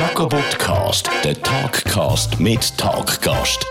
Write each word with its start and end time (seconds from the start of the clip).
Jacobotcast, 0.00 1.10
der 1.24 1.34
Talkcast 1.42 2.40
mit 2.40 2.78
Talkgast. 2.78 3.66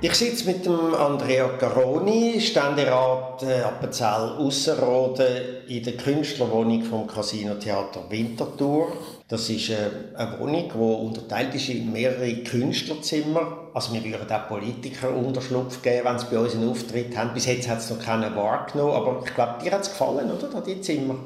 Ich 0.00 0.14
sitze 0.14 0.46
mit 0.46 0.64
dem 0.64 0.94
Andrea 0.94 1.48
Caroni, 1.58 2.40
Ständerat 2.40 3.42
äh, 3.42 3.62
Appenzell 3.62 4.36
Ausserrhoden 4.38 5.26
in 5.66 5.82
der 5.82 5.96
Künstlerwohnung 5.96 6.84
vom 6.84 7.04
Casino 7.08 7.54
Theater 7.54 8.04
Winterthur. 8.08 8.92
Das 9.26 9.50
ist 9.50 9.70
äh, 9.70 9.90
eine 10.14 10.38
Wohnung, 10.38 10.70
die 10.72 10.78
unterteilt 10.78 11.52
ist 11.56 11.68
in 11.68 11.92
mehrere 11.92 12.32
Künstlerzimmer. 12.44 13.70
Also 13.74 13.92
wir 13.92 14.04
würden 14.04 14.30
auch 14.30 14.46
Politiker 14.46 15.12
Unterschlupf 15.12 15.82
geben, 15.82 16.04
wenn 16.04 16.18
sie 16.20 16.26
bei 16.30 16.38
uns 16.38 16.54
einen 16.54 16.70
Auftritt 16.70 17.16
haben. 17.16 17.34
Bis 17.34 17.46
jetzt 17.46 17.68
hat 17.68 17.78
es 17.78 17.90
noch 17.90 17.98
keinen 17.98 18.36
wahrgenommen, 18.36 18.92
aber 18.92 19.24
ich 19.26 19.34
glaube, 19.34 19.64
dir 19.64 19.72
hat 19.72 19.80
es 19.80 19.90
gefallen, 19.90 20.30
oder, 20.30 20.60
die 20.60 20.80
Zimmer? 20.80 21.16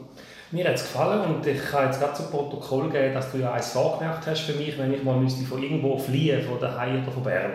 Mir 0.54 0.68
hat 0.68 0.76
es 0.76 0.82
gefallen 0.82 1.34
und 1.34 1.44
ich 1.44 1.60
kann 1.64 1.86
jetzt 1.86 1.98
gerade 1.98 2.14
zum 2.14 2.30
Protokoll 2.30 2.88
geben, 2.88 3.12
dass 3.12 3.32
du 3.32 3.38
ja 3.38 3.54
eins 3.54 3.70
vorgemerkt 3.70 4.24
hast 4.28 4.42
für 4.42 4.52
mich, 4.52 4.78
wenn 4.78 4.94
ich 4.94 5.02
mal 5.02 5.16
müsste 5.16 5.44
von 5.44 5.60
irgendwo 5.60 5.98
fliehen, 5.98 6.40
von 6.42 6.60
daheim 6.60 7.02
oder 7.02 7.10
von 7.10 7.24
Bern. 7.24 7.50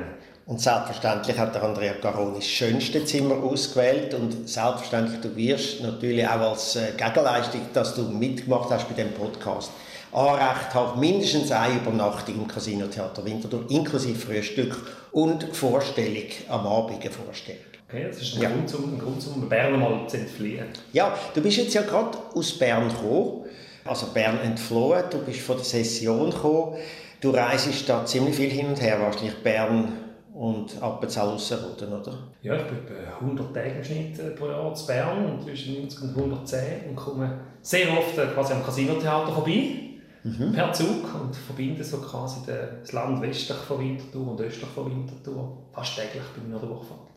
Und 0.46 0.60
selbstverständlich 0.60 1.40
hat 1.40 1.56
der 1.56 1.64
Andrea 1.64 1.94
Caroni 1.94 2.40
das 2.40 2.46
schönste 2.48 3.06
Zimmer 3.06 3.42
ausgewählt 3.42 4.14
und 4.16 4.50
selbstverständlich 4.50 5.22
du 5.22 5.34
wirst 5.34 5.82
natürlich 5.82 6.28
auch 6.28 6.52
als 6.52 6.76
äh, 6.76 6.92
Gegenleistung, 6.98 7.62
dass 7.72 7.96
du 7.96 8.02
mitgemacht 8.02 8.70
hast 8.70 8.90
bei 8.90 9.02
dem 9.02 9.14
Podcast, 9.14 9.72
Anrecht 10.12 10.74
haben, 10.74 11.00
mindestens 11.00 11.54
eine 11.54 11.76
Übernachtung 11.76 12.36
im 12.36 12.48
Casino 12.50 12.88
Theater 12.88 13.24
Winterthur, 13.24 13.64
inklusive 13.70 14.20
Frühstück 14.20 14.76
und 15.14 15.56
Vorstellung 15.56 16.28
am 16.50 16.68
Abend, 16.68 17.00
eine 17.02 17.12
Vorstellung. 17.12 17.69
Okay, 17.90 18.06
das 18.08 18.22
ist 18.22 18.36
ein 18.36 18.42
ja. 18.44 18.50
Grund, 18.50 18.76
um, 18.76 18.94
ein 18.94 19.00
Grund, 19.00 19.28
um 19.36 19.50
Bern 19.50 19.80
mal 19.80 20.08
zu 20.08 20.18
entfliehen. 20.18 20.68
Ja, 20.94 21.18
du 21.34 21.42
bist 21.42 21.58
jetzt 21.58 21.74
ja 21.74 21.82
gerade 21.82 22.16
aus 22.36 22.58
Bern 22.60 22.88
gekommen, 22.88 23.46
also 23.84 24.08
Bern 24.14 24.40
entflohen, 24.42 25.06
du 25.10 25.18
bist 25.26 25.40
von 25.40 25.56
der 25.56 25.66
Session 25.66 26.30
gekommen. 26.30 26.76
Du 27.20 27.32
reist 27.32 27.90
da 27.90 28.06
ziemlich 28.06 28.36
viel 28.36 28.50
hin 28.52 28.68
und 28.68 28.80
her, 28.80 29.00
wahrscheinlich 29.02 29.36
Bern 29.44 29.92
und 30.36 30.82
Appenzell 30.82 31.24
Ausserrhoden, 31.24 31.92
oder? 31.92 32.14
Ja, 32.44 32.56
ich 32.56 32.64
bin 32.64 32.78
etwa 32.78 33.18
100 33.20 33.54
Tage 33.54 33.70
im 33.72 33.84
Schnitt 33.84 34.36
pro 34.38 34.48
Jahr 34.48 34.74
zu 34.76 34.86
Bern 34.86 35.26
und 35.26 35.44
zwischen 35.44 35.82
90 35.82 36.02
und 36.04 36.16
110 36.16 36.62
und 36.90 36.96
komme 36.96 37.40
sehr 37.62 37.90
oft 37.98 38.18
äh, 38.20 38.28
quasi 38.28 38.54
am 38.54 38.64
Casinotheater 38.64 39.34
vorbei. 39.34 39.90
Mhm. 40.22 40.52
per 40.52 40.74
Zug 40.74 41.06
und 41.16 41.34
verbinde 41.34 41.82
so 41.82 41.98
quasi 41.98 42.42
das 42.46 42.92
Land 42.92 43.22
westlich 43.22 43.58
von 43.58 43.80
Winterthur 43.80 44.32
und 44.32 44.42
östlich 44.42 44.70
von 44.70 44.92
Winterthur. 44.92 45.58
Fast 45.72 45.96
täglich 45.96 46.24
bin 46.36 46.50
ich 46.50 46.56
an 46.56 46.60
der 46.60 46.70
Durchfahrt. 46.70 47.09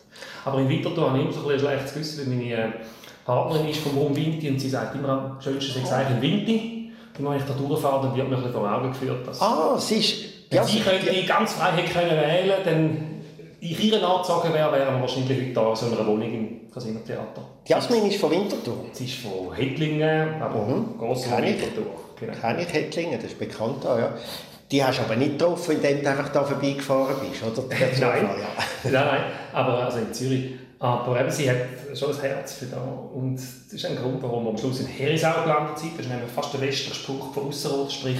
Aber 0.44 0.58
in 0.60 0.68
Winterthur 0.68 1.08
habe 1.08 1.18
ich 1.18 1.24
immer 1.24 1.32
so 1.32 1.48
ein, 1.48 1.58
schlechtes 1.58 1.94
Gewissen, 1.94 2.20
weil 2.20 2.36
meine 2.36 2.52
äh, 2.52 2.72
Partnerin 3.24 3.68
ist 3.68 3.80
vom 3.80 3.96
Rum 3.96 4.16
Winti 4.16 4.48
und 4.48 4.58
sie 4.58 4.68
sagt 4.68 4.94
immer, 4.94 5.08
am 5.08 5.40
schönsten 5.40 5.84
sei 5.84 5.96
eigentlich 5.96 6.16
in 6.16 6.22
Winti. 6.22 6.92
Und 7.18 7.30
wenn 7.30 7.36
ich 7.36 7.44
da 7.44 7.52
durchfahre, 7.52 8.06
dann 8.06 8.16
wird 8.16 8.28
mir 8.28 8.36
ein 8.36 8.42
bisschen 8.42 8.58
vor 8.58 8.72
Augen 8.72 8.88
geführt, 8.90 9.26
dass 9.26 9.40
ah, 9.40 9.78
sie 9.78 9.96
ist... 9.96 10.24
Wenn 10.50 10.58
ja, 10.58 10.64
sie 10.64 10.80
könnte 10.80 11.26
ganz 11.26 11.54
frei 11.54 11.72
hätte 11.72 11.92
können 11.92 12.10
wählen 12.10 12.58
dann 12.64 13.12
ich 13.62 13.84
ihre 13.84 14.04
Anzage 14.04 14.52
wäre, 14.52 14.72
wären 14.72 14.94
wir 14.94 15.00
wahrscheinlich 15.00 15.38
heute 15.38 15.52
da 15.52 15.70
in 15.70 15.76
so 15.76 15.86
einer 15.86 16.04
Wohnung 16.04 16.32
im 16.32 16.70
Casino-Theater. 16.72 17.42
Jasmin 17.64 18.06
ist 18.06 18.20
von 18.20 18.32
Winterthur? 18.32 18.86
Sie 18.90 19.04
ist 19.04 19.14
von 19.14 19.54
Hettlingen, 19.54 20.42
aber 20.42 20.66
mhm. 20.66 20.98
gross 20.98 21.26
von 21.26 21.40
Winterthur. 21.40 21.86
Genau. 22.18 22.32
Kenne 22.32 22.62
ich 22.62 22.72
Hettlingen, 22.72 23.20
das 23.22 23.30
ist 23.30 23.38
bekannt. 23.38 23.84
Ja. 23.84 24.14
Die 24.72 24.82
hast 24.82 24.98
du 24.98 25.02
aber 25.02 25.16
nicht 25.16 25.38
getroffen, 25.38 25.76
indem 25.76 26.02
du 26.02 26.08
einfach 26.08 26.30
da 26.30 26.42
vorbeigefahren 26.44 27.16
bist, 27.20 27.42
oder? 27.42 27.68
nein. 28.00 28.00
Ja. 28.00 28.64
nein, 28.90 28.92
nein, 28.92 29.24
aber 29.52 29.84
also 29.84 29.98
in 29.98 30.12
Zürich. 30.14 30.54
Aber 30.78 31.20
eben, 31.20 31.30
sie 31.30 31.48
hat 31.48 31.58
schon 31.94 32.10
ein 32.10 32.20
Herz 32.20 32.54
für 32.54 32.66
da. 32.66 32.80
Und 32.80 33.36
das 33.36 33.72
ist 33.72 33.84
ein 33.84 33.96
Grund, 33.96 34.20
warum 34.22 34.44
wir 34.44 34.50
am 34.50 34.58
Schluss 34.58 34.80
in 34.80 34.86
Herisau 34.86 35.42
gelandet 35.42 35.78
sind. 35.78 35.92
Das 35.96 36.06
ist 36.06 36.10
nämlich 36.10 36.30
fast 36.30 36.54
der 36.54 36.62
westliche 36.62 37.06
Punkt 37.06 37.34
von 37.34 37.48
Ausserrhoden. 37.48 37.90
Sprich, 37.90 38.18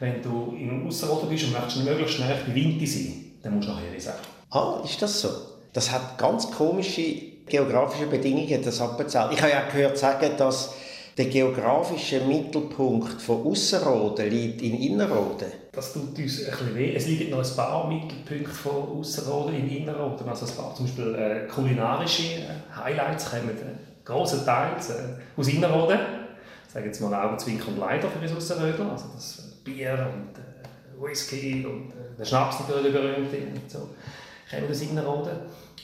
wenn 0.00 0.20
du 0.20 0.54
in 0.58 0.86
Ausserrhoden 0.86 1.28
bist 1.28 1.44
und 1.44 1.52
möchtest 1.52 1.84
möglichst 1.84 2.16
schnell 2.16 2.36
bei 2.46 2.54
Winti 2.54 2.86
sein, 2.86 3.14
dann 3.42 3.54
musst 3.54 3.68
du 3.68 3.72
nach 3.72 3.80
Herisau. 3.80 4.12
Ah, 4.50 4.82
ist 4.84 5.00
das 5.00 5.20
so? 5.20 5.28
Das 5.72 5.92
hat 5.92 6.18
ganz 6.18 6.50
komische 6.50 7.02
geografische 7.46 8.06
Bedingungen, 8.06 8.62
das 8.62 8.80
Appenzell. 8.80 9.28
Ich 9.32 9.40
habe 9.40 9.52
ja 9.52 9.62
gehört 9.68 9.96
sagen, 9.96 10.32
dass 10.36 10.74
der 11.16 11.26
geografische 11.26 12.20
Mittelpunkt 12.20 13.22
von 13.22 13.46
Ausserrhoden 13.46 14.28
liegt 14.28 14.60
in 14.60 14.74
Innerrhoden. 14.74 15.63
Das 15.74 15.92
tut 15.92 16.02
uns 16.02 16.18
ein 16.18 16.50
bisschen 16.50 16.74
weh. 16.74 16.94
Es 16.94 17.06
liegen 17.06 17.30
noch 17.30 17.38
ein 17.38 17.56
paar 17.56 17.88
Mittelpunkte 17.88 18.50
von 18.50 18.98
Ausserrhoden 18.98 19.54
in 19.56 19.68
Innerrhoden. 19.68 20.28
Also 20.28 20.46
ein 20.46 20.52
paar 20.52 20.74
zum 20.74 20.86
Beispiel 20.86 21.14
äh, 21.14 21.48
kulinarische 21.48 22.22
äh, 22.22 22.76
Highlights 22.76 23.30
kommen 23.30 23.50
äh, 23.50 24.04
großenteils 24.04 24.90
äh, 24.90 25.02
aus 25.36 25.48
Innerrhoden. 25.48 25.98
Ich 26.66 26.72
sage 26.72 26.86
jetzt 26.86 27.00
mal 27.00 27.14
Augenzwinker 27.14 27.68
und 27.68 27.78
Leider 27.78 28.08
für 28.08 28.20
uns 28.20 28.36
Ausserrhoder. 28.36 28.92
Also 28.92 29.06
das 29.14 29.38
äh, 29.38 29.64
Bier 29.64 30.12
und 30.12 30.38
äh, 30.38 31.02
Whisky 31.02 31.66
und 31.66 31.90
äh, 31.90 32.16
der 32.18 32.24
Schnaps 32.24 32.60
natürlich 32.60 32.92
berühmt 32.92 33.32
und 33.32 33.70
so. 33.70 33.88
Kommen 34.50 34.70
aus 34.70 34.82
Innerrhoden. 34.82 35.32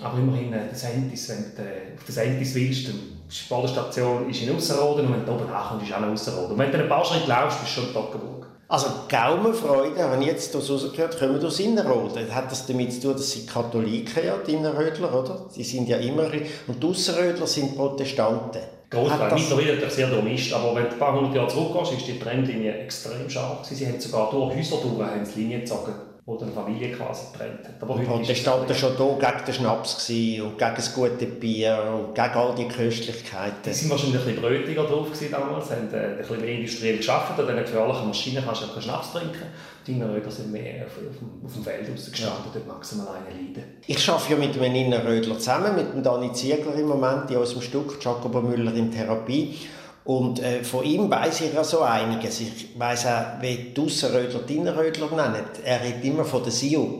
Aber 0.03 0.19
immerhin, 0.19 0.53
äh, 0.53 0.69
das 0.71 0.83
Sentis, 0.83 1.29
wenn 1.29 1.55
du 1.57 1.63
auf 1.63 2.05
das 2.07 2.15
Sentis 2.15 2.55
willst, 2.55 2.89
die 2.89 3.49
Badestation 3.49 4.31
ist 4.31 4.43
in 4.43 4.55
Ausserrhoden 4.55 5.07
und 5.07 5.13
wenn 5.15 5.27
du 5.27 5.33
oben 5.33 5.53
ankommst, 5.53 5.87
ist 5.87 5.95
auch 5.95 5.99
in 5.99 6.13
Ausserrhoden. 6.13 6.53
Und 6.53 6.59
wenn 6.59 6.73
du 6.73 6.79
ein 6.79 6.89
paar 6.89 7.05
Schritte 7.05 7.29
laufst, 7.29 7.61
bist 7.61 7.77
du 7.77 7.81
schon 7.83 7.93
in. 7.93 8.40
Also 8.71 8.87
Gaumenfreude, 9.09 10.01
habe 10.01 10.23
ich 10.23 10.29
jetzt 10.29 10.55
das 10.55 10.71
rausgehört, 10.71 11.19
kommen 11.19 11.45
aus 11.45 11.59
Innerrhoden. 11.59 12.33
Hat 12.33 12.53
das 12.53 12.67
damit 12.67 12.93
zu 12.93 13.01
tun, 13.01 13.13
dass 13.15 13.33
sie 13.33 13.45
Katholiken 13.45 14.25
ja, 14.25 14.37
die 14.47 14.53
Innerrödler, 14.53 15.13
oder? 15.13 15.49
Die 15.57 15.65
sind 15.65 15.89
ja 15.89 15.97
immer... 15.97 16.31
Und 16.69 16.81
die 16.81 16.87
Ausserrödler 16.87 17.49
sind 17.49 17.75
Protestanten. 17.75 18.63
Großteil. 18.89 19.35
Mittlerweile 19.35 19.75
natürlich 19.75 19.95
sehr 19.95 20.07
durchmischt, 20.07 20.53
aber 20.53 20.77
wenn 20.77 20.85
du 20.85 20.91
ein 20.91 20.99
paar 21.01 21.17
hundert 21.17 21.35
Jahre 21.35 21.49
zurückgehst, 21.49 21.99
ist 21.99 22.07
die 22.07 22.19
Trendlinie 22.21 22.73
extrem 22.79 23.29
scharf. 23.29 23.65
Sie 23.65 23.85
haben 23.85 23.99
sogar 23.99 24.31
durch 24.31 24.57
Häuser 24.57 24.77
durch, 24.77 25.01
haben 25.01 25.29
Linien 25.35 25.63
gezogen 25.63 26.10
wo 26.31 26.39
eine 26.39 26.53
Familie 26.53 26.93
quasi 26.93 27.33
getrennt 27.33 27.65
hat. 27.65 27.75
Aber 27.81 27.95
und 27.95 28.29
er 28.29 28.35
schon 28.75 28.93
da 28.97 29.33
gegen 29.33 29.45
den 29.45 29.55
Schnaps 29.55 30.09
und 30.09 30.59
gegen 30.59 30.75
das 30.77 30.95
gute 30.95 31.27
Bier 31.27 31.83
und 31.93 32.15
gegen 32.15 32.35
all 32.35 32.55
die 32.55 32.69
Köstlichkeiten. 32.69 33.57
Die 33.65 33.71
waren 33.71 33.91
wahrscheinlich 33.91 34.21
ein 34.21 34.27
bisschen 34.27 34.41
brötiger 34.41 34.85
drauf 34.85 35.09
damals, 35.31 35.69
Sie 35.69 35.75
haben 35.75 35.93
äh, 35.93 35.97
ein 35.97 36.17
bisschen 36.19 36.41
mehr 36.41 36.55
industriell 36.55 36.99
gearbeitet, 36.99 37.49
an 37.49 37.57
diesen 37.57 37.65
gefährlichen 37.65 38.09
Maschinen 38.09 38.45
kannst 38.45 38.63
du 38.63 38.69
keinen 38.69 38.83
Schnaps 38.83 39.13
trinken. 39.13 39.47
Die 39.87 39.93
Innerröder 39.93 40.31
sind 40.31 40.53
mehr 40.53 40.87
auf, 40.87 40.93
auf, 40.99 41.47
auf 41.47 41.53
dem 41.53 41.65
Feld 41.65 41.91
rausgestanden, 41.91 42.45
ja. 42.45 42.51
dort 42.55 42.67
maximal 42.69 43.09
eine 43.09 43.37
leiden. 43.37 43.65
Ich 43.87 44.09
arbeite 44.09 44.33
ja 44.33 44.39
mit 44.39 44.57
einem 44.57 44.75
Innerrödler 44.75 45.39
zusammen, 45.39 45.75
mit 45.75 45.93
dem 45.93 46.03
Dani 46.03 46.33
Ziegler 46.33 46.75
im 46.77 46.87
Moment 46.87 47.31
in 47.31 47.39
unserem 47.39 47.63
Stück, 47.63 47.99
Jacobo 48.01 48.41
Müller 48.41 48.75
in 48.75 48.93
Therapie. 48.93 49.57
Und 50.05 50.43
äh, 50.43 50.65
von 50.65 50.85
ihm 50.85 51.11
weiß 51.11 51.43
ich 51.43 51.55
ja 51.55 51.63
so 51.63 51.83
einiges. 51.83 52.41
Ich 52.41 52.69
weiß 52.79 53.07
auch, 53.07 53.43
wie 53.43 53.73
die 53.77 53.81
Ausserrödler 53.81 54.41
die 54.41 54.57
Innerrödler 54.57 55.09
nennen. 55.11 55.45
Er 55.65 55.83
redet 55.83 56.05
immer 56.05 56.25
von 56.25 56.43
den 56.43 56.53
Sioux. 56.53 56.99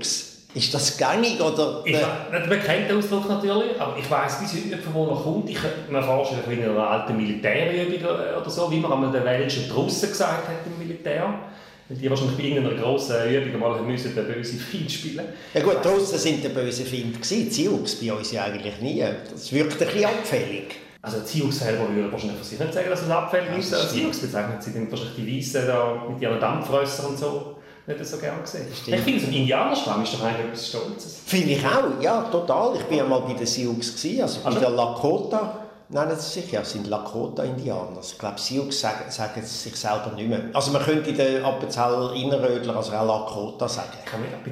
Ist 0.53 0.75
das 0.75 0.99
gängig 0.99 1.41
oder? 1.41 1.83
Ich, 1.85 1.97
man 2.31 2.63
kennt 2.63 2.91
den 2.91 2.99
Ausdruck 2.99 3.29
natürlich, 3.29 3.81
aber 3.81 3.97
ich 3.97 4.11
weiss 4.11 4.41
bis 4.41 4.53
heute 4.53 4.69
nicht, 4.69 4.83
von 4.83 4.95
wo 4.95 5.07
er 5.07 5.17
kommt. 5.17 5.49
Ich 5.49 5.57
könnte 5.57 5.91
mir 5.91 6.03
vorstellen, 6.03 6.43
von 6.43 6.53
einer 6.53 6.91
alten 6.91 7.17
Militärübung 7.17 8.05
oder 8.41 8.51
so, 8.51 8.71
wie 8.71 8.81
man 8.81 8.93
einmal 8.93 9.13
den 9.13 9.25
welschen 9.25 9.69
Drussen 9.69 10.09
gesagt 10.09 10.49
hat 10.49 10.67
im 10.67 10.79
Militär. 10.85 11.35
Weil 11.89 11.99
die 11.99 12.11
wahrscheinlich 12.11 12.37
bei 12.37 12.45
irgendeiner 12.45 12.81
grossen 12.81 13.17
Übung 13.29 13.61
mal 13.61 13.83
müssen 13.83 14.15
den 14.15 14.27
bösen 14.27 14.59
Find 14.59 14.91
spielen 14.91 15.25
Ja 15.55 15.63
gut, 15.63 15.85
die 15.85 15.89
Russen 15.89 16.19
sind 16.19 16.43
der 16.43 16.51
böse 16.51 16.85
Find 16.85 17.15
gewesen. 17.15 17.49
Die 17.49 17.51
Sioux 17.51 17.97
bei 18.01 18.13
uns 18.13 18.33
ja 18.33 18.45
eigentlich 18.45 18.81
nie. 18.81 19.05
Das 19.31 19.53
wirkt 19.53 19.81
ein 19.81 19.87
bisschen 19.87 20.05
abfällig. 20.05 20.77
Also 21.03 21.21
Ziux 21.21 21.59
selber 21.59 21.89
würde 21.95 22.13
wahrscheinlich 22.13 22.39
von 22.39 22.47
sich 22.47 22.59
nicht 22.59 22.75
sagen, 22.75 22.91
dass 22.91 23.03
es 23.03 23.11
abfällig 23.11 23.59
ist. 23.59 23.75
Als 23.75 23.93
Ziux 23.93 24.19
bezeichnet 24.19 24.63
sie 24.63 24.73
dann 24.75 24.91
wahrscheinlich 24.91 25.17
die 25.17 25.39
Weißen 25.39 25.67
da 25.67 26.05
mit 26.09 26.21
ihren 26.21 26.39
Dampfrössern 26.39 27.07
und 27.07 27.19
so 27.19 27.57
nicht 27.87 28.07
so 28.07 28.19
gerne 28.19 28.43
gesehen. 28.43 28.67
Ich 28.71 29.01
finde, 29.01 29.21
so 29.21 29.27
ein 29.27 29.33
Indianerstamm 29.33 30.03
ist 30.03 30.15
doch 30.15 30.23
eigentlich 30.23 30.47
etwas 30.47 30.69
Stolzes. 30.69 31.21
Finde 31.27 31.53
ich 31.53 31.67
auch, 31.67 32.01
ja, 32.01 32.23
total. 32.31 32.77
Ich 32.77 32.91
war 32.91 32.97
ja 32.97 33.05
mal 33.05 33.21
bei 33.21 33.33
den 33.35 33.47
Sioux, 33.47 33.77
also 34.23 34.41
bei 34.41 34.47
also, 34.47 34.61
der 34.61 34.71
Lakota 34.71 35.59
nennen 35.89 36.17
sie 36.17 36.41
sich 36.41 36.53
ja, 36.53 36.65
sind 36.65 36.87
Lakota-Indianer. 36.87 38.01
Ich 38.01 38.19
glaube, 38.19 38.39
Sioux 38.39 38.71
sagen, 38.71 39.11
sagen 39.11 39.43
sich 39.43 39.75
selber 39.75 40.13
nicht 40.15 40.29
mehr. 40.29 40.43
Also 40.53 40.71
man 40.71 40.83
könnte 40.83 41.13
den 41.13 41.45
Appenzell 41.45 42.13
Innerrödler 42.15 42.77
also 42.77 42.93
auch 42.93 43.07
Lakota 43.07 43.69
sagen. 43.69 43.99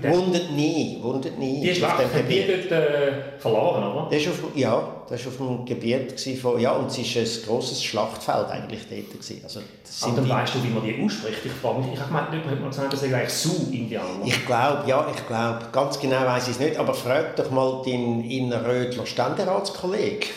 Wundert 0.03 0.51
nie, 0.51 0.99
wundert 1.01 1.39
nie. 1.39 1.61
Die 1.61 1.75
Schlacht 1.75 1.99
haben 1.99 2.29
die 2.29 2.45
dort 2.47 2.73
äh, 2.73 3.39
verloren, 3.39 3.85
oder? 3.85 4.17
Ist 4.17 4.29
auf, 4.29 4.43
ja, 4.57 4.83
das 5.11 5.25
war 5.25 5.33
auf 5.33 5.39
dem 5.39 5.65
Gebiet 5.65 6.21
von, 6.41 6.61
ja, 6.61 6.73
und 6.73 6.87
es 6.87 6.99
war 6.99 7.23
ein 7.23 7.29
grosses 7.47 7.83
Schlachtfeld 7.83 8.49
eigentlich 8.49 8.81
dort. 8.91 9.11
Gewesen. 9.11 9.41
Also, 9.43 9.61
das 9.83 10.01
sind 10.01 10.19
dann 10.19 10.29
weißt 10.29 10.55
du, 10.55 10.63
wie 10.63 10.69
man 10.69 10.85
die 10.85 11.03
ausspricht. 11.03 11.39
Ich 11.45 11.53
frage 11.53 11.79
mich, 11.81 11.95
ich 11.95 11.99
habe 11.99 12.09
gemeint, 12.09 12.33
jemand 12.33 12.61
hat 12.61 12.71
gesagt, 12.71 12.93
das 12.93 13.01
sind 13.01 13.15
eigentlich 13.15 13.33
Sioux-Indianer. 13.33 14.25
Ich 14.25 14.47
glaube, 14.47 14.83
ja, 14.87 15.07
ich 15.15 15.27
glaube. 15.27 15.61
Ganz 15.73 15.99
genau 15.99 16.27
weiß 16.27 16.45
ich 16.49 16.55
es 16.55 16.61
nicht, 16.61 16.77
aber 16.77 16.93
frag 16.93 17.37
doch 17.37 17.51
mal 17.51 17.83
deinen 17.85 18.23
Innerrödler 18.25 19.07
Ständeratskollegen. 19.07 20.29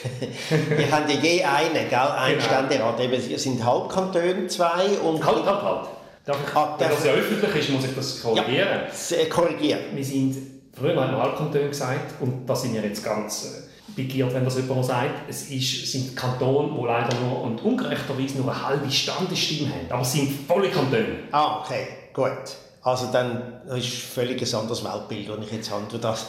Wir 0.78 0.92
haben 0.92 1.10
ja 1.10 1.16
je 1.16 1.44
einen, 1.44 1.90
gell? 1.90 2.00
Ein 2.00 2.34
genau. 2.34 2.46
Ständerat. 2.46 3.00
Eben, 3.00 3.38
sind 3.38 3.66
Halbkantone, 3.66 4.48
zwei. 4.48 4.88
Und 5.04 5.26
halt, 5.26 5.46
halt, 5.46 5.64
halt. 5.64 5.88
Darf 6.26 6.38
ich, 6.48 6.56
ah, 6.56 6.76
wenn 6.78 6.90
das 6.90 7.06
ja 7.06 7.12
öffentlich 7.14 7.56
ist, 7.56 7.70
muss 7.72 7.84
ich 7.84 7.96
das 7.96 8.22
korrigieren. 8.22 8.82
Ja, 9.10 9.26
korrigieren. 9.30 9.82
Wir 9.94 10.06
sind, 10.06 10.38
früher 10.74 10.96
haben 10.96 11.12
wir 11.12 11.22
Halbkantone 11.22 11.68
gesagt, 11.68 12.22
und 12.22 12.46
da 12.48 12.56
sind 12.56 12.74
wir 12.74 12.84
jetzt 12.84 13.04
ganz 13.04 13.61
begiert, 13.96 14.34
wenn 14.34 14.46
das 14.46 14.58
jemand 14.58 14.86
sagt. 14.86 15.30
Es 15.30 15.50
ist, 15.50 15.92
sind 15.92 16.16
Kantone, 16.16 16.70
die 16.78 16.86
leider 16.86 17.16
nur 17.20 17.42
und 17.42 17.62
ungerechterweise 17.62 18.38
nur 18.38 18.52
eine 18.52 18.68
halbe 18.68 18.92
Standesstimme 18.92 19.70
haben. 19.70 19.92
Aber 19.92 20.02
es 20.02 20.14
sind 20.14 20.48
volle 20.48 20.70
Kantone. 20.70 21.20
Ah, 21.32 21.60
okay, 21.62 21.88
gut. 22.14 22.56
Also 22.84 23.12
dann 23.12 23.62
das 23.68 23.78
ist 23.80 23.94
völlig 23.94 24.42
ein 24.42 24.60
anderes 24.60 24.84
Weltbild, 24.84 25.30
das 25.30 25.46
ich 25.46 25.52
jetzt 25.52 25.72
habe. 25.72 25.98
Das. 26.00 26.26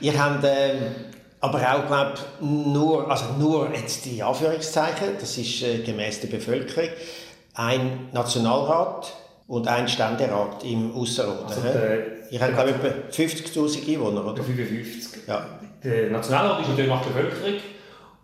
Ihr 0.00 0.18
habt 0.18 0.44
ähm, 0.44 0.94
aber 1.40 1.58
auch, 1.58 1.86
glaube 1.86 2.14
nur, 2.40 3.10
also 3.10 3.26
nur 3.38 3.70
jetzt 3.74 4.06
die 4.06 4.22
Anführungszeichen, 4.22 5.08
das 5.20 5.36
ist 5.36 5.62
äh, 5.62 5.78
gemäß 5.78 6.20
der 6.20 6.28
Bevölkerung, 6.28 6.88
ein 7.52 8.08
Nationalrat 8.12 9.12
und 9.46 9.68
ein 9.68 9.86
Ständerat 9.86 10.64
im 10.64 10.94
Ausserrhoden. 10.94 11.46
Also 11.46 11.60
Ihr 12.30 12.40
habt, 12.40 12.54
glaube 12.54 12.70
ich, 12.70 12.76
etwa 12.76 12.88
50'000 13.12 13.94
Einwohner, 13.94 14.26
oder? 14.26 14.42
55. 14.42 15.28
Ja. 15.28 15.46
Der 15.84 16.10
Nationalrat 16.10 16.62
ist 16.62 16.68
natürlich 16.70 16.90
nach 16.90 17.02
der 17.02 17.10
Bevölkerung 17.10 17.60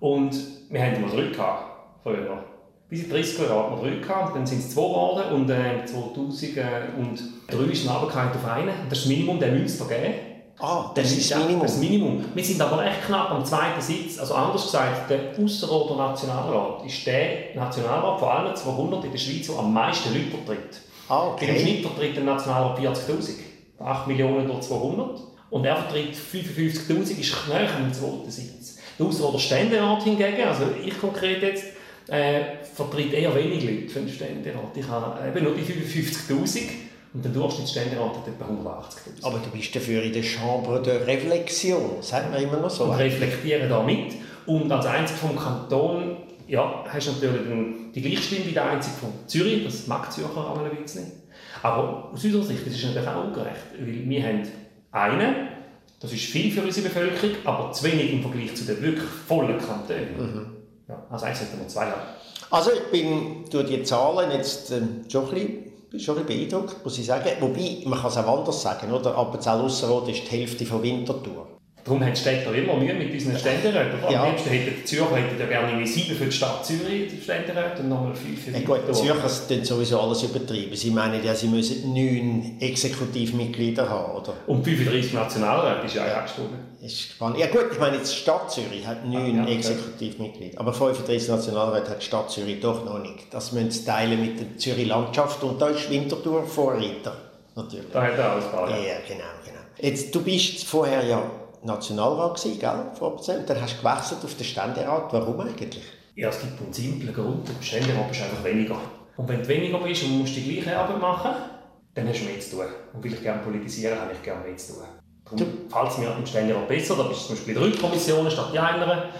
und 0.00 0.34
wir 0.70 0.82
haben 0.82 0.94
immer 0.96 1.08
drei 1.08 1.28
gehabt, 1.30 1.64
früher. 2.02 2.42
Bis 2.88 3.04
in 3.04 3.10
30 3.10 3.38
Jahren 3.38 3.50
hatten 3.50 3.82
wir 3.84 3.90
drei 3.90 3.96
gehabt, 4.00 4.34
dann 4.34 4.46
sind 4.46 4.60
es 4.60 4.70
zwei 4.70 4.82
geworden 4.82 5.34
und 5.34 5.50
äh, 5.50 5.84
2003 5.84 7.64
ist 7.70 7.84
es 7.84 7.88
auf 7.88 8.44
einen. 8.46 8.70
Das 8.88 8.98
ist 8.98 9.04
das 9.04 9.06
Minimum, 9.06 9.38
der 9.38 9.52
müsste 9.52 9.84
vergeben. 9.84 10.14
Ah, 10.58 10.90
das, 10.94 11.04
das 11.04 11.18
ist 11.18 11.30
das 11.30 11.38
Minimum. 11.38 11.62
das 11.62 11.78
Minimum. 11.78 12.24
Wir 12.34 12.44
sind 12.44 12.60
aber 12.60 12.84
echt 12.84 13.06
knapp 13.06 13.30
am 13.30 13.44
zweiten 13.44 13.80
Sitz. 13.80 14.18
Also 14.18 14.34
anders 14.34 14.62
gesagt, 14.62 15.10
der 15.10 15.18
Ausserrhoder 15.42 15.96
Nationalrat 15.96 16.84
ist 16.84 17.06
der 17.06 17.54
Nationalrat 17.54 18.18
von 18.18 18.28
allen 18.28 18.56
200 18.56 19.04
in 19.04 19.12
der 19.12 19.18
Schweiz, 19.18 19.46
der 19.46 19.58
am 19.58 19.72
meisten 19.72 20.12
Leute 20.12 20.30
vertritt. 20.30 20.80
Ah, 21.08 21.28
okay. 21.28 21.48
Im 21.48 21.58
Schnitt 21.58 21.82
vertritt 21.82 22.16
der 22.16 22.24
Nationalrat 22.24 22.78
40'000. 22.78 23.32
8 23.78 24.06
Millionen 24.08 24.46
durch 24.46 24.60
200. 24.60 25.29
Und 25.50 25.64
er 25.64 25.76
vertritt 25.76 26.14
55'000, 26.14 27.20
ist 27.20 27.48
näher 27.48 27.68
am 27.76 27.92
zweiten 27.92 28.30
Sitz. 28.30 28.78
Der 28.98 29.06
Ausserrhoder 29.06 29.38
Ständerat 29.38 30.02
hingegen, 30.02 30.42
also 30.46 30.64
ich 30.84 30.98
konkret 30.98 31.42
jetzt, 31.42 31.64
äh, 32.08 32.40
vertritt 32.74 33.12
eher 33.12 33.34
wenig 33.34 33.64
Leute 33.64 33.88
für 33.88 34.00
den 34.00 34.08
Ständerat. 34.08 34.76
Ich 34.76 34.86
habe 34.86 35.28
eben 35.28 35.44
nur 35.44 35.54
die 35.54 35.62
55'000 35.62 36.62
und 37.12 37.24
der 37.24 37.32
Durchschnittsständerat 37.32 38.16
hat 38.16 38.28
etwa 38.28 38.44
180'000. 38.44 39.24
Aber 39.24 39.38
du 39.38 39.50
bist 39.50 39.74
dafür 39.74 40.02
in 40.02 40.12
der 40.12 40.22
Chambre 40.22 40.80
de 40.82 41.02
Reflexion, 41.04 42.00
sagt 42.00 42.30
man 42.30 42.42
immer 42.42 42.58
noch 42.58 42.70
so. 42.70 42.84
Und 42.84 42.98
reflektieren 42.98 43.68
da 43.68 43.82
mit. 43.82 44.14
Und 44.46 44.70
als 44.70 44.86
einzig 44.86 45.16
vom 45.16 45.36
Kanton 45.36 46.16
ja, 46.50 46.84
hast 46.88 47.06
du 47.06 47.12
natürlich 47.12 47.92
die 47.94 48.02
gleiche 48.02 48.22
Stimme 48.22 48.46
wie 48.46 48.52
der 48.52 48.70
einzige 48.70 48.96
von 48.96 49.10
Zürich, 49.26 49.64
das 49.64 49.86
mag 49.86 50.12
Zürcher 50.12 50.36
auch 50.36 50.58
ein 50.58 50.82
bisschen. 50.82 51.12
Aber 51.62 52.10
aus 52.12 52.24
unserer 52.24 52.42
Sicht 52.42 52.66
das 52.66 52.74
ist 52.74 52.84
natürlich 52.84 53.08
auch 53.08 53.24
ungerecht, 53.24 53.60
weil 53.78 54.08
wir 54.08 54.22
haben 54.22 54.42
einen, 54.92 55.48
das 56.00 56.12
ist 56.12 56.24
viel 56.24 56.50
für 56.50 56.62
unsere 56.62 56.88
Bevölkerung, 56.88 57.36
aber 57.44 57.72
zu 57.72 57.84
wenig 57.84 58.12
im 58.12 58.22
Vergleich 58.22 58.54
zu 58.54 58.64
den 58.64 58.80
wirklich 58.82 59.08
vollen 59.26 59.58
Kantonen. 59.58 60.16
Mhm. 60.16 60.56
Ja, 60.88 61.04
also 61.10 61.26
eigentlich 61.26 61.38
sollten 61.38 61.60
wir 61.60 61.68
zwei 61.68 61.86
haben. 61.86 62.00
Also 62.50 62.70
ich 62.72 62.90
bin 62.90 63.44
durch 63.50 63.66
die 63.66 63.82
Zahlen 63.82 64.30
jetzt 64.32 64.72
äh, 64.72 64.80
schon 65.08 65.28
ein 65.28 65.30
bisschen 65.30 65.70
bin 65.90 66.00
schon 66.00 66.18
ein 66.18 66.24
bisschen 66.24 66.48
beeindruckt, 66.48 66.84
muss 66.84 66.98
ich 66.98 67.06
sagen. 67.06 67.30
Wobei, 67.40 67.82
man 67.84 67.98
kann 67.98 68.10
es 68.10 68.16
auch 68.16 68.38
anders 68.38 68.62
sagen, 68.62 68.92
oder? 68.92 69.16
Appenzell-Ausserrhoden 69.16 70.10
ist 70.10 70.22
die 70.22 70.38
Hälfte 70.38 70.64
von 70.64 70.82
Winterthur. 70.82 71.59
Darum 71.84 72.02
haben 72.04 72.12
die 72.12 72.20
Städte 72.20 72.50
immer 72.50 72.76
Mühe 72.76 72.92
mit 72.92 73.12
unseren 73.12 73.38
Ständeräten. 73.38 73.98
Ja. 74.10 74.22
Am 74.22 74.30
liebsten 74.30 74.50
hätten 74.50 74.86
Zürcher 74.86 75.16
hätten 75.16 75.40
ja 75.40 75.46
gerne 75.46 75.86
sieben 75.86 76.14
für 76.14 76.26
die 76.26 76.32
Stadt 76.32 76.64
Zürich, 76.64 77.10
die 77.10 77.22
Ständeräte, 77.22 77.80
und 77.80 77.88
nochmal 77.88 78.14
fünf 78.14 78.44
für 78.44 78.50
die 78.50 78.60
ja, 78.60 78.66
gut, 78.66 78.80
die 78.86 78.92
Zürcher 78.92 79.48
tun 79.48 79.64
sowieso 79.64 80.00
alles 80.00 80.22
übertrieben. 80.22 80.76
Sie 80.76 80.90
meinen 80.90 81.24
ja, 81.24 81.34
sie 81.34 81.48
müssen 81.48 81.94
neun 81.94 82.60
Exekutivmitglieder 82.60 83.88
haben, 83.88 84.14
oder? 84.14 84.34
Und 84.46 84.62
35 84.62 85.14
Nationalräte 85.14 85.86
ist 85.86 85.94
ja 85.94 86.18
auch 86.18 86.22
gestorben. 86.22 86.58
Ist 86.82 87.00
spannend. 87.00 87.38
Ja 87.38 87.46
gut, 87.46 87.66
ich 87.72 87.78
meine, 87.78 87.98
die 87.98 88.06
Stadt 88.06 88.50
Zürich 88.50 88.86
hat 88.86 89.06
neun 89.06 89.40
ah, 89.40 89.48
ja, 89.48 89.54
Exekutivmitglieder, 89.54 90.60
aber 90.60 90.72
35 90.72 91.28
Nationalräte 91.28 91.90
hat 91.90 92.02
die 92.02 92.06
Stadt 92.06 92.30
Zürich 92.30 92.60
doch 92.60 92.84
noch 92.84 92.98
nicht. 92.98 93.32
Das 93.32 93.52
müssen 93.52 93.70
sie 93.70 93.84
teilen 93.84 94.20
mit 94.20 94.38
der 94.38 94.58
Zürich 94.58 94.86
Landschaft 94.86 95.42
und 95.42 95.60
da 95.60 95.68
ist 95.68 95.88
Winterthur 95.90 96.44
Vorreiter, 96.46 97.16
natürlich. 97.56 97.86
Da 97.92 98.02
hat 98.02 98.18
er 98.18 98.32
alles 98.32 98.44
Ja, 98.52 98.66
genau, 99.08 99.24
genau. 99.44 99.60
Jetzt, 99.78 100.14
du 100.14 100.22
bist 100.22 100.64
vorher 100.64 101.04
ja 101.04 101.22
Nationalrat 101.62 102.36
gewesen, 102.36 102.58
gell, 102.58 102.84
vor 102.94 103.12
Und 103.12 103.28
dann 103.28 103.60
hast 103.60 103.76
du 103.76 103.82
gewechselt 103.82 104.24
auf 104.24 104.34
den 104.34 104.44
Ständerat. 104.44 105.12
Warum 105.12 105.40
eigentlich? 105.40 105.84
Ja, 106.14 106.28
es 106.28 106.40
gibt 106.40 106.60
einen 106.60 106.72
simplen 106.72 107.14
Grund. 107.14 107.48
Der 107.48 107.62
Ständerat 107.62 108.08
bist 108.08 108.22
einfach 108.22 108.44
weniger. 108.44 108.76
Und 109.16 109.28
wenn 109.28 109.42
du 109.42 109.48
weniger 109.48 109.78
bist 109.78 110.04
und 110.04 110.18
musst 110.18 110.36
die 110.36 110.42
gleiche 110.42 110.78
Arbeit 110.78 111.00
machen, 111.00 111.30
dann 111.94 112.08
hast 112.08 112.20
du 112.20 112.24
mehr 112.24 112.40
zu 112.40 112.56
tun. 112.56 112.66
Und 112.92 113.04
weil 113.04 113.12
ich 113.12 113.22
gerne 113.22 113.42
politisieren, 113.42 114.00
habe 114.00 114.12
ich 114.12 114.22
gerne 114.22 114.46
mehr 114.46 114.56
zu 114.56 114.74
tun. 114.74 114.82
Darum 115.24 115.46
fällt 115.68 115.90
es 115.90 115.98
mir 115.98 116.16
im 116.16 116.26
Ständerat 116.26 116.68
besser. 116.68 116.96
Da 116.96 117.02
bist 117.04 117.22
du 117.22 117.26
zum 117.26 117.36
Beispiel 117.36 117.54
drei 117.54 117.80
Kommissionen 117.80 118.30
statt 118.30 118.50
die 118.52 118.58
einer. 118.58 119.10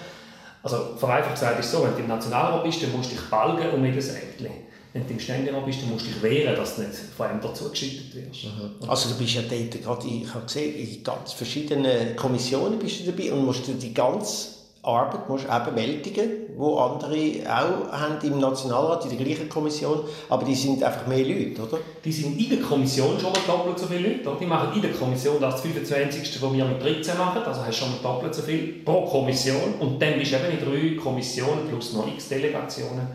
Also 0.63 0.97
vereinfacht 0.97 1.35
gesagt 1.35 1.59
ist 1.59 1.67
es 1.67 1.73
so, 1.73 1.85
wenn 1.85 1.95
du 1.95 2.01
im 2.01 2.09
Nationalrat 2.09 2.63
bist, 2.65 2.83
dann 2.83 2.93
musst 2.93 3.13
du 3.13 3.17
dich 3.17 3.31
balgen 3.31 3.71
um 3.71 3.85
jedes 3.85 4.09
Ämtchen 4.11 4.70
wenn 4.93 5.07
du 5.07 5.13
im 5.13 5.21
Ständerat 5.21 5.65
bist, 5.65 5.83
dann 5.83 5.91
musst 5.91 6.07
du 6.07 6.11
dich 6.11 6.23
wehren, 6.23 6.57
dass 6.57 6.77
du 6.77 6.83
nicht 6.83 6.95
von 7.17 7.31
Ämtern 7.31 7.55
zugeschüttet 7.55 8.15
wirst. 8.15 8.45
Mhm. 8.45 8.89
Also 8.89 9.11
du 9.11 9.19
bist 9.19 9.35
ja 9.35 9.43
dort 9.43 9.83
gerade, 9.83 10.07
ich 10.09 10.35
habe 10.35 10.45
gesehen, 10.45 10.75
in 10.75 11.03
ganz 11.05 11.33
verschiedenen 11.33 12.17
Kommissionen 12.17 12.79
bist 12.79 13.01
du 13.01 13.11
dabei 13.11 13.33
und 13.33 13.45
musst 13.45 13.69
du 13.69 13.73
die 13.75 13.95
ganze 13.95 14.61
Arbeit 14.83 15.29
musst 15.29 15.49
auch 15.49 15.63
bewältigen, 15.63 16.31
wo 16.57 16.79
andere 16.79 17.43
auch 17.47 17.93
haben 17.93 18.17
im 18.23 18.41
Nationalrat, 18.41 19.05
in 19.05 19.17
der 19.17 19.27
gleichen 19.27 19.47
Kommission, 19.47 20.01
aber 20.31 20.43
die 20.45 20.55
sind 20.55 20.83
einfach 20.83 21.07
mehr 21.07 21.23
Leute, 21.23 21.61
oder? 21.61 21.79
Die 22.03 22.11
sind 22.11 22.41
in 22.41 22.49
der 22.49 22.61
Kommission 22.61 23.21
schon 23.21 23.31
mal 23.31 23.41
doppelt 23.47 23.79
so 23.79 23.87
viele 23.87 24.09
Leute. 24.09 24.31
Oder? 24.31 24.39
Die 24.41 24.47
machen 24.47 24.75
in 24.75 24.81
der 24.81 24.93
Kommission 24.93 25.37
das 25.39 25.61
25. 25.61 26.41
was 26.41 26.53
wir 26.53 26.65
mit 26.65 26.83
13 26.83 27.19
machen, 27.19 27.43
also 27.45 27.61
hast 27.61 27.79
du 27.79 27.85
schon 27.85 27.91
mal 27.91 27.99
doppelt 28.03 28.35
so 28.35 28.41
viel 28.41 28.81
pro 28.83 29.05
Kommission 29.05 29.75
und 29.81 30.01
dann 30.01 30.19
bist 30.19 30.33
du 30.33 30.37
eben 30.37 30.59
in 30.59 30.97
drei 30.97 31.03
Kommissionen 31.03 31.69
plus 31.69 31.93
noch 31.93 32.09
x 32.09 32.31
Delegationen 32.31 33.07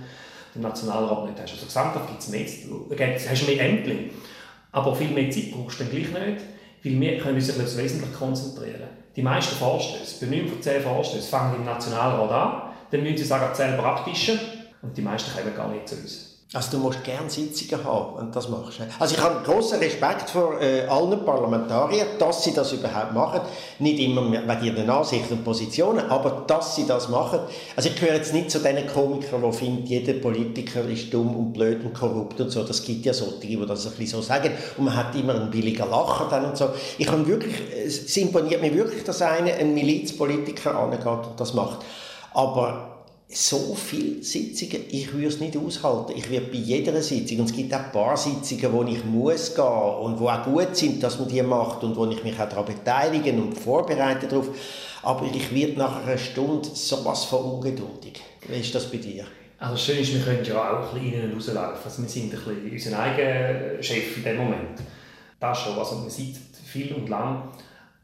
im 0.56 0.62
Nationalrat 0.62 1.25
nicht 1.25 1.42
hast. 1.42 1.52
Also 1.54 1.66
gesamthaft 1.66 2.07
gibt 2.07 2.22
es 2.22 2.30
mehr, 2.30 2.46
du 2.46 3.30
hast 3.30 3.48
mehr 3.48 3.62
Ämter. 3.62 3.92
Aber 4.72 4.96
viel 4.96 5.10
mehr 5.10 5.30
Zeit 5.30 5.52
brauchst 5.52 5.80
du 5.80 5.84
dann 5.84 5.94
gleich 5.94 6.07
nicht, 6.07 6.42
weil 6.84 7.02
wir 7.02 7.18
können 7.18 7.36
uns 7.36 7.50
auf 7.50 7.78
wesentlich 7.78 8.13
konzentrieren. 8.13 8.90
Die 9.16 9.22
meisten 9.22 9.56
Vorstöße, 9.56 10.25
bei 10.25 10.36
9 10.36 10.48
von 10.50 10.62
10 10.62 10.81
Vorstößen, 10.81 11.30
fangen 11.30 11.56
im 11.56 11.66
Nationalrat 11.66 12.31
an, 12.31 12.74
dann 12.92 13.04
müssen 13.04 13.18
sie 13.18 13.24
sagen, 13.24 13.54
selber 13.56 13.86
abtischen 13.86 14.40
und 14.81 14.96
die 14.98 15.02
meisten 15.02 15.31
kommen 15.31 15.56
gar 15.56 15.69
nicht 15.69 15.88
zu 15.88 15.96
uns. 15.96 16.25
Also 16.53 16.77
du 16.77 16.83
musst 16.83 17.03
gerne 17.03 17.27
Sitzungen 17.27 17.83
haben, 17.83 18.27
du 18.27 18.31
das 18.31 18.47
machst. 18.50 18.80
Also 19.00 19.15
ich 19.15 19.21
habe 19.21 19.44
großen 19.44 19.80
Respekt 19.80 20.30
vor 20.30 20.62
äh, 20.62 20.86
allen 20.86 21.25
Parlamentariern, 21.25 22.07
dass 22.19 22.44
sie 22.44 22.53
das 22.53 22.71
überhaupt 22.71 23.13
machen. 23.13 23.42
Nicht 23.80 24.00
immer 24.00 24.31
wegen 24.31 24.63
ihren 24.63 24.88
Ansichten 24.88 25.33
und 25.33 25.44
Positionen, 25.44 26.07
aber 26.07 26.44
dass 26.45 26.75
sie 26.75 26.86
das 26.86 27.09
machen. 27.09 27.39
Also 27.75 27.89
ich 27.89 28.00
gehöre 28.00 28.18
jetzt 28.18 28.31
nicht 28.31 28.51
zu 28.51 28.59
den 28.59 28.86
Komikern, 28.86 29.42
die 29.42 29.57
finden, 29.57 29.88
jeder 29.88 30.13
Politiker 30.13 30.86
ist 30.88 31.12
dumm 31.12 31.36
und 31.36 31.53
blöd 31.53 31.83
und 31.83 31.95
korrupt 31.95 32.39
und 32.39 32.51
so. 32.51 32.63
Das 32.63 32.83
gibt 32.83 33.07
ja 33.07 33.13
solche, 33.13 33.39
die 33.39 33.65
das 33.65 33.88
ein 33.88 33.94
bisschen 33.94 34.07
so 34.07 34.21
sagen. 34.21 34.51
Und 34.77 34.86
man 34.86 34.95
hat 34.95 35.15
immer 35.15 35.33
einen 35.33 35.50
billigen 35.50 35.89
Lacher 35.89 36.27
dann 36.30 36.45
und 36.45 36.57
so. 36.57 36.69
Ich 37.00 37.11
habe 37.11 37.25
wirklich, 37.25 37.56
es 37.85 38.16
imponiert 38.18 38.61
mir 38.61 38.73
wirklich, 38.73 39.04
dass 39.04 39.19
einer, 39.23 39.56
ein 39.56 39.73
Milizpolitiker 39.73 40.75
angeht 40.75 41.06
und 41.07 41.40
das 41.40 41.56
macht. 41.56 41.80
Aber 42.35 42.94
so 43.28 43.76
viele 43.76 44.24
Sitzungen, 44.24 44.86
ich 44.90 45.12
würde 45.12 45.28
es 45.28 45.40
nicht 45.40 45.58
aushalten. 45.58 46.14
Ich 46.16 46.30
werde 46.30 46.48
bei 46.48 46.58
jeder 46.58 47.02
Sitzung, 47.02 47.40
und 47.40 47.50
es 47.50 47.56
gibt 47.56 47.74
auch 47.74 47.80
ein 47.80 47.92
paar 47.92 48.16
Sitzungen, 48.16 48.72
wo 48.72 48.84
ich 48.84 49.04
muss 49.04 49.56
gehen 49.56 49.66
und 49.66 50.20
wo 50.20 50.30
auch 50.30 50.44
gut 50.44 50.76
sind, 50.76 51.02
dass 51.02 51.20
man 51.20 51.28
die 51.28 51.42
macht 51.42 51.84
und 51.84 51.96
wo 51.96 52.06
ich 52.06 52.24
mich 52.24 52.40
auch 52.40 52.48
daran 52.48 52.66
beteilige 52.66 53.32
und 53.34 53.58
vorbereite 53.58 54.28
darauf. 54.28 54.50
Aber 55.02 55.26
ich 55.34 55.54
werde 55.54 55.74
nach 55.74 56.04
einer 56.04 56.18
Stunde 56.18 56.70
sowas 56.74 57.26
von 57.26 57.44
ungeduldig. 57.44 58.22
Wie 58.48 58.60
ist 58.60 58.74
das 58.76 58.92
bei 58.92 58.98
dir? 58.98 59.26
Also 59.58 59.78
schön 59.78 60.00
ist, 60.00 60.14
wir 60.14 60.22
können 60.22 60.44
ja 60.44 60.58
auch 60.58 60.94
ein 60.94 61.00
bisschen 61.00 61.14
innen 61.14 61.34
rauslaufen. 61.34 61.82
Also 61.84 62.02
wir 62.04 62.10
sind 62.10 62.34
ein 62.34 62.40
bisschen 62.40 62.72
unser 62.72 63.00
eigener 63.00 63.84
Chef 63.84 64.18
in 64.18 64.24
dem 64.24 64.38
Moment. 64.38 64.80
Das 65.40 65.60
schon. 65.60 65.78
Also 65.78 65.96
man 65.96 66.10
sieht 66.10 66.38
viel 66.66 66.94
und 66.94 67.10
lang. 67.10 67.50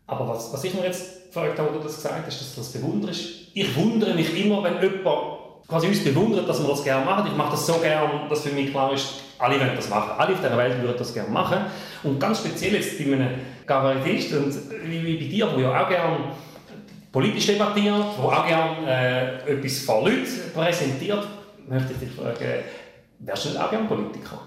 Aber 0.08 0.28
was, 0.30 0.52
was 0.52 0.64
ich 0.64 0.74
mir 0.74 0.86
jetzt 0.86 1.28
gefragt 1.28 1.60
habe, 1.60 1.70
wo 1.70 1.78
du 1.78 1.84
das 1.84 1.96
gesagt 1.96 2.26
hast, 2.26 2.42
dass 2.42 2.56
du 2.56 2.62
das 2.62 2.72
bewunderst, 2.72 3.41
ich 3.54 3.76
wundere 3.76 4.14
mich 4.14 4.44
immer, 4.44 4.64
wenn 4.64 4.82
jemand 4.82 5.40
quasi 5.68 5.88
uns 5.88 6.04
bewundert, 6.04 6.48
dass 6.48 6.62
wir 6.62 6.70
das 6.70 6.84
gerne 6.84 7.06
machen. 7.06 7.28
Ich 7.32 7.38
mache 7.38 7.52
das 7.52 7.66
so 7.66 7.74
gerne, 7.76 8.28
dass 8.30 8.42
für 8.42 8.54
mich 8.54 8.72
klar 8.72 8.94
ist, 8.94 9.22
alle 9.40 9.60
wollen 9.60 9.76
das 9.76 9.90
machen. 9.90 10.12
Alle 10.18 10.34
auf 10.34 10.42
dieser 10.42 10.58
Welt 10.58 10.82
würden 10.82 10.98
das 10.98 11.14
gerne 11.14 11.30
machen. 11.30 11.58
Und 12.04 12.20
ganz 12.20 12.40
speziell 12.40 12.74
jetzt 12.76 12.98
bei 12.98 13.06
einem 13.06 13.30
Kabarettist, 13.66 14.34
und 14.34 14.54
wie, 14.86 15.16
bei 15.16 15.26
dir, 15.26 15.48
der 15.48 15.60
ja 15.60 15.84
auch 15.84 15.90
gerne 15.90 16.18
politisch 17.12 17.48
debattiert, 17.48 17.96
der 18.18 18.24
auch 18.24 18.48
gerne 18.48 19.42
äh, 19.48 19.52
etwas 19.52 19.80
vor 19.80 20.04
Leuten 20.04 20.26
präsentiert, 20.54 21.26
möchte 21.68 21.94
ich 21.94 22.00
dich 22.00 22.12
fragen, 22.12 22.64
wärst 23.20 23.46
du 23.46 23.50
nicht 23.50 23.62
auch 23.62 23.70
gerne 23.70 23.88
Politiker? 23.88 24.40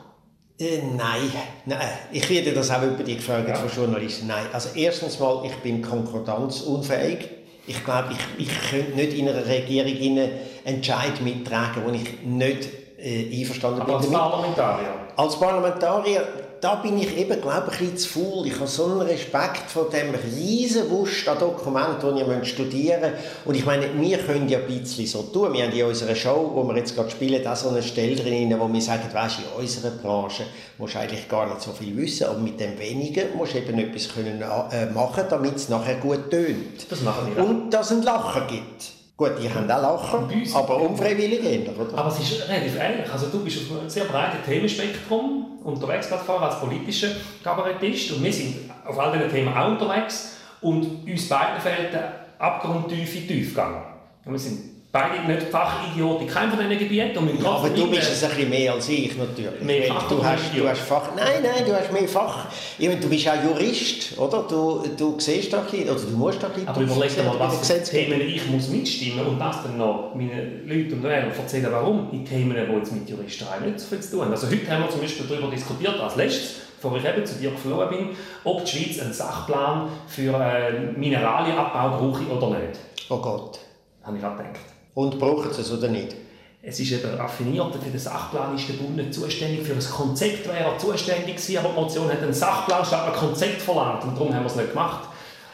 Äh, 0.59 0.83
nein, 0.97 1.33
nein, 1.67 1.89
ich 2.13 2.31
werde 2.31 2.53
das 2.53 2.71
auch 2.71 2.83
über 2.83 3.03
die 3.03 3.17
gefragt 3.17 3.49
ja. 3.49 3.57
von 3.57 3.69
Journalisten. 3.69 4.29
Nein, 4.29 4.47
also 4.53 4.69
erstens 4.77 5.19
mal, 5.19 5.45
ich 5.45 5.57
bin 5.57 5.83
konkordanzunfähig. 5.83 7.29
Ich 7.67 7.83
glaube, 7.85 8.09
ich, 8.13 8.47
ich 8.47 8.71
könnte 8.71 8.93
nicht 8.93 9.15
in 9.15 9.29
einer 9.29 9.47
Regierung 9.47 10.19
einen 10.19 10.31
Entscheid 10.65 11.21
mittragen, 11.23 11.83
wo 11.87 11.93
ich 11.93 12.23
nicht 12.23 12.69
äh, 12.99 13.41
einverstanden 13.41 13.81
Aber 13.81 13.99
bin. 13.99 14.07
als 14.07 14.11
Parlamentarier? 14.11 14.89
Als 15.17 15.39
Parlamentarier, 15.41 16.29
da 16.65 16.77
bin 16.77 16.99
ich 16.99 17.15
eben, 17.19 17.43
glaube 17.43 17.71
ich, 17.71 17.81
ein 17.81 17.91
bisschen 17.93 17.99
zu 17.99 18.21
faul. 18.21 18.47
Ich 18.47 18.55
habe 18.55 18.67
so 18.67 18.87
einen 18.87 19.03
Respekt 19.03 19.71
vor 19.71 19.91
dem 19.91 20.15
riesen 20.15 20.89
Wust 20.89 21.29
an 21.29 21.39
Dokumenten, 21.39 22.17
die 22.17 22.23
ihr 22.23 22.45
studieren 22.47 23.13
müsst. 23.13 23.25
Und 23.45 23.55
ich 23.55 23.67
meine, 23.67 23.91
wir 24.01 24.17
können 24.17 24.49
ja 24.49 24.61
ein 24.61 24.67
bisschen 24.67 25.07
so 25.07 25.25
tun. 25.25 25.53
Wir 25.53 25.67
haben 25.67 25.73
in 25.73 25.85
unserer 25.85 26.15
Show, 26.15 26.53
wo 26.55 26.65
wir 26.65 26.75
jetzt 26.79 26.97
gerade 26.97 27.11
spielen, 27.11 27.47
auch 27.47 27.55
so 27.55 27.69
eine 27.69 27.83
Stelle 27.83 28.17
drin, 28.17 28.59
wo 28.59 28.67
wir 28.73 28.81
sagen, 28.81 29.03
weißt, 29.13 29.41
in 29.41 29.63
unserer 29.63 29.91
Branche 29.91 30.45
musst 30.79 30.95
du 30.95 31.01
eigentlich 31.01 31.29
gar 31.29 31.47
nicht 31.47 31.61
so 31.61 31.73
viel 31.73 31.95
wissen, 31.99 32.29
aber 32.29 32.39
mit 32.39 32.59
dem 32.59 32.79
Wenigen 32.79 33.37
musst 33.37 33.53
du 33.53 33.59
eben 33.59 33.79
etwas 33.79 34.09
können, 34.15 34.41
äh, 34.41 34.87
machen, 34.87 35.25
damit 35.29 35.57
es 35.57 35.69
nachher 35.69 35.97
gut 35.97 36.31
tönt. 36.31 36.91
Das 36.91 37.03
machen 37.03 37.29
wir 37.35 37.43
auch. 37.43 37.47
Und 37.47 37.75
dass 37.75 37.91
es 37.91 37.93
einen 37.93 38.05
Lacher 38.05 38.47
gibt. 38.49 38.94
Gut, 39.17 39.33
die 39.41 39.49
haben 39.49 39.71
auch 39.71 39.81
Lachen, 39.81 40.29
aber 40.55 40.77
unfreiwillig 40.81 41.45
eher, 41.45 41.79
oder? 41.79 41.97
Aber 41.97 42.09
es 42.09 42.19
ist 42.19 42.49
relativ 42.49 42.77
ähnlich. 42.81 43.09
Also 43.13 43.29
du 43.29 43.45
bist 43.45 43.71
auf 43.71 43.79
einem 43.79 43.89
sehr 43.89 44.07
breiten 44.07 44.45
Themenspektrum 44.45 45.61
unterwegs 45.63 46.11
als 46.11 46.61
politischer 46.61 47.11
Kabarettist 47.45 48.11
und 48.13 48.25
wir 48.25 48.33
sind 48.33 48.57
auf 48.85 48.99
all 48.99 49.13
diesen 49.13 49.31
Themen 49.31 49.57
auch 49.57 49.69
unterwegs 49.69 50.39
und 50.61 51.09
uns 51.09 51.29
beiden 51.29 51.61
fehlt 51.61 51.93
der 51.93 52.13
abgrundtiefe 52.41 53.25
Tiefgang. 53.27 53.85
Wir 54.25 54.39
sind 54.39 54.74
beide 54.95 55.27
nicht 55.27 55.49
Fachidioten 55.49 56.29
in 56.29 56.33
keinem 56.33 56.51
von 56.53 56.61
diesen 56.61 56.79
Gebieten. 56.79 57.19
Und 57.19 57.43
ja, 57.43 57.51
aber 57.51 57.69
du 57.69 57.91
bist 57.91 58.13
es 58.13 58.23
ein 58.23 58.31
bisschen 58.31 58.49
mehr 58.49 58.73
als 58.73 58.89
ich 58.89 59.17
natürlich. 59.17 59.61
Mehr 59.61 59.83
Fach 59.93 60.09
du, 60.09 60.25
hast, 60.25 60.57
du 60.57 60.69
hast 60.69 60.83
Fach... 60.83 61.09
Nein, 61.17 61.43
nein, 61.43 61.65
du 61.67 61.75
hast 61.75 61.93
mehr 61.93 62.07
Fach. 62.07 62.47
Ich 62.79 62.87
meine, 62.87 63.01
du 63.01 63.09
bist 63.09 63.29
auch 63.29 63.35
Jurist, 63.43 64.17
oder? 64.17 64.45
Du, 64.49 64.85
du 64.97 65.19
siehst 65.19 65.53
da 65.53 65.59
ein 65.59 65.65
bisschen, 65.65 65.91
oder 65.91 66.01
du 66.01 66.17
musst 66.17 66.41
da 66.41 66.47
ein. 66.47 66.69
Aber 66.69 66.81
überleg 66.81 67.13
dir 67.13 67.25
mal, 67.25 67.41
was 67.41 67.69
für 67.69 67.83
Themen 67.83 68.21
ich 68.21 68.49
muss 68.49 68.69
mitstimmen 68.69 69.27
und 69.27 69.41
das 69.41 69.65
dann 69.65 69.77
noch 69.77 70.15
meinen 70.15 70.63
Leuten 70.65 70.93
und 70.93 71.03
Wählern 71.03 71.33
erzählen, 71.37 71.73
warum 71.73 72.11
in 72.13 72.25
Themen, 72.25 72.55
die 72.55 72.73
jetzt 72.73 72.93
mit 72.93 73.11
Juristerei 73.11 73.67
nicht 73.67 73.81
so 73.81 73.89
viel 73.89 74.01
zu 74.01 74.13
tun 74.13 74.21
haben. 74.27 74.31
Also 74.31 74.47
heute 74.49 74.71
haben 74.71 74.85
wir 74.85 74.91
zum 74.91 75.01
Beispiel 75.01 75.27
darüber 75.29 75.49
diskutiert, 75.51 75.99
als 75.99 76.15
letztes, 76.15 76.61
bevor 76.81 76.97
ich 76.97 77.05
eben 77.05 77.27
zu 77.27 77.35
dir 77.35 77.51
geflogen 77.51 77.89
bin, 77.89 78.09
ob 78.45 78.65
die 78.65 78.71
Schweiz 78.71 79.01
einen 79.01 79.13
Sachplan 79.13 79.89
für 80.07 80.39
äh, 80.39 80.97
Mineralienabbau 80.97 81.99
brauche 81.99 82.25
oder 82.27 82.59
nicht. 82.61 82.79
Oh 83.09 83.19
Gott. 83.19 83.59
Habe 84.05 84.19
ich 84.19 84.25
auch 84.25 84.37
gedacht. 84.37 84.74
Und 84.95 85.19
brauchen 85.19 85.53
sie 85.53 85.61
es 85.61 85.73
oder 85.73 85.89
nicht? 85.89 86.15
Es 86.63 86.81
ist 86.81 86.93
eben 86.93 87.15
raffiniert, 87.15 87.75
für 87.75 87.91
den 87.91 87.99
Sachplan 87.99 88.55
ist 88.55 88.69
der 88.69 88.75
Bund 88.75 88.97
nicht 88.97 89.13
zuständig. 89.13 89.67
Für 89.67 89.75
ein 89.75 89.81
Konzept 89.81 90.47
wäre 90.47 90.71
er 90.71 90.79
zuständig 90.79 91.37
gewesen, 91.37 91.59
aber 91.59 91.69
die 91.69 91.75
Motion 91.75 92.09
hat 92.11 92.23
einen 92.23 92.33
Sachplan 92.33 92.85
statt 92.85 93.07
ein 93.07 93.13
Konzept 93.13 93.61
verlangt 93.61 94.03
und 94.05 94.15
darum 94.15 94.33
haben 94.33 94.45
wir 94.45 94.51
es 94.51 94.57
nicht 94.57 94.71
gemacht. 94.71 95.09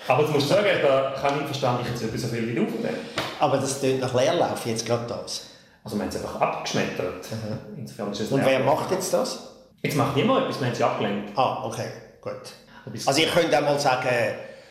Aber 0.06 0.22
jetzt 0.22 0.32
musst 0.32 0.50
du 0.50 0.54
sagen, 0.54 0.68
da 0.82 1.14
kann 1.20 1.40
ich 1.40 1.46
verstehen, 1.46 1.78
ich 1.82 1.88
jetzt 1.88 2.02
etwas 2.02 2.22
so 2.22 2.28
viel 2.28 2.48
wie 2.48 2.54
du 2.54 2.66
von 2.66 2.82
dem. 2.82 2.94
Aber 3.40 3.56
das 3.56 3.80
klingt 3.80 4.00
nach 4.00 4.14
Leerlauf, 4.14 4.64
jetzt 4.66 4.86
gerade 4.86 5.06
das. 5.08 5.46
Also 5.82 5.96
wir 5.96 6.02
haben 6.02 6.10
es 6.10 6.16
einfach 6.16 6.40
abgeschmettert. 6.40 7.30
Mhm. 7.30 7.78
Insofern 7.78 8.12
ist 8.12 8.20
es 8.20 8.30
Und 8.30 8.44
wer 8.44 8.60
macht 8.60 8.90
jetzt 8.92 9.12
das? 9.12 9.48
Jetzt 9.82 9.96
macht 9.96 10.14
niemand 10.14 10.44
etwas, 10.44 10.60
wir 10.60 10.66
haben 10.68 10.74
sie 10.74 10.84
abgelehnt. 10.84 11.32
Ah, 11.36 11.64
okay, 11.64 11.88
gut. 12.20 12.32
Also 13.06 13.20
ich 13.20 13.32
könnte 13.32 13.58
auch 13.58 13.62
mal 13.62 13.80
sagen, 13.80 14.08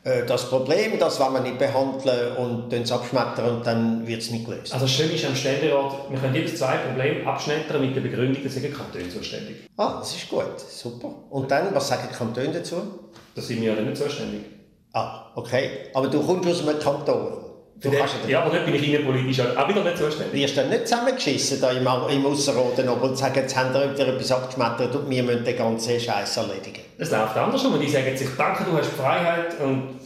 das 0.03 0.49
Problem, 0.49 0.97
das 0.97 1.19
wollen 1.19 1.33
wir 1.33 1.41
nicht 1.41 1.59
behandeln 1.59 2.37
und 2.37 2.71
es 2.71 2.91
abschmettern 2.91 3.57
und 3.57 3.67
dann 3.67 4.07
wird 4.07 4.21
es 4.21 4.31
nicht 4.31 4.45
gelöst. 4.45 4.73
Also 4.73 4.87
schön 4.87 5.11
ist 5.11 5.25
am 5.25 5.35
Ständerat, 5.35 6.09
wir 6.09 6.17
können 6.19 6.35
jedes 6.35 6.57
zwei 6.57 6.77
Probleme 6.77 7.25
abschmettern 7.27 7.81
mit 7.81 7.95
der 7.95 8.01
Begründung, 8.01 8.41
dass 8.43 8.55
die 8.55 8.69
Kantone 8.69 9.09
zuständig 9.09 9.57
Ah, 9.75 9.99
das 9.99 10.15
ist 10.15 10.29
gut, 10.29 10.59
super. 10.59 11.13
Und 11.29 11.51
dann, 11.51 11.73
was 11.75 11.87
sagen 11.89 12.07
die 12.11 12.15
Kantone 12.15 12.49
dazu? 12.49 12.75
Da 13.35 13.41
sind 13.41 13.61
wir 13.61 13.73
ja 13.73 13.81
nicht 13.81 13.97
zuständig. 13.97 14.41
Ah, 14.93 15.31
okay. 15.35 15.89
Aber 15.93 16.07
du 16.07 16.21
kommst 16.25 16.49
aus 16.49 16.67
einem 16.67 16.79
Kanton. 16.79 17.38
Du 17.81 17.89
den, 17.89 17.99
ja, 18.27 18.41
aber 18.41 18.49
dort 18.49 18.65
bin 18.65 18.75
ich 18.75 18.89
innenpolitisch 18.89 19.39
auch 19.39 19.69
wieder 19.69 19.83
nicht 19.83 19.97
zuständig. 19.97 20.33
Wirst 20.33 20.57
du 20.57 20.65
nicht 20.65 20.87
zusammengeschissen 20.87 21.61
da 21.61 21.71
im, 21.71 21.87
im 22.09 22.25
Ausserrhoden 22.25 22.89
und 22.89 23.17
sagen, 23.17 23.35
jetzt 23.35 23.55
haben 23.55 23.73
wir 23.73 23.93
wieder 23.93 24.07
etwas 24.09 24.31
abgeschmettert 24.33 24.93
und 24.95 25.09
wir 25.09 25.23
müssen 25.23 25.45
den 25.45 25.57
ganzen 25.57 25.97
Scheiß 25.97 26.37
erledigen? 26.37 26.81
Es 26.97 27.09
läuft 27.09 27.37
andersrum 27.37 27.75
und 27.75 27.79
die 27.79 27.87
sagen 27.87 28.17
sich, 28.17 28.27
danke, 28.37 28.65
du 28.65 28.77
hast 28.77 28.89
Freiheit 28.89 29.57
und 29.61 29.99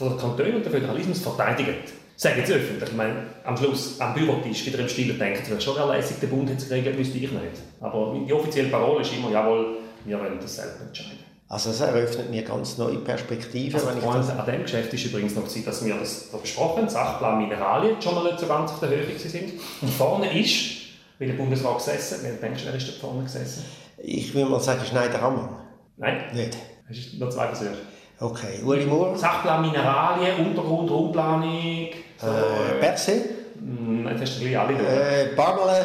der 0.00 0.08
Kanton 0.16 0.54
und 0.56 0.64
der 0.64 0.72
Föderalismus 0.72 1.20
verteidigt. 1.20 1.92
Sagen 2.16 2.42
sie 2.44 2.54
öffentlich. 2.54 2.90
Ich 2.90 2.96
meine, 2.96 3.14
am 3.44 3.56
Schluss, 3.56 4.00
am 4.00 4.12
Bürotisch, 4.12 4.66
wieder 4.66 4.80
im 4.80 4.88
Stil 4.88 5.14
denken, 5.14 5.40
es 5.42 5.50
wäre 5.50 5.60
schon 5.60 5.88
lässig, 5.88 6.18
den 6.18 6.30
Bund 6.30 6.60
zu 6.60 6.68
kriegen, 6.68 6.96
müsste 6.96 7.16
ich 7.16 7.30
nicht. 7.30 7.62
Aber 7.80 8.16
die 8.26 8.32
offizielle 8.32 8.68
Parole 8.68 9.02
ist 9.02 9.12
immer, 9.14 9.30
jawohl, 9.30 9.76
wir 10.04 10.18
wollen 10.18 10.38
das 10.40 10.56
selber 10.56 10.80
entscheiden. 10.84 11.29
Also 11.50 11.70
es 11.70 11.80
eröffnet 11.80 12.30
mir 12.30 12.42
ganz 12.42 12.78
neue 12.78 12.98
Perspektiven. 12.98 13.74
Also 13.74 13.90
das 14.00 14.30
an 14.30 14.46
dem 14.46 14.62
Geschäft 14.62 14.94
ist 14.94 15.04
übrigens 15.06 15.34
noch 15.34 15.42
dass 15.42 15.84
wir 15.84 15.96
das 15.96 16.30
da 16.30 16.38
besprochen 16.38 16.82
haben, 16.82 16.88
Sachplan 16.88 17.38
Mineralien, 17.38 18.00
schon 18.00 18.14
mal 18.14 18.22
nicht 18.22 18.38
so 18.38 18.46
ganz 18.46 18.70
auf 18.70 18.78
der 18.78 18.90
Höhe 18.90 19.18
sind. 19.18 19.54
Und 19.82 19.90
vorne 19.90 20.38
ist, 20.40 20.70
wie 21.18 21.26
der 21.26 21.32
Bundesrat 21.34 21.78
gesessen, 21.78 22.20
wer 22.22 22.34
denkst 22.34 22.62
du, 22.62 22.68
wer 22.68 22.76
ist 22.76 22.86
da 22.86 22.92
vorne 23.04 23.24
gesessen? 23.24 23.64
Ich 23.98 24.32
würde 24.32 24.48
mal 24.48 24.60
sagen 24.60 24.80
Schneider-Ammann. 24.88 25.48
Nein. 25.96 26.22
Nicht? 26.32 26.56
Das 26.88 26.96
ist 26.96 27.18
noch 27.18 27.30
zwei 27.30 27.48
Versuche. 27.48 27.74
Okay, 28.20 28.62
Uli 28.64 28.86
Moore? 28.86 29.18
Sachplan 29.18 29.62
Mineralien, 29.62 30.46
Untergrund, 30.46 30.88
Raumplanung. 30.88 31.88
So, 32.16 32.26
äh, 32.28 32.80
Berse? 32.80 33.24
Hm, 33.58 34.06
jetzt 34.08 34.20
hast 34.20 34.36
du 34.36 34.40
gleich 34.44 34.56
alle 34.56 34.74
Äh, 34.74 35.34
Barmele? 35.34 35.84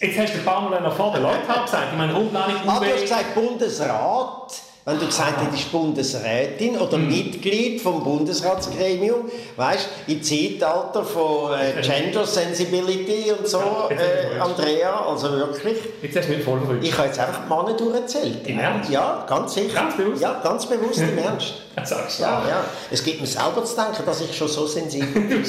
Jetzt 0.00 0.18
hast 0.18 0.34
du 0.34 0.38
Pamela 0.40 0.80
noch 0.80 0.94
vor 0.94 1.12
den 1.12 1.22
Leuten 1.22 1.46
gesagt. 1.46 1.88
Ich 1.92 1.96
meine, 1.98 2.12
Rundplanung, 2.14 2.56
Ah, 2.66 2.78
du 2.80 2.86
hast 2.86 3.00
gesagt 3.02 3.34
Bundesrat. 3.34 4.52
Wenn 4.88 5.00
du 5.00 5.06
gesagt 5.06 5.42
hättest, 5.44 5.72
Bundesrätin 5.72 6.78
oder 6.78 6.96
mm. 6.96 7.08
Mitglied 7.08 7.80
vom 7.80 8.04
Bundesratsgremium, 8.04 9.28
weißt 9.56 9.88
im 10.06 10.22
Zeitalter 10.22 11.02
von 11.02 11.58
äh, 11.58 11.82
Gender 11.82 12.24
Sensibility 12.24 13.32
und 13.32 13.48
so, 13.48 13.58
äh, 13.58 14.38
Andrea, 14.38 15.04
also 15.04 15.32
wirklich. 15.32 15.78
Jetzt 16.02 16.18
hast 16.18 16.28
du 16.28 16.34
mich 16.34 16.44
voll 16.44 16.60
verrückt. 16.60 16.84
Ich 16.84 16.96
habe 16.96 17.08
jetzt 17.08 17.18
einfach 17.18 17.40
die 17.42 17.48
Männer 17.48 17.76
durchgezählt. 17.76 18.46
Im 18.46 18.60
Ernst? 18.60 18.88
Ja, 18.88 19.26
ganz 19.28 19.54
sicher. 19.54 19.74
Ganz 19.74 19.96
bewusst? 19.96 20.22
Ja, 20.22 20.40
ganz 20.40 20.66
bewusst 20.66 21.00
im 21.00 21.18
Ernst. 21.24 21.54
Sagst 21.82 22.20
du 22.20 22.22
ja, 22.22 22.48
ja. 22.48 22.64
Es 22.88 23.02
gibt 23.02 23.20
mir 23.20 23.26
selber 23.26 23.64
zu 23.64 23.74
denken, 23.74 24.06
dass 24.06 24.20
ich 24.20 24.36
schon 24.36 24.46
so 24.46 24.68
sensibel 24.68 25.08
bin. 25.20 25.44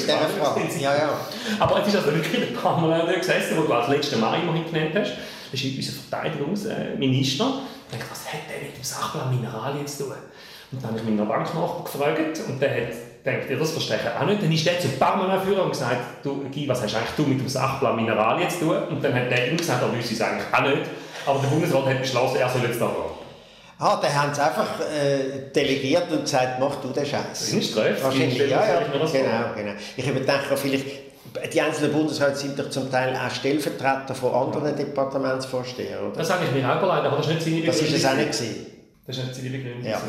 ja, 0.80 0.96
ja. 0.96 1.10
Aber 1.60 1.80
es 1.80 1.86
ist 1.86 1.94
also 1.94 2.12
wirklich 2.12 2.40
der 2.40 2.58
Pamela 2.60 3.04
gesessen, 3.12 3.56
wo 3.56 3.62
du 3.62 3.72
als 3.72 3.88
letzten 3.88 4.18
Mal 4.18 4.40
immerhin 4.40 4.64
genannt 4.64 4.96
hast. 4.96 5.12
Das 5.52 5.62
ist 5.62 5.76
unser 5.76 5.92
Verteidigungsminister. 5.92 7.60
Ich 7.90 7.98
dachte, 7.98 8.10
was 8.10 8.32
hat 8.32 8.40
der 8.50 8.66
mit 8.66 8.76
dem 8.76 8.84
Sachplan 8.84 9.30
Mineralien 9.34 9.86
zu 9.86 10.04
tun? 10.04 10.14
Und 10.70 10.82
dann 10.82 10.90
habe 10.90 11.00
ich 11.00 11.04
meinen 11.04 11.26
Banknachbar 11.26 11.84
gefragt 11.84 12.40
und 12.46 12.60
der 12.60 12.70
hat 12.70 12.92
gedacht, 13.24 13.50
ja, 13.50 13.56
das 13.56 13.70
verstehe 13.70 13.96
ich 13.96 14.20
auch 14.20 14.26
nicht. 14.26 14.42
Dann 14.42 14.52
ist 14.52 14.66
der 14.66 14.78
zu 14.78 14.88
Parma 14.88 15.40
führen 15.40 15.60
und 15.60 15.70
gesagt, 15.70 15.96
du, 16.22 16.44
Guy, 16.52 16.68
was 16.68 16.82
hast 16.82 16.94
eigentlich 16.94 17.14
du 17.16 17.22
mit 17.22 17.40
dem 17.40 17.48
Sachplan 17.48 17.96
Mineralien 17.96 18.50
zu 18.50 18.60
tun? 18.60 18.76
Und 18.90 19.02
dann 19.02 19.14
hat 19.14 19.30
der 19.30 19.50
ihm 19.50 19.56
gesagt, 19.56 19.82
er 19.82 19.96
wüsste 19.96 20.14
es 20.14 20.20
eigentlich 20.20 20.52
auch 20.52 20.62
nicht. 20.62 20.90
Aber 21.24 21.38
der 21.40 21.48
Bundesrat 21.48 21.86
hat 21.86 22.00
beschlossen, 22.00 22.36
er 22.36 22.48
soll 22.48 22.62
jetzt 22.62 22.80
da 22.80 22.86
ran. 22.86 22.94
Ah, 23.80 23.98
dann 24.02 24.12
haben 24.12 24.34
sie 24.34 24.42
einfach 24.42 24.80
äh, 24.80 25.52
delegiert 25.54 26.10
und 26.10 26.22
gesagt, 26.22 26.58
mach 26.58 26.74
du 26.76 26.88
den 26.88 27.06
Scheiß. 27.06 27.22
Das 27.30 27.48
ist 27.48 27.70
Ströf. 27.70 28.02
Wahrscheinlich, 28.02 28.38
ja, 28.38 28.66
ja, 28.66 28.80
genau, 28.80 29.54
genau. 29.54 29.72
Ich 29.96 30.06
habe 30.06 30.18
gedacht, 30.18 30.44
vielleicht, 30.56 30.86
die 31.52 31.60
einzelnen 31.60 31.92
Bundesräte 31.92 32.36
sind 32.36 32.58
doch 32.58 32.70
zum 32.70 32.90
Teil 32.90 33.14
auch 33.14 33.30
Stellvertreter 33.30 34.14
von 34.14 34.34
anderen 34.34 34.76
Departementsvorstehern, 34.76 36.08
oder? 36.08 36.18
Das 36.18 36.30
habe 36.30 36.44
ich 36.44 36.52
mir 36.52 36.68
auch 36.68 36.82
überlegt, 36.82 37.06
aber 37.06 37.16
das 37.16 37.26
ist 37.28 37.34
nicht 37.34 37.44
seine. 37.44 37.66
Das 37.66 37.80
ist 37.80 37.94
es 37.94 38.06
auch 38.06 38.14
nicht 38.14 38.32
gewesen. 38.32 38.66
Das 39.06 39.16
ist 39.16 39.24
nicht 39.24 39.34
seine 39.36 39.50
Begründung. 39.50 39.90
Ja. 39.90 40.00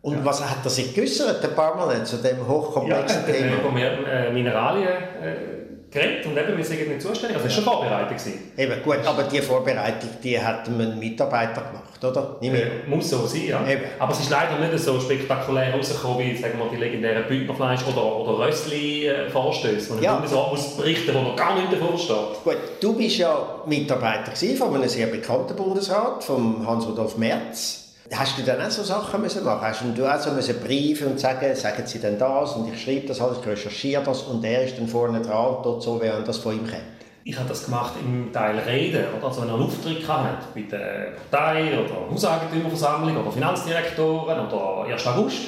Und 0.00 0.14
ja. 0.18 0.24
was 0.24 0.48
hat 0.48 0.58
er 0.64 0.70
sich 0.70 0.94
geäußert, 0.94 1.42
der 1.42 1.48
Barmanet, 1.48 2.06
zu 2.06 2.18
dem 2.18 2.46
hochkomplexen 2.46 3.24
ja, 3.26 3.32
Thema? 3.32 3.68
über 3.68 3.80
äh, 3.80 4.32
Mineralien 4.32 4.88
äh, 5.22 5.57
geredet 5.90 6.26
und 6.26 6.36
eben, 6.36 6.56
wir 6.56 6.64
sind 6.64 6.88
nicht 6.88 7.02
zuständig. 7.02 7.36
Also, 7.36 7.48
das 7.48 7.56
war 7.56 7.64
schon 7.64 7.64
vorbereitet. 7.64 8.18
Gewesen. 8.18 8.52
Eben, 8.56 8.82
gut, 8.82 8.98
aber 9.06 9.22
die 9.24 9.40
Vorbereitung, 9.40 10.10
die 10.22 10.40
hat 10.40 10.68
ein 10.68 10.98
Mitarbeiter 10.98 11.62
gemacht, 11.62 12.04
oder? 12.04 12.36
Äh, 12.42 12.86
muss 12.86 13.10
so 13.10 13.26
sein, 13.26 13.46
ja. 13.46 13.66
Eben. 13.66 13.84
Aber 13.98 14.12
es 14.12 14.20
ist 14.20 14.30
leider 14.30 14.58
nicht 14.58 14.78
so 14.78 15.00
spektakulär 15.00 15.74
rausgekommen, 15.74 16.18
wie 16.20 16.36
sagen 16.36 16.58
wir, 16.58 16.68
die 16.70 16.76
legendären 16.76 17.24
Bündnerfleisch- 17.24 17.86
oder, 17.86 18.16
oder 18.16 18.46
Rössli-Vorstöße, 18.46 19.96
wo 19.96 20.02
ja. 20.02 20.22
so 20.26 20.48
muss 20.50 20.76
berichten, 20.76 21.14
wo 21.14 21.20
noch 21.22 21.36
gar 21.36 21.54
nicht 21.54 21.72
davor 21.72 21.98
steht. 21.98 22.44
Gut, 22.44 22.58
du 22.80 22.94
bist 22.94 23.18
ja 23.18 23.62
Mitarbeiter 23.66 24.32
von 24.56 24.74
einem 24.74 24.88
sehr 24.88 25.06
bekannten 25.06 25.56
Bundesrat, 25.56 26.22
von 26.22 26.66
Hans-Rudolf 26.66 27.16
Merz. 27.16 27.87
Hast 28.14 28.38
du 28.38 28.42
dann 28.42 28.60
auch 28.62 28.70
so 28.70 28.82
Sachen 28.82 29.20
müssen 29.20 29.44
machen? 29.44 29.60
Hast 29.62 29.82
du 29.94 30.06
auch 30.06 30.18
so 30.18 30.30
müssen 30.30 30.58
Briefe 30.60 31.06
und 31.06 31.20
sagen, 31.20 31.54
sagen 31.54 31.86
Sie 31.86 31.98
denn 31.98 32.18
das 32.18 32.52
und 32.52 32.72
ich 32.72 32.82
schreibe 32.82 33.06
das 33.06 33.20
alles, 33.20 33.38
ich 33.40 33.46
recherchiere 33.46 34.02
das 34.02 34.22
und 34.22 34.42
er 34.44 34.64
ist 34.64 34.78
dann 34.78 34.88
vorne 34.88 35.20
dran 35.20 35.56
und 35.56 35.66
dort 35.66 35.82
so, 35.82 36.00
während 36.00 36.26
das 36.26 36.38
von 36.38 36.54
ihm 36.54 36.66
kennt? 36.66 36.82
Ich 37.24 37.38
habe 37.38 37.48
das 37.48 37.66
gemacht 37.66 37.92
im 38.00 38.32
Teil 38.32 38.58
Reden, 38.60 39.04
oder? 39.18 39.26
also 39.26 39.42
wenn 39.42 39.48
er 39.48 39.54
einen 39.54 39.64
Auftritt 39.64 40.08
hatte, 40.08 40.46
bei 40.54 40.62
der 40.62 41.12
Partei 41.30 41.78
oder 41.78 42.10
Hauseigentümerversammlung 42.10 43.18
oder 43.18 43.30
Finanzdirektoren 43.30 44.46
oder 44.46 44.84
1. 44.90 45.06
August. 45.06 45.38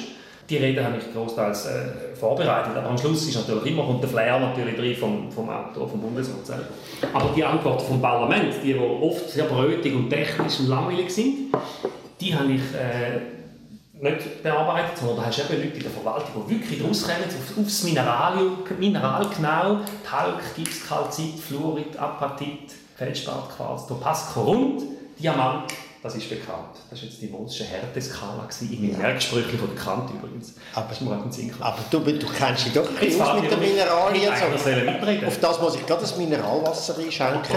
Die 0.47 0.57
Reden 0.57 0.85
habe 0.85 0.97
ich 0.97 1.13
großteils 1.13 1.65
äh, 1.65 2.15
vorbereitet, 2.15 2.75
aber 2.75 2.89
am 2.89 2.97
Schluss 2.97 3.27
ist 3.27 3.35
natürlich 3.35 3.73
immer 3.73 3.85
kommt 3.85 4.03
der 4.03 4.09
Flair 4.09 4.39
natürlich 4.39 4.75
drin 4.75 4.95
vom, 4.95 5.31
vom 5.31 5.49
Autor, 5.49 5.87
vom 5.87 6.01
Bundesrat 6.01 6.45
selber. 6.45 6.65
Aber 7.13 7.29
die 7.35 7.43
Antworten 7.43 7.85
vom 7.85 8.01
Parlament, 8.01 8.53
die, 8.61 8.73
die 8.73 8.79
oft 8.79 9.29
sehr 9.29 9.45
brötig 9.45 9.95
und 9.95 10.09
technisch 10.09 10.59
und 10.59 10.67
langweilig 10.67 11.09
sind, 11.09 11.51
die 12.21 12.35
habe 12.35 12.51
ich 12.53 12.61
äh, 12.75 13.19
nicht 14.01 14.43
bearbeitet, 14.43 14.97
sondern 14.97 15.17
da 15.17 15.25
hast 15.25 15.37
du 15.37 15.53
eben 15.53 15.63
Leute 15.63 15.77
in 15.77 15.83
der 15.83 15.91
Verwaltung, 15.91 16.45
die 16.47 16.59
wirklich 16.59 16.83
rauskommen, 16.83 17.23
auf, 17.23 17.57
aufs 17.57 17.83
Mineral, 17.83 18.37
Mineral 18.79 19.27
genau, 19.35 19.79
Talg, 20.07 20.55
Gips, 20.55 20.87
Kalzit, 20.87 21.39
Fluorid, 21.39 21.97
Apatit, 21.97 22.73
Feldspat, 22.95 23.49
Quarz, 23.55 23.87
Topaz, 23.87 24.33
Korund, 24.33 24.83
Diamant 25.19 25.71
Das 26.03 26.15
ist 26.15 26.27
bekannt. 26.29 26.77
Das 26.89 26.99
war 26.99 27.07
jetzt 27.07 27.21
die 27.21 27.27
Mosche 27.27 27.63
Härteskala 27.63 28.47
in 28.61 28.81
meinen 28.81 28.91
ja. 28.93 28.97
Merksprüchen 28.97 29.59
von 29.59 29.69
der 29.75 29.83
Kant 29.83 30.09
übrigens. 30.09 30.55
Aber, 30.73 30.89
aber 31.59 31.77
du, 31.91 31.99
du 31.99 32.25
kennst 32.25 32.65
dich 32.65 32.73
doch 32.73 32.87
bisschen 32.87 33.21
aus 33.21 33.39
mit 33.39 33.51
den 33.51 33.59
Mineralien. 33.59 34.33
So. 34.35 35.27
Auf 35.27 35.39
das 35.39 35.61
muss 35.61 35.75
ich 35.75 35.85
gerade 35.85 36.01
das 36.01 36.17
Mineralwasser 36.17 36.97
einschenken. 36.97 37.55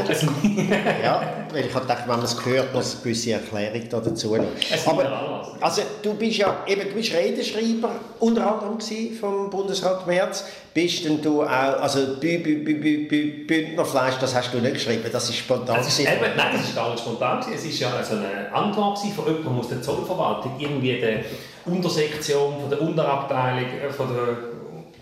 ja, 1.03 1.47
weil 1.51 1.65
ich 1.65 1.75
habe 1.75 1.87
gedacht, 1.87 2.03
wenn 2.03 2.17
man 2.17 2.23
es 2.23 2.45
hört, 2.45 2.75
muss 2.75 2.93
eine 2.93 3.03
gewisse 3.03 3.33
Erklärung 3.33 3.89
da 3.89 4.01
dazu 4.01 4.37
noch. 4.37 4.45
Aber, 4.87 5.57
also 5.63 5.81
du 6.03 6.13
bist 6.13 6.37
ja 6.37 6.65
eben, 6.67 6.83
du 6.83 6.95
bist 6.97 7.15
Redenschreiber 7.15 7.93
unter 8.21 8.47
anderem 8.47 8.79
vom 9.19 9.49
Bundesrat 9.49 10.07
Merz. 10.07 10.45
Bist 10.75 11.05
denn 11.05 11.23
du 11.23 11.43
auch, 11.43 11.47
also 11.47 12.17
Bündnerfleisch, 12.17 14.17
das 14.21 14.35
hast 14.35 14.53
du 14.53 14.59
nicht 14.59 14.75
geschrieben, 14.75 15.09
das 15.11 15.31
ist 15.31 15.37
spontan. 15.37 15.77
Das 15.77 15.87
ist 15.87 16.01
eben, 16.01 16.11
nein, 16.37 16.49
das 16.53 16.63
ist 16.63 16.75
nicht 16.75 16.99
spontan. 16.99 17.45
Es 17.55 17.65
ist 17.65 17.79
ja 17.79 17.93
also 17.93 18.17
eine 18.17 18.53
Antwort 18.53 18.99
von 18.99 19.25
jemandem 19.25 19.61
aus 19.61 19.69
der 19.69 19.81
Zollverwaltung, 19.81 20.57
irgendwie 20.59 20.99
der 20.99 21.21
Untersektion, 21.65 22.61
von 22.61 22.69
der 22.69 22.83
Unterabteilung, 22.83 23.71
äh, 23.71 23.89
von 23.89 24.09
der 24.13 24.37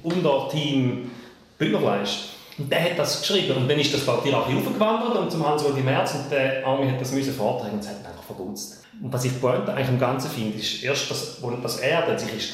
Unterteam 0.03 1.11
Bündnerfleisch. 1.57 2.19
Und 2.59 2.71
der 2.71 2.85
hat 2.85 2.99
das 2.99 3.23
geschrieben. 3.23 3.57
Und 3.57 3.67
dann 3.67 3.79
ist 3.79 3.95
das 3.95 4.05
die 4.05 4.35
Archiv 4.35 4.59
aufgewandert 4.59 5.17
und 5.17 5.33
zum 5.33 5.47
Hans-Uli 5.47 5.81
Merz 5.81 6.15
und 6.15 6.31
der 6.31 6.67
Armin 6.67 6.93
hat 6.93 7.01
das 7.01 7.13
müssen 7.13 7.33
vortragen 7.33 7.73
und 7.73 7.81
es 7.81 7.89
hat 7.89 8.05
einfach 8.05 8.25
vergunzt. 8.25 8.85
Und 9.03 9.11
was 9.11 9.25
ich 9.25 9.41
Pointe 9.41 9.73
eigentlich 9.73 9.89
im 9.89 9.99
Ganzen 9.99 10.31
finde, 10.31 10.59
ist 10.59 10.83
erst, 10.83 11.11
dass, 11.11 11.41
dass 11.63 11.79
er 11.79 12.03
dann 12.03 12.19
sich 12.19 12.35
ist 12.35 12.53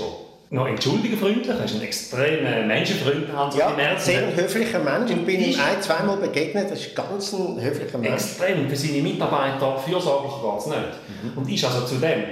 noch 0.50 0.66
entschuldigen 0.66 1.18
freundlich, 1.18 1.48
er 1.48 1.64
ist 1.64 1.74
ein 1.74 1.82
extrem 1.82 2.66
Menschenfreund, 2.66 3.26
Hans-Uli 3.32 3.62
ja, 3.62 3.70
Merz. 3.70 4.06
sehr 4.06 4.34
höflicher 4.34 4.78
Mensch. 4.78 5.10
Ich 5.10 5.24
bin 5.24 5.40
ihm 5.40 5.60
ein-, 5.60 5.82
zweimal 5.82 6.16
begegnet, 6.16 6.70
das 6.70 6.80
ist 6.80 6.94
ganz 6.94 7.32
ein 7.34 7.60
höflicher 7.60 7.98
Mensch. 7.98 8.14
Extrem, 8.14 8.68
für 8.68 8.76
seine 8.76 9.02
Mitarbeiter 9.02 9.78
fürsorglich 9.78 10.32
war 10.42 10.58
es 10.58 10.66
nicht. 10.66 10.78
Mhm. 10.78 11.38
Und 11.38 11.52
ist 11.52 11.64
also 11.64 11.84
zu 11.84 11.96
dem 11.96 12.22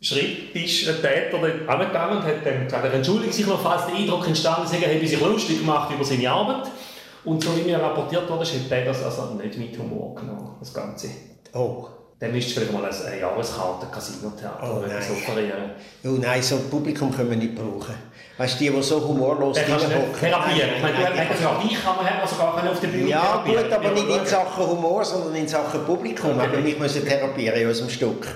Schritt 0.00 0.54
ist 0.54 0.88
ein 0.88 0.96
Täter 0.96 1.38
angegangen 1.66 2.18
und 2.18 2.24
hat 2.24 2.44
dann 2.44 2.64
gesagt, 2.64 2.84
er 2.84 2.92
entschuldigt 2.92 3.34
sich 3.34 3.46
noch, 3.46 3.60
falls 3.60 3.86
der 3.86 3.96
Eindruck 3.96 4.26
entstanden 4.26 4.64
ist, 4.64 4.74
er 4.74 4.88
hätte 4.88 5.06
sich 5.06 5.20
lustig 5.20 5.60
gemacht 5.60 5.92
über 5.92 6.04
seine 6.04 6.30
Arbeit. 6.30 6.70
Und 7.24 7.42
so 7.42 7.56
wie 7.56 7.62
mir 7.62 7.80
rapportiert 7.80 8.30
wurde, 8.30 8.44
hat 8.44 8.70
er 8.70 8.84
das 8.84 9.02
also 9.02 9.34
nicht 9.34 9.58
mit 9.58 9.76
Humor 9.76 10.14
genommen, 10.14 10.54
das 10.60 10.72
Ganze. 10.72 11.08
Oh. 11.52 11.88
Dann 12.18 12.32
müsstest 12.32 12.56
du 12.56 12.60
vielleicht 12.60 12.72
mal 12.72 12.90
eine 12.90 13.20
Jahreskarte 13.20 13.86
Casino-Theater 13.92 14.58
oh, 14.62 15.12
offerieren. 15.12 15.70
Oh 16.02 16.18
nein, 16.18 16.42
so 16.42 16.56
ein 16.56 16.70
Publikum 16.70 17.14
können 17.14 17.28
wir 17.28 17.36
nicht 17.36 17.54
brauchen. 17.54 17.94
Weißt 18.38 18.58
du, 18.58 18.64
die, 18.64 18.70
die 18.70 18.82
so 18.82 19.06
humorlos 19.06 19.56
sind. 19.56 19.66
Therapieren. 19.66 20.70
Ich 20.76 20.82
meine, 20.82 20.96
ich 21.70 21.82
kann 21.82 21.96
man 21.96 22.28
sogar 22.28 22.70
auf 22.70 22.80
der 22.80 22.88
Bühne 22.88 23.08
Ja, 23.08 23.42
gut, 23.44 23.72
aber 23.72 23.90
nicht 23.90 24.08
in 24.08 24.26
Sachen 24.26 24.66
Humor, 24.66 25.04
sondern 25.04 25.34
in 25.34 25.46
Sachen 25.48 25.84
Publikum. 25.84 26.32
Okay. 26.32 26.46
Aber 26.46 26.64
wir 26.64 26.76
müssen 26.76 27.04
therapieren 27.04 27.60
in 27.60 27.68
unserem 27.68 27.90
Stück. 27.90 28.26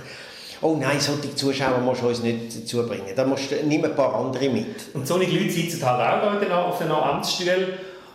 Oh 0.62 0.76
nein, 0.78 1.00
solche 1.00 1.34
Zuschauer 1.34 1.78
musst 1.78 2.02
du 2.02 2.08
uns 2.08 2.22
nicht 2.22 2.62
dazu 2.62 2.86
bringen. 2.86 3.14
Da 3.16 3.24
musst 3.24 3.50
du, 3.50 3.56
nimm 3.64 3.82
ein 3.82 3.94
paar 3.94 4.14
andere 4.14 4.50
mit. 4.50 4.94
Und 4.94 5.06
solche 5.06 5.30
Leute 5.30 5.50
sitzen 5.50 5.84
halt 5.84 6.22
auch 6.52 6.66
auf 6.66 6.78
den 6.78 6.90
Amtsstühlen 6.90 7.68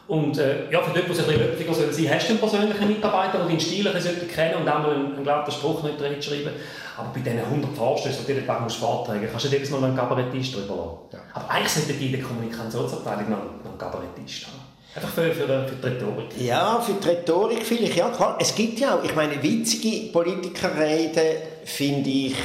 und 0.07 0.37
äh, 0.37 0.71
ja, 0.71 0.83
für 0.83 0.93
dort, 0.93 1.09
wo 1.09 1.13
es 1.13 1.19
ein 1.19 1.25
bisschen 1.25 1.73
soll 1.73 1.91
sein, 1.91 2.13
hast 2.13 2.27
du 2.27 2.33
einen 2.33 2.39
persönlichen 2.39 2.87
Mitarbeiter, 2.87 3.39
der 3.39 3.47
deinen 3.47 3.59
Stil 3.59 3.87
ein 3.87 4.27
kennen 4.27 4.55
und 4.61 4.69
auch 4.69 4.83
einen, 4.83 5.15
einen 5.15 5.23
glatten 5.23 5.51
Spruch 5.51 5.81
nicht 5.81 5.99
drin 5.99 6.21
schreiben. 6.21 6.51
Aber 6.95 7.09
bei 7.13 7.21
diesen 7.21 7.39
100 7.39 7.75
Vorstößen, 7.75 8.19
die 8.21 8.27
du 8.27 8.33
jeden 8.33 8.47
Tag 8.47 8.61
musst 8.61 8.77
vortragen 8.77 9.27
kannst 9.29 9.45
du 9.45 9.49
jedes 9.49 9.71
Mal 9.71 9.83
einen 9.83 9.95
Kabarettist 9.95 10.55
drüber 10.55 10.75
lassen. 10.75 10.97
Ja. 11.13 11.19
Aber 11.33 11.49
eigentlich 11.49 11.71
sollte 11.71 11.93
die 11.93 12.05
in 12.05 12.11
der 12.11 12.21
Kommunikationsabteilung 12.21 13.29
noch, 13.31 13.37
noch 13.63 13.71
einen 13.71 13.77
Kabarettist 13.79 14.45
haben. 14.45 14.59
Einfach 14.95 15.09
für, 15.09 15.31
für, 15.31 15.67
für, 15.67 15.75
die 15.75 15.87
Rhetorik. 15.87 16.27
Ja, 16.39 16.79
für 16.79 16.93
die 16.93 17.07
Rhetorik 17.09 17.63
vielleicht, 17.63 17.95
ja 17.95 18.09
klar. 18.09 18.37
Es 18.39 18.55
gibt 18.55 18.79
ja 18.79 18.95
auch, 18.95 19.03
ich 19.03 19.13
meine, 19.15 19.41
witzige 19.41 20.11
Politikerreden 20.11 21.37
finde 21.65 22.09
ich 22.09 22.35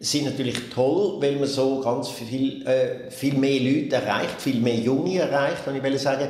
sind 0.00 0.26
natürlich 0.26 0.70
toll, 0.72 1.16
weil 1.18 1.34
man 1.36 1.48
so 1.48 1.80
ganz 1.80 2.08
viel, 2.08 2.64
äh, 2.64 3.10
viel 3.10 3.34
mehr 3.34 3.60
Leute 3.60 3.96
erreicht, 3.96 4.40
viel 4.40 4.60
mehr 4.60 4.76
Junge 4.76 5.18
erreicht, 5.18 5.62
wenn 5.66 5.74
ich 5.74 5.82
will 5.82 5.98
sagen 5.98 6.28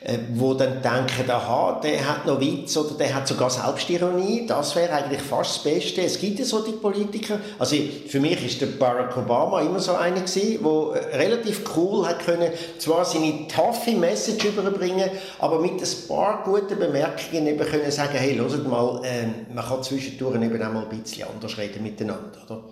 äh, 0.00 0.18
wo 0.34 0.54
dann 0.54 0.80
denken, 0.80 1.28
aha, 1.28 1.80
der 1.82 2.08
hat 2.08 2.24
noch 2.24 2.40
Witz 2.40 2.76
oder 2.76 2.94
der 2.94 3.14
hat 3.14 3.26
sogar 3.26 3.50
Selbstironie, 3.50 4.46
das 4.46 4.76
wäre 4.76 4.92
eigentlich 4.92 5.20
fast 5.20 5.56
das 5.56 5.64
Beste. 5.64 6.02
Es 6.02 6.20
gibt 6.20 6.38
ja 6.38 6.44
solche 6.44 6.72
Politiker, 6.72 7.40
also 7.58 7.76
für 8.06 8.20
mich 8.20 8.44
ist 8.44 8.60
der 8.60 8.66
Barack 8.66 9.16
Obama 9.16 9.60
immer 9.60 9.80
so 9.80 9.94
einer 9.94 10.20
gewesen, 10.20 10.62
der 10.62 11.18
relativ 11.18 11.62
cool 11.76 12.06
hat 12.06 12.24
können, 12.24 12.52
zwar 12.78 13.04
seine 13.04 13.48
taffe 13.48 13.92
Message 13.92 14.44
überbringen, 14.44 15.10
aber 15.40 15.58
mit 15.58 15.82
ein 15.82 16.08
paar 16.08 16.44
guten 16.44 16.78
Bemerkungen 16.78 17.46
eben 17.46 17.66
können 17.66 17.90
sagen, 17.90 18.18
hey, 18.18 18.36
hört 18.36 18.68
mal, 18.68 19.00
äh, 19.04 19.26
man 19.52 19.64
kann 19.64 19.82
zwischendurch 19.82 20.36
eben 20.36 20.62
auch 20.62 20.72
mal 20.72 20.86
ein 20.88 21.02
bisschen 21.02 21.26
anders 21.28 21.58
reden 21.58 21.82
miteinander, 21.82 22.38
oder? 22.48 22.62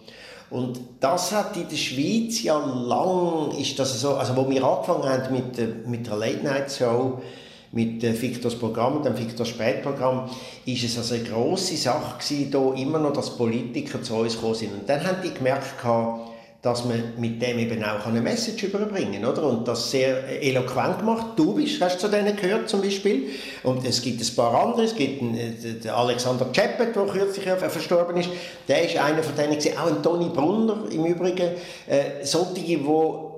Und 0.49 0.81
das 1.01 1.33
hat 1.33 1.57
in 1.57 1.69
der 1.69 1.77
Schweiz 1.77 2.43
ja 2.43 2.57
lang, 2.57 3.51
ist 3.59 3.79
das 3.79 4.01
so, 4.01 4.15
also 4.15 4.37
wo 4.37 4.49
wir 4.49 4.63
angefangen 4.63 5.09
haben 5.09 5.35
mit, 5.35 5.59
der, 5.59 5.69
mit 5.87 6.07
der 6.07 6.17
Late 6.17 6.45
Night 6.45 6.73
Show, 6.73 7.21
mit 7.73 8.03
Victors 8.03 8.55
Programm, 8.55 9.03
dem 9.03 9.19
Victors 9.19 9.49
Spätprogramm, 9.49 10.31
ist 10.65 10.85
es 10.85 10.97
also 10.97 11.15
eine 11.15 11.25
grosse 11.25 11.77
Sache 11.77 12.19
gewesen, 12.19 12.51
da 12.51 12.73
immer 12.75 12.99
noch, 12.99 13.13
dass 13.13 13.37
Politiker 13.37 14.03
zu 14.03 14.15
uns 14.15 14.35
gekommen 14.35 14.55
sind. 14.55 14.73
Und 14.73 14.89
dann 14.89 15.05
haben 15.05 15.19
die 15.23 15.35
gemerkt, 15.35 15.75
dass 16.67 16.85
man 16.85 17.01
mit 17.17 17.41
dem 17.41 17.61
eben 17.61 17.85
auch 17.85 18.05
eine 18.07 18.21
Message 18.21 18.65
überbringen 18.65 19.23
kann, 19.23 19.31
oder? 19.31 19.45
Und 19.45 19.69
das 19.69 19.89
sehr 19.89 20.43
eloquent 20.43 20.99
gemacht. 20.99 21.27
Du 21.37 21.55
bist, 21.55 21.81
hast 21.81 22.01
zu 22.01 22.09
denen 22.09 22.35
gehört 22.35 22.69
zum 22.69 22.83
Beispiel. 22.83 23.29
Und 23.63 23.87
es 23.87 24.03
gibt 24.03 24.21
ein 24.21 24.35
paar 24.35 24.53
andere. 24.65 24.85
Es 24.85 24.97
gibt 24.97 25.23
einen, 25.23 25.57
den 25.63 25.91
Alexander 25.91 26.53
Czepet, 26.53 26.97
der 26.97 27.07
kürzlich 27.07 27.45
verstorben 27.47 28.17
ist. 28.17 28.31
Der 28.67 28.85
ist 28.85 28.97
einer 28.97 29.23
von 29.23 29.37
denen 29.37 29.57
gewesen. 29.57 29.79
Auch 29.79 29.87
ein 29.87 30.03
Toni 30.03 30.29
Brunner 30.29 30.79
im 30.91 31.07
Übrigen. 31.07 31.51
Äh, 31.87 32.25
solche, 32.25 32.55
die 32.55 32.81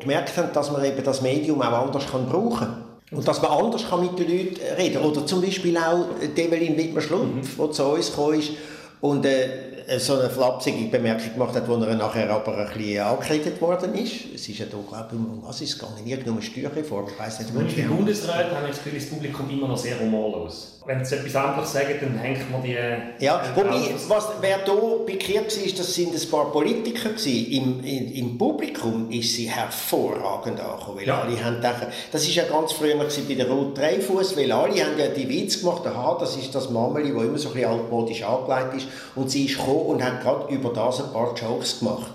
gemerkt 0.01 0.35
haben, 0.39 0.49
dass 0.55 0.73
man 0.73 0.83
eben 0.83 1.05
das 1.05 1.21
Medium 1.21 1.61
auch 1.61 1.87
anders 1.87 2.07
kann 2.11 2.27
brauchen 2.27 2.59
kann. 2.59 2.85
Und 3.11 3.29
dass 3.29 3.43
man 3.43 3.51
anders 3.51 3.87
kann 3.91 4.01
mit 4.01 4.19
den 4.19 4.27
Leuten 4.27 4.57
reden 4.79 5.03
kann. 5.03 5.05
Oder 5.05 5.27
zum 5.27 5.43
Beispiel 5.43 5.77
auch 5.77 6.07
Develin 6.35 6.79
Wittmer-Schlumpf, 6.79 7.59
mhm. 7.59 7.63
der 7.63 7.71
zu 7.73 7.85
uns 7.85 8.11
gekommen 8.11 8.39
ist 8.39 8.53
und 9.01 9.25
äh, 9.25 9.49
so 9.97 10.19
eine 10.19 10.29
flapsige 10.29 10.85
Bemerkung 10.91 11.33
gemacht 11.33 11.55
hat, 11.55 11.67
wo 11.67 11.77
er 11.77 11.95
nachher 11.95 12.29
aber 12.29 12.59
ein 12.59 12.67
bisschen 12.67 13.01
angekreidet 13.01 13.61
worden 13.61 13.95
ist. 13.95 14.35
Es 14.35 14.49
ist 14.49 14.59
ja 14.59 14.67
da, 14.67 14.77
glaube 14.77 15.09
ich, 15.13 15.19
um 15.19 15.43
was 15.43 15.61
ist 15.61 15.71
es 15.71 15.79
gegangen? 15.79 16.07
Irgendeine 16.07 16.43
Steuerreform, 16.43 17.07
ich 17.09 17.19
weiß 17.19 17.41
nicht. 17.41 17.55
Und 17.55 17.75
die 17.75 17.83
Bundesräte 17.83 18.55
haben 18.55 18.67
das 18.69 18.83
Gefühl, 18.83 18.99
das 18.99 19.09
Publikum 19.09 19.49
immer 19.49 19.69
noch 19.69 19.79
sehr 19.79 19.99
humorlos 19.99 20.79
wenn 20.89 21.05
sie 21.05 21.17
etwas 21.17 21.37
anderes 21.37 21.71
sagen, 21.71 21.95
dann 22.01 22.19
hängt 22.19 22.51
man 22.51 22.63
die... 22.63 22.75
Ja, 23.19 23.43
wobei, 23.55 23.95
was, 24.09 24.29
wer 24.41 24.65
hier 24.65 25.01
bekehrt 25.05 25.55
war, 25.55 25.73
das 25.77 25.95
sind 25.95 26.15
ein 26.15 26.31
paar 26.31 26.51
Politiker 26.51 27.11
gewesen. 27.11 27.53
Im, 27.53 27.85
in, 27.85 28.11
Im 28.15 28.39
Publikum 28.39 29.11
ist 29.11 29.35
sie 29.35 29.51
hervorragend 29.51 30.59
angekommen, 30.59 30.97
weil 30.97 31.07
ja. 31.07 31.21
alle 31.21 31.45
haben 31.45 31.57
gedacht, 31.57 31.89
das 32.11 32.23
ist 32.23 32.35
ja 32.35 32.45
ganz 32.45 32.73
früher 32.73 32.97
bei 32.97 33.35
der 33.35 33.51
Ruth 33.51 33.77
Dreifuss, 33.77 34.35
weil 34.35 34.51
alle 34.51 34.83
haben 34.83 34.99
ja 34.99 35.09
die 35.09 35.29
Witz 35.29 35.61
gemacht, 35.61 35.87
aha, 35.87 36.17
das 36.19 36.39
ist 36.39 36.55
das 36.55 36.71
Mammeli, 36.71 37.13
das 37.13 37.23
immer 37.23 37.39
so 37.39 37.49
ein 37.49 37.55
bisschen 37.55 37.71
altmodisch 37.71 38.23
angelegt 38.23 38.75
ist 38.79 38.87
und 39.15 39.31
sie 39.31 39.45
ist 39.45 39.59
gekommen 39.59 39.78
und 39.79 40.03
hat 40.03 40.23
gerade 40.23 40.53
über 40.53 40.73
das 40.73 41.01
ein 41.01 41.13
paar 41.13 41.35
Jokes 41.35 41.81
gemacht. 41.81 42.13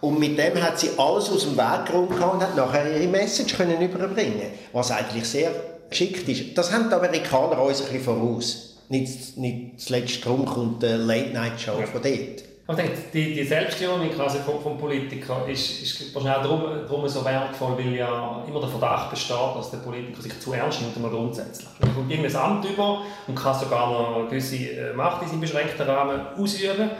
Und 0.00 0.18
mit 0.18 0.38
dem 0.38 0.62
hat 0.62 0.78
sie 0.78 0.90
alles 0.96 1.30
aus 1.30 1.42
dem 1.42 1.56
Weg 1.56 1.86
geräumt 1.86 2.12
und 2.12 2.42
hat 2.42 2.56
nachher 2.56 2.96
ihre 2.96 3.08
Message 3.08 3.56
können 3.56 3.80
überbringen 3.80 4.50
was 4.72 4.90
eigentlich 4.90 5.28
sehr 5.28 5.50
geschickt 5.90 6.28
ist. 6.28 6.56
Das 6.56 6.72
haben 6.72 6.88
die 6.88 6.94
Amerikaner 6.94 7.60
uns 7.62 7.80
ein 7.80 7.86
bisschen 7.86 8.04
voraus. 8.04 8.76
Nicht, 8.88 9.36
nicht 9.36 9.80
zuletzt 9.80 10.24
darum 10.24 10.46
kommt 10.46 10.82
die 10.82 10.86
Late-Night-Show 10.86 11.80
ja. 11.80 11.86
von 11.86 12.02
dort. 12.02 12.49
Ich 12.70 12.76
denke, 12.76 12.98
die, 13.12 13.34
die 13.34 13.44
Selbstironie 13.44 14.10
quasi 14.10 14.38
vom, 14.38 14.60
vom 14.60 14.78
Politiker 14.78 15.44
ist, 15.48 15.82
ist 15.82 16.14
wahrscheinlich 16.14 16.42
darum, 16.42 16.62
darum 16.86 17.08
so 17.08 17.24
wertvoll, 17.24 17.76
weil 17.76 17.96
ja 17.96 18.44
immer 18.46 18.60
der 18.60 18.68
Verdacht 18.68 19.10
besteht, 19.10 19.56
dass 19.56 19.72
der 19.72 19.78
Politiker 19.78 20.22
sich 20.22 20.38
zu 20.38 20.52
ernst 20.52 20.80
nimmt, 20.80 20.94
einmal 20.94 21.10
grundsätzlich. 21.10 21.68
Er 21.80 21.88
kommt 21.88 22.10
irgendein 22.10 22.36
Amt 22.36 22.64
über 22.64 23.02
und 23.26 23.34
kann 23.34 23.58
sogar 23.58 23.90
noch 23.90 24.16
eine 24.16 24.28
gewisse 24.28 24.56
äh, 24.56 24.92
Macht 24.92 25.22
in 25.22 25.28
seinem 25.28 25.40
beschränkten 25.40 25.88
Rahmen 25.88 26.20
ausüben. 26.38 26.90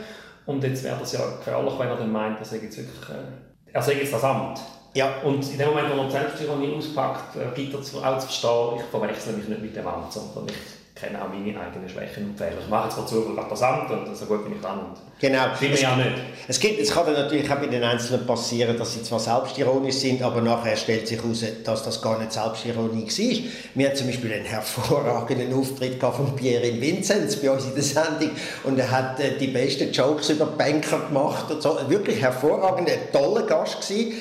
Und 0.45 0.63
jetzt 0.63 0.83
wäre 0.83 0.97
das 0.99 1.13
ja 1.13 1.19
gefährlich, 1.37 1.73
wenn 1.77 1.87
er 1.87 1.95
dann 1.95 2.11
meint, 2.11 2.41
dass 2.41 2.51
er 2.51 2.61
jetzt 2.61 2.77
wirklich, 2.77 3.09
äh, 3.09 3.71
er 3.71 3.81
sei 3.81 3.93
jetzt 3.93 4.13
das 4.13 4.23
Amt. 4.25 4.59
Ja. 4.93 5.21
Und 5.23 5.49
in 5.49 5.57
dem 5.57 5.69
Moment, 5.69 5.89
wo 5.89 5.95
man 5.95 6.07
die 6.07 6.11
Selbstironie 6.11 6.75
auspackt, 6.75 7.37
äh, 7.37 7.55
gibt 7.55 7.73
er 7.73 7.79
auch 7.79 7.83
zu 7.83 8.27
verstehen, 8.27 8.75
ich 8.75 8.83
verwechsel 8.91 9.33
mich 9.33 9.47
nicht 9.47 9.61
mit 9.61 9.75
dem 9.75 9.87
Amt, 9.87 10.11
sondern 10.11 10.47
ich 10.47 10.80
kenne 11.01 11.21
auch 11.21 11.29
meine 11.29 11.59
eigenen 11.59 11.89
Schwächen 11.89 12.29
und 12.29 12.37
Fehler. 12.37 12.59
Ich 12.61 12.69
mache 12.69 12.87
jetzt 12.87 12.97
dazu 12.99 13.33
gerade 13.33 13.49
das 13.49 13.61
Amt 13.63 13.89
und 13.89 14.15
so 14.15 14.25
gut 14.25 14.43
bin 14.43 14.55
ich 14.55 14.61
kann. 14.61 14.95
Genau. 15.19 15.55
Finde 15.55 15.75
ich 15.75 15.81
ja 15.81 15.95
nicht. 15.95 16.11
Es, 16.47 16.59
gibt, 16.59 16.79
es 16.79 16.91
kann 16.91 17.05
dann 17.05 17.15
natürlich 17.15 17.51
auch 17.51 17.57
bei 17.57 17.65
den 17.65 17.83
Einzelnen 17.83 18.25
passieren, 18.25 18.77
dass 18.77 18.93
sie 18.93 19.01
zwar 19.01 19.19
selbstironisch 19.19 19.95
sind, 19.95 20.21
aber 20.21 20.41
nachher 20.41 20.75
stellt 20.77 21.07
sich 21.07 21.21
heraus, 21.21 21.43
dass 21.63 21.83
das 21.83 22.01
gar 22.01 22.19
nicht 22.19 22.31
Selbstironie 22.31 23.07
war. 23.07 23.51
Wir 23.73 23.87
hatten 23.87 23.97
zum 23.97 24.07
Beispiel 24.07 24.33
einen 24.33 24.45
hervorragenden 24.45 25.53
Auftritt 25.53 25.99
von 25.99 26.35
Pierre 26.35 26.67
in 26.67 26.79
Vinzenz 26.79 27.35
bei 27.37 27.49
uns 27.49 27.65
in 27.65 27.73
der 27.73 27.83
Sendung 27.83 28.31
und 28.63 28.77
er 28.77 28.91
hat 28.91 29.19
äh, 29.19 29.37
die 29.39 29.47
besten 29.47 29.91
Jokes 29.91 30.29
über 30.29 30.45
Banker 30.45 30.99
gemacht 31.07 31.49
und 31.49 31.61
so. 31.61 31.77
Wirklich 31.87 32.21
hervorragend, 32.21 32.89
ein 32.89 33.11
toller 33.11 33.43
Gast 33.43 33.81
gewesen. 33.81 34.13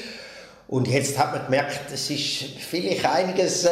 Und 0.68 0.86
jetzt 0.86 1.18
hat 1.18 1.32
man 1.34 1.44
gemerkt, 1.46 1.92
es 1.92 2.08
ist 2.10 2.44
vielleicht 2.60 3.04
einiges 3.04 3.64
äh, 3.64 3.70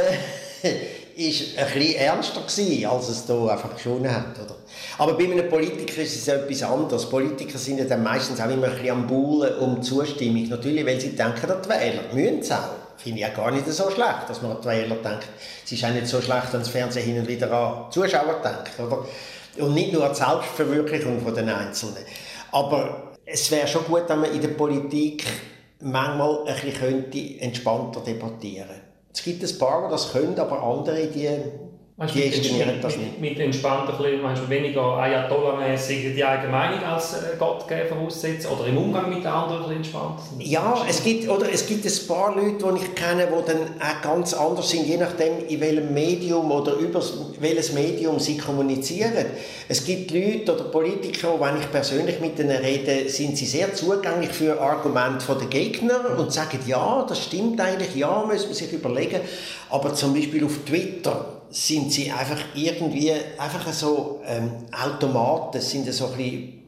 ist 1.19 1.59
ein 1.59 1.67
bisschen 1.67 1.97
ernster 1.97 2.41
gewesen, 2.43 2.87
als 2.87 3.09
es 3.09 3.27
hier 3.27 3.51
einfach 3.51 3.75
geschonen 3.75 4.15
hat. 4.15 4.39
Oder? 4.39 4.55
Aber 4.99 5.15
bei 5.15 5.25
einem 5.25 5.49
Politiker 5.49 6.03
ist 6.03 6.15
es 6.15 6.29
etwas 6.29 6.63
anderes. 6.63 7.09
Politiker 7.09 7.59
sind 7.59 7.79
ja 7.79 7.85
dann 7.87 8.05
meistens 8.05 8.41
auch 8.41 8.49
immer 8.49 8.69
ein 8.69 8.75
bisschen 8.75 8.91
am 8.91 9.07
Buhlen 9.09 9.59
um 9.59 9.83
Zustimmung. 9.83 10.49
Natürlich, 10.49 10.87
weil 10.87 11.01
sie 11.01 11.17
denken, 11.17 11.41
die 11.65 11.69
Wähler 11.69 12.03
müssen 12.13 12.39
es 12.39 12.53
auch. 12.53 12.77
Finde 12.97 13.21
ich 13.21 13.27
auch 13.27 13.35
gar 13.35 13.51
nicht 13.51 13.67
so 13.67 13.91
schlecht, 13.91 14.29
dass 14.29 14.43
man 14.43 14.53
an 14.53 14.59
die 14.63 14.69
Wähler 14.69 14.95
denkt. 14.97 15.29
Es 15.65 15.73
ist 15.73 15.85
auch 15.85 15.91
nicht 15.91 16.07
so 16.07 16.21
schlecht, 16.21 16.53
wenn 16.53 16.61
das 16.61 16.69
Fernsehen 16.69 17.05
hin 17.05 17.19
und 17.19 17.29
wieder 17.29 17.51
an 17.51 17.91
Zuschauer 17.91 18.41
denkt. 18.45 18.79
Oder? 18.79 19.05
Und 19.65 19.75
nicht 19.75 19.93
nur 19.93 20.05
an 20.05 20.13
die 20.13 20.19
Selbstverwirklichung 20.19 21.35
der 21.35 21.59
Einzelnen. 21.59 22.05
Aber 22.53 23.15
es 23.25 23.51
wäre 23.51 23.67
schon 23.67 23.85
gut, 23.87 24.05
wenn 24.07 24.21
man 24.21 24.33
in 24.33 24.41
der 24.41 24.49
Politik 24.49 25.25
manchmal 25.81 26.47
ein 26.47 27.11
bisschen 27.11 27.41
entspannter 27.41 28.01
debattieren 28.01 28.69
könnte. 28.69 28.88
Es 29.13 29.23
gibt 29.23 29.43
ein 29.43 29.59
paar, 29.59 29.87
die 29.87 29.91
das 29.91 30.13
können, 30.13 30.39
aber 30.39 30.63
andere, 30.63 31.07
die 31.07 31.29
Weißt, 31.99 32.15
die 32.15 32.21
mit, 32.21 32.85
das 32.85 32.97
nicht. 32.97 33.21
Mit, 33.21 33.31
mit 33.33 33.41
entspannt 33.41 33.91
ein 33.91 33.99
bisschen, 33.99 34.49
weniger 34.49 34.99
Ayatollah-mäßig 34.99 36.15
die 36.15 36.25
eigene 36.25 36.53
Meinung 36.53 36.81
als 36.85 37.15
äh, 37.15 37.37
Gott 37.37 37.65
voraussetzen 37.89 38.49
oder 38.53 38.69
im 38.69 38.79
Umgang 38.79 39.13
mit 39.13 39.27
anderen 39.27 39.73
entspannt? 39.73 40.21
Ja, 40.39 40.87
es 40.89 41.03
gibt, 41.03 41.29
oder 41.29 41.53
es 41.53 41.67
gibt 41.67 41.85
ein 41.85 42.07
paar 42.07 42.37
Leute, 42.37 42.73
die 42.73 42.85
ich 42.85 42.95
kenne, 42.95 43.27
die 43.27 43.51
dann 43.51 43.63
auch 43.81 44.01
ganz 44.01 44.33
anders 44.33 44.71
sind, 44.71 44.87
je 44.87 44.97
nachdem, 44.97 45.45
in 45.49 45.61
welchem 45.61 45.93
Medium 45.93 46.53
oder 46.53 46.75
über 46.75 47.03
welches 47.41 47.73
Medium 47.73 48.21
sie 48.21 48.39
kommunizieren. 48.39 49.27
Es 49.67 49.85
gibt 49.85 50.13
Leute 50.13 50.55
oder 50.55 50.71
Politiker, 50.71 51.35
wenn 51.41 51.61
ich 51.61 51.69
persönlich 51.69 52.21
mit 52.21 52.39
ihnen 52.39 52.59
rede, 52.59 53.09
sind 53.09 53.37
sie 53.37 53.47
sehr 53.47 53.75
zugänglich 53.75 54.31
für 54.31 54.61
Argumente 54.61 55.35
der 55.35 55.49
Gegner 55.49 56.17
und 56.17 56.33
sagen, 56.33 56.61
ja, 56.65 57.05
das 57.09 57.25
stimmt 57.25 57.61
eigentlich, 57.61 57.97
ja, 57.97 58.23
muss 58.25 58.45
man 58.45 58.55
sich 58.55 58.73
überlegen. 58.73 59.21
Aber 59.69 59.93
zum 59.95 60.15
Beispiel 60.15 60.45
auf 60.45 60.59
Twitter 60.65 61.38
sind 61.51 61.93
sie 61.93 62.11
einfach 62.11 62.41
irgendwie 62.55 63.13
einfach 63.39 63.73
so 63.73 64.21
ähm, 64.27 64.51
Automaten, 64.73 65.61
sind 65.61 65.93
so 65.93 66.07
ein 66.07 66.17
bisschen 66.17 66.59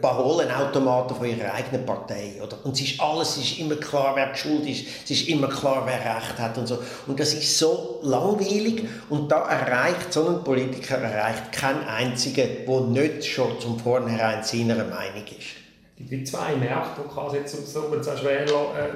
Parolenautomaten 0.00 1.16
von 1.16 1.26
ihrer 1.26 1.52
eigenen 1.52 1.84
Partei. 1.84 2.40
Oder? 2.42 2.56
Und 2.64 2.72
es 2.72 2.80
ist 2.80 3.00
alles, 3.00 3.36
es 3.36 3.44
ist 3.44 3.58
immer 3.58 3.76
klar, 3.76 4.16
wer 4.16 4.34
schuld 4.34 4.66
ist, 4.66 4.86
es 5.04 5.10
ist 5.10 5.28
immer 5.28 5.48
klar, 5.48 5.82
wer 5.84 6.16
Recht 6.16 6.38
hat 6.38 6.56
und 6.56 6.66
so. 6.66 6.78
Und 7.06 7.20
das 7.20 7.34
ist 7.34 7.58
so 7.58 8.00
langweilig 8.02 8.84
und 9.10 9.30
da 9.30 9.46
erreicht 9.48 10.12
so 10.12 10.26
ein 10.26 10.42
Politiker 10.42 10.96
erreicht 10.96 11.52
keinen 11.52 11.84
einzigen, 11.84 12.48
der 12.66 12.80
nicht 12.80 13.26
schon 13.26 13.60
zum 13.60 13.78
Vornherein 13.78 14.42
seiner 14.42 14.76
Meinung 14.76 15.24
ist. 15.38 15.58
Die 15.98 16.24
zwei 16.24 16.54
Märkte, 16.56 17.02
die 17.04 17.08
quasi 17.12 17.36
jetzt 17.38 17.72
so, 17.72 17.80
du 17.82 18.24
Wähler, 18.24 18.44
äh, 18.78 18.88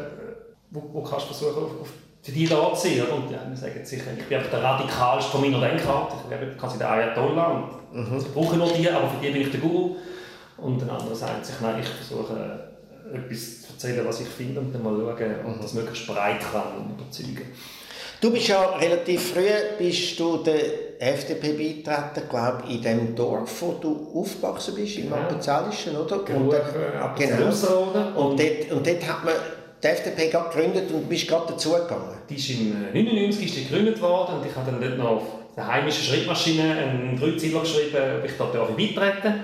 wo, 0.70 0.83
wo 0.92 1.02
kannst 1.02 1.26
versuchen, 1.26 1.64
auf, 1.64 1.81
auf 1.83 1.88
für 2.22 2.32
die 2.32 2.46
da 2.46 2.72
zu 2.74 2.88
sein. 2.88 3.02
Und 3.02 3.30
ja, 3.30 3.40
wir 3.48 3.56
sagen 3.56 3.85
sicher, 3.85 4.11
ich 4.16 4.24
bin 4.24 4.38
der 4.50 4.62
radikalste 4.62 5.32
von 5.32 5.40
meiner 5.40 5.61
Denkart. 5.61 6.14
Ich 6.30 6.37
bin 6.37 6.56
quasi 6.56 6.78
der 6.78 6.90
Ayatollah 6.90 7.46
und 7.92 8.11
mhm. 8.11 8.18
ich 8.18 8.32
brauche 8.32 8.56
nur 8.56 8.68
die, 8.72 8.88
aber 8.88 9.08
für 9.08 9.24
die 9.24 9.32
bin 9.32 9.42
ich 9.42 9.50
der 9.50 9.61
Guru. 9.61 9.96
Und 10.56 10.80
ein 10.82 10.90
anderer 10.90 11.14
sagt 11.14 11.44
sich, 11.44 11.56
nein, 11.61 11.80
ich 11.80 11.88
versuche 11.88 12.70
äh, 13.12 13.16
etwas 13.16 13.62
zu 13.62 13.72
erzählen, 13.72 14.06
was 14.06 14.20
ich 14.20 14.28
finde 14.28 14.61
und 14.61 14.72
dann 14.72 14.82
mal 14.85 14.94
schauen, 14.94 15.35
ob 15.46 15.61
das 15.61 15.74
möglichst 15.74 16.06
breit 16.06 16.40
kann 16.40 16.94
überzeugen. 16.96 17.50
Du 18.20 18.30
bist 18.30 18.46
ja 18.46 18.76
relativ 18.76 19.32
früh 19.32 19.48
bist 19.76 20.20
du 20.20 20.37
der 20.44 21.00
FDP 21.00 21.82
beitreten, 21.82 22.28
glaube 22.30 22.62
in 22.68 22.80
dem 22.80 23.16
Dorf, 23.16 23.61
wo 23.61 23.72
du 23.80 24.12
aufgewachsen 24.14 24.76
bist, 24.76 24.98
im 24.98 25.11
ja. 25.11 25.16
Appenzellischen, 25.16 25.96
oder? 25.96 26.20
Genau, 26.20 26.38
und, 26.38 26.52
äh, 26.52 26.61
genau. 27.18 27.46
Und, 28.14 28.38
dort, 28.38 28.70
und 28.70 28.87
dort 28.87 29.08
hat 29.08 29.24
man 29.24 29.35
die 29.82 29.88
FDP 29.88 30.28
gegründet 30.28 30.90
und 30.92 31.08
bist 31.08 31.26
gerade 31.26 31.52
dazugegangen? 31.52 32.18
Die 32.28 32.36
ist 32.36 32.50
im 32.50 32.72
1999 32.94 33.56
äh, 33.56 33.64
gegründet 33.64 34.00
worden 34.00 34.38
und 34.38 34.46
ich 34.46 34.54
habe 34.54 34.70
dann 34.70 34.80
dort 34.80 34.98
noch 34.98 35.10
auf 35.10 35.22
der 35.56 35.66
heimischen 35.66 36.04
Schreibmaschine 36.04 36.62
einen 36.62 37.18
Dreizeiler 37.18 37.60
geschrieben, 37.60 37.96
ob 38.18 38.24
ich 38.24 38.32
dort 38.38 38.76
beitreten 38.76 39.34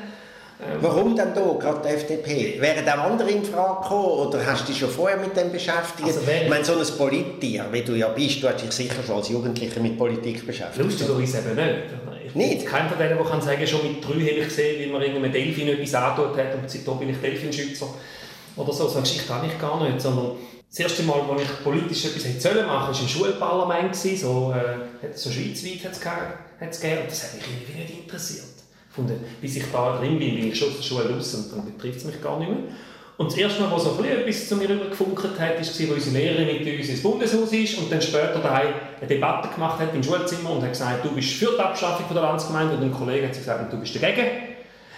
ähm, 0.61 0.79
Warum 0.81 1.15
denn 1.15 1.35
da 1.35 1.41
gerade 1.41 1.81
die 1.87 1.95
FDP? 1.95 2.61
Wären 2.61 2.89
auch 2.89 3.05
andere 3.05 3.31
in 3.31 3.45
Frage 3.45 3.81
gekommen 3.81 4.09
oder 4.09 4.45
hast 4.45 4.63
du 4.63 4.73
dich 4.73 4.79
schon 4.81 4.91
vorher 4.91 5.17
mit 5.17 5.37
dem 5.37 5.53
beschäftigt? 5.53 6.09
Also 6.09 6.21
ich 6.21 6.49
meine, 6.49 6.65
so 6.65 6.73
ein 6.73 6.99
Politier, 6.99 7.67
wie 7.71 7.83
du 7.83 7.95
ja 7.95 8.09
bist, 8.09 8.43
du 8.43 8.49
hast 8.49 8.63
dich 8.63 8.73
sicher 8.73 9.03
schon 9.07 9.17
als 9.17 9.29
Jugendlicher 9.29 9.79
mit 9.81 9.97
Politik 9.97 10.45
beschäftigt. 10.45 10.85
Lustigerweise 10.85 11.39
eben 11.39 11.55
nicht. 11.55 11.79
Ich 12.27 12.35
nicht? 12.35 12.67
Kein 12.67 12.89
von 12.89 12.99
denen, 12.99 13.17
der 13.17 13.27
kann 13.27 13.41
sagen, 13.41 13.67
schon 13.67 13.83
mit 13.85 14.05
drei 14.05 14.15
habe 14.15 14.41
ich 14.41 14.45
gesehen, 14.45 14.81
wie 14.81 14.91
man 14.91 15.01
irgendeinem 15.01 15.33
Delfin 15.33 15.69
etwas 15.69 15.95
angetan 15.95 16.47
hat 16.47 16.55
und 16.55 16.69
seitdem 16.69 16.99
bin 16.99 17.11
ich 17.11 17.17
Delfinschützer 17.19 17.87
oder 18.59 18.73
so. 18.73 18.89
So 18.89 18.95
eine 18.95 19.03
Geschichte 19.03 19.33
habe 19.33 19.47
ich 19.47 19.59
gar 19.59 19.83
nicht, 19.83 20.01
sondern 20.01 20.33
das 20.69 20.81
erste 20.81 21.03
Mal, 21.05 21.21
als 21.31 21.43
ich 21.43 21.65
politisch 21.65 22.05
etwas 22.05 22.25
machen 22.25 22.41
sollen, 22.41 22.67
war 22.67 23.01
im 23.01 23.09
Schulparlament. 23.09 23.97
So, 23.97 24.53
äh, 24.55 25.15
so 25.15 25.31
schweizweit 25.31 25.85
hat 25.85 25.93
es 25.93 26.01
gegeben. 26.81 27.03
Und 27.03 27.11
das 27.11 27.23
hat 27.25 27.35
mich 27.35 27.45
irgendwie 27.47 27.81
nicht 27.81 28.05
interessiert. 28.05 28.45
Von 28.91 29.09
bis 29.41 29.57
ich 29.57 29.65
da 29.73 29.99
drin 29.99 30.19
bin, 30.19 30.35
bin 30.35 30.49
ich 30.49 30.59
schon 30.59 30.71
aus 30.71 30.77
der 30.77 30.83
Schule 30.83 31.15
raus 31.15 31.35
und 31.35 31.53
dann 31.53 31.65
betrifft 31.65 31.99
es 31.99 32.05
mich 32.05 32.21
gar 32.21 32.39
nicht 32.39 32.51
mehr. 32.51 32.59
Und 33.17 33.33
das 33.33 33.39
erste 33.39 33.63
Mal, 33.63 33.71
wo 33.71 33.79
so 33.79 34.01
etwas 34.03 34.49
zu 34.49 34.57
mir 34.57 34.69
gefunkelt 34.69 35.41
hat, 35.41 35.51
war, 35.51 35.59
als 35.59 35.81
unsere 35.81 36.17
Lehrerin 36.17 36.65
mit 36.65 36.79
uns 36.79 36.89
ins 36.89 37.03
Bundeshaus 37.03 37.53
ist 37.53 37.79
und 37.79 37.91
dann 37.91 38.01
später 38.01 38.41
eine 38.53 39.09
Debatte 39.09 39.49
gemacht 39.49 39.81
hat 39.81 39.93
im 39.95 40.03
Schulzimmer 40.03 40.51
und 40.51 40.63
hat 40.63 40.71
gesagt, 40.71 41.05
du 41.05 41.11
bist 41.13 41.31
für 41.31 41.53
die 41.53 41.61
Abschaffung 41.61 42.07
der 42.13 42.23
Landsgemeinde 42.23 42.77
und 42.77 42.83
ein 42.83 42.93
Kollege 42.93 43.27
hat 43.27 43.35
gesagt, 43.35 43.73
du 43.73 43.77
bist 43.79 43.95
dagegen. 43.95 44.27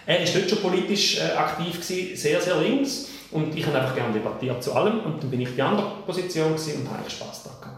Er 0.07 0.18
war 0.18 0.27
dort 0.35 0.51
schon 0.51 0.59
politisch 0.59 1.18
äh, 1.18 1.33
aktiv, 1.37 1.81
gewesen, 1.81 2.16
sehr, 2.16 2.40
sehr 2.40 2.57
links. 2.57 3.10
Und 3.31 3.57
ich 3.57 3.66
habe 3.66 3.79
einfach 3.79 3.95
gerne 3.95 4.12
debattiert 4.12 4.62
zu 4.62 4.75
allem. 4.75 5.01
Und 5.01 5.23
dann 5.23 5.31
bin 5.31 5.40
ich 5.40 5.55
die 5.55 5.62
andere 5.62 5.87
Position 6.05 6.53
und 6.53 6.90
habe 6.90 7.09
Spass 7.09 7.45
daran 7.45 7.77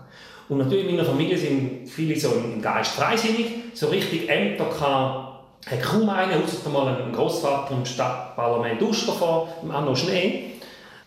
Und 0.48 0.58
natürlich 0.58 0.88
in 0.88 0.96
meiner 0.96 1.06
Familie 1.06 1.36
sind 1.36 1.88
viele 1.88 2.18
so 2.18 2.32
im 2.32 2.60
Geist 2.62 2.92
freisinnig. 2.92 3.46
So 3.74 3.88
richtig 3.88 4.28
Ämter 4.28 4.64
kann 4.64 5.28
hat 5.66 5.80
kaum 5.80 6.08
einen, 6.08 6.42
außer 6.42 6.68
mal 6.70 6.88
ein 6.88 7.12
Großvater 7.12 7.74
im 7.74 7.86
Stadtparlament 7.86 8.82
Uster 8.82 9.48
im 9.62 9.70
Anno 9.70 9.94
Schnee. 9.94 10.52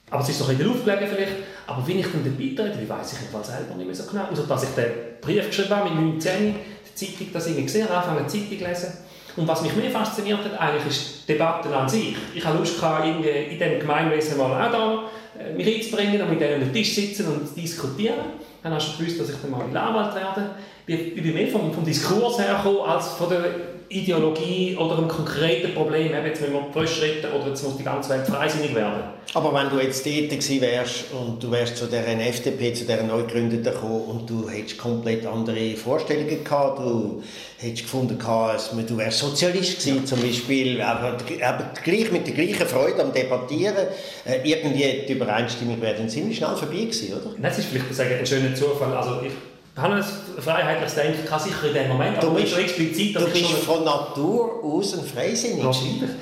Aber 0.10 0.22
es 0.22 0.30
ist 0.30 0.40
so 0.40 0.50
in 0.50 0.58
der 0.58 0.68
Luft 0.68 0.86
gelegen 0.86 1.08
vielleicht. 1.14 1.34
Aber 1.68 1.86
wenn 1.86 2.00
ich 2.00 2.06
dann 2.06 2.24
dabei 2.24 2.56
trete, 2.56 2.82
wie 2.82 2.88
weiß 2.88 3.14
ich 3.14 3.20
nicht 3.22 3.46
selber 3.46 3.76
nicht 3.76 3.86
mehr 3.86 3.96
so 3.96 4.10
genau. 4.10 4.26
Also, 4.30 4.44
dass 4.44 4.64
ich 4.64 4.70
den 4.70 4.92
Brief 5.20 5.48
geschrieben 5.48 5.72
habe 5.72 5.90
mit 5.90 6.14
19, 6.24 6.56
die 6.88 6.96
Zeitung, 6.96 7.34
dass 7.34 7.48
ich 7.48 7.58
gesehen 7.58 7.90
habe, 7.90 8.08
angefangen, 8.08 8.30
Zeitung 8.30 8.68
lesen. 8.68 8.94
Und 9.36 9.48
was 9.48 9.62
mich 9.62 9.76
mehr 9.76 9.92
fasziniert 9.92 10.40
hat, 10.44 10.60
eigentlich 10.60 10.88
ist 10.88 11.28
die 11.28 11.34
Debatte 11.34 11.76
an 11.76 11.90
sich. 11.90 12.16
Ich 12.34 12.46
hatte 12.46 12.58
Lust, 12.58 12.82
irgendwie 12.82 13.30
in 13.30 13.60
diesem 13.60 13.80
Gemeinwesen 13.80 14.38
mal 14.38 14.68
auch 14.68 14.72
da 14.72 15.04
äh, 15.40 15.54
mich 15.54 15.76
einzubringen 15.76 16.22
und 16.22 16.30
mit 16.30 16.40
denen 16.40 16.56
an 16.56 16.60
den 16.62 16.74
Tisch 16.74 16.96
sitzen 16.96 17.28
und 17.28 17.56
diskutieren. 17.56 18.16
Dann 18.64 18.74
hast 18.74 18.94
du 18.94 18.98
gewusst, 18.98 19.20
dass 19.20 19.30
ich 19.30 19.36
dann 19.42 19.52
mal 19.52 19.66
Anwalt 19.66 20.16
werde. 20.16 20.52
Ich 20.88 21.22
bin 21.22 21.34
mehr 21.34 21.48
vom, 21.48 21.74
vom 21.74 21.84
Diskurs 21.84 22.40
hergekommen, 22.40 22.82
als 22.82 23.10
von 23.10 23.30
der 23.30 23.44
Ideologie 23.90 24.76
oder 24.76 24.98
einem 24.98 25.08
konkreten 25.08 25.74
Problem, 25.74 26.08
eben 26.08 26.26
jetzt 26.26 26.42
müssen 26.42 26.54
wir 26.54 26.68
Frösche 26.74 27.04
retten 27.04 27.32
oder 27.32 27.50
jetzt 27.50 27.64
muss 27.64 27.78
die 27.78 27.84
ganze 27.84 28.10
Welt 28.10 28.26
freisinnig 28.26 28.74
werden. 28.74 29.04
Aber 29.34 29.54
wenn 29.54 29.70
du 29.70 29.84
jetzt 29.84 30.06
dort 30.06 30.30
gewesen 30.30 30.62
wärst 30.62 31.06
und 31.12 31.44
du 31.44 31.52
wärst 31.52 31.78
zu 31.78 31.86
der 31.88 32.08
FDP, 32.08 32.74
zu 32.74 32.86
der 32.86 33.04
neu 33.04 33.24
gegründeten 33.24 33.74
gekommen 33.74 34.02
und 34.06 34.30
du 34.30 34.50
hättest 34.50 34.78
komplett 34.78 35.26
andere 35.26 35.76
Vorstellungen 35.76 36.44
gehabt, 36.44 36.80
du 36.80 37.24
hättest 37.58 37.84
gefunden, 37.84 38.18
du 38.18 38.98
wärst 38.98 39.20
Sozialist 39.20 39.80
gewesen 39.80 39.98
ja. 39.98 40.06
zum 40.06 40.22
Beispiel, 40.22 40.82
aber, 40.82 41.18
aber 41.44 41.72
gleich 41.84 42.12
mit 42.12 42.28
der 42.28 42.34
gleichen 42.34 42.66
Freude 42.66 43.04
am 43.04 43.14
Debattieren, 43.14 43.88
äh, 44.26 44.40
irgendwie 44.44 45.06
die 45.08 45.14
Übereinstimmung 45.14 45.82
wäre 45.82 45.96
dann 45.96 46.10
ziemlich 46.10 46.38
schnell 46.38 46.56
vorbei 46.56 46.76
gewesen, 46.76 47.14
oder? 47.14 47.36
Das 47.42 47.60
ist 47.60 47.68
vielleicht 47.68 48.20
ein 48.20 48.26
schöner 48.26 48.56
Zufall. 48.56 48.96
Also 48.96 49.22
ich 49.26 49.34
Hannes, 49.78 50.06
freiheitliches 50.40 50.96
Denken 50.96 51.26
kann 51.26 51.38
sicher 51.38 51.68
in 51.68 51.74
dem 51.74 51.90
Moment, 51.90 52.18
aber 52.18 52.28
du 52.28 52.36
bist, 52.36 52.58
explizit, 52.58 53.20
du 53.20 53.26
bist 53.28 53.52
von 53.66 53.84
Natur 53.84 54.64
aus 54.64 54.98
ein 54.98 55.06
Freisinniger. 55.06 55.70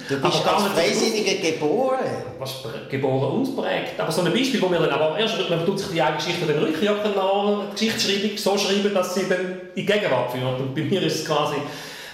Du 0.10 0.22
bist 0.22 0.48
aber 0.48 0.58
als 0.58 0.74
Freisinniger 0.74 1.52
geboren. 1.52 2.00
Was 2.40 2.64
geboren 2.90 3.42
und 3.42 3.56
prägt. 3.56 4.00
Aber 4.00 4.12
so 4.12 4.24
ein 4.24 4.34
Beispiel, 4.34 4.60
wo 4.60 4.72
wir 4.72 4.80
dann 4.80 4.90
aber 4.90 5.20
erst, 5.20 5.38
man 5.52 5.64
tut 5.64 5.78
sich 5.78 5.90
die 5.90 6.02
eigene 6.02 6.18
Geschichte 6.18 6.48
dann 6.48 6.64
rückjagen 6.64 7.14
nach 7.16 7.72
Geschichtsschreibung 7.74 8.38
so 8.38 8.58
schreiben, 8.58 8.92
dass 8.92 9.14
sie 9.14 9.30
dann 9.30 9.40
in 9.40 9.56
die 9.76 9.86
Gegenwart 9.86 10.32
führt. 10.32 10.60
Und 10.60 10.74
bei 10.74 10.82
mir 10.82 11.04
ist 11.04 11.20
es 11.20 11.26
quasi 11.26 11.58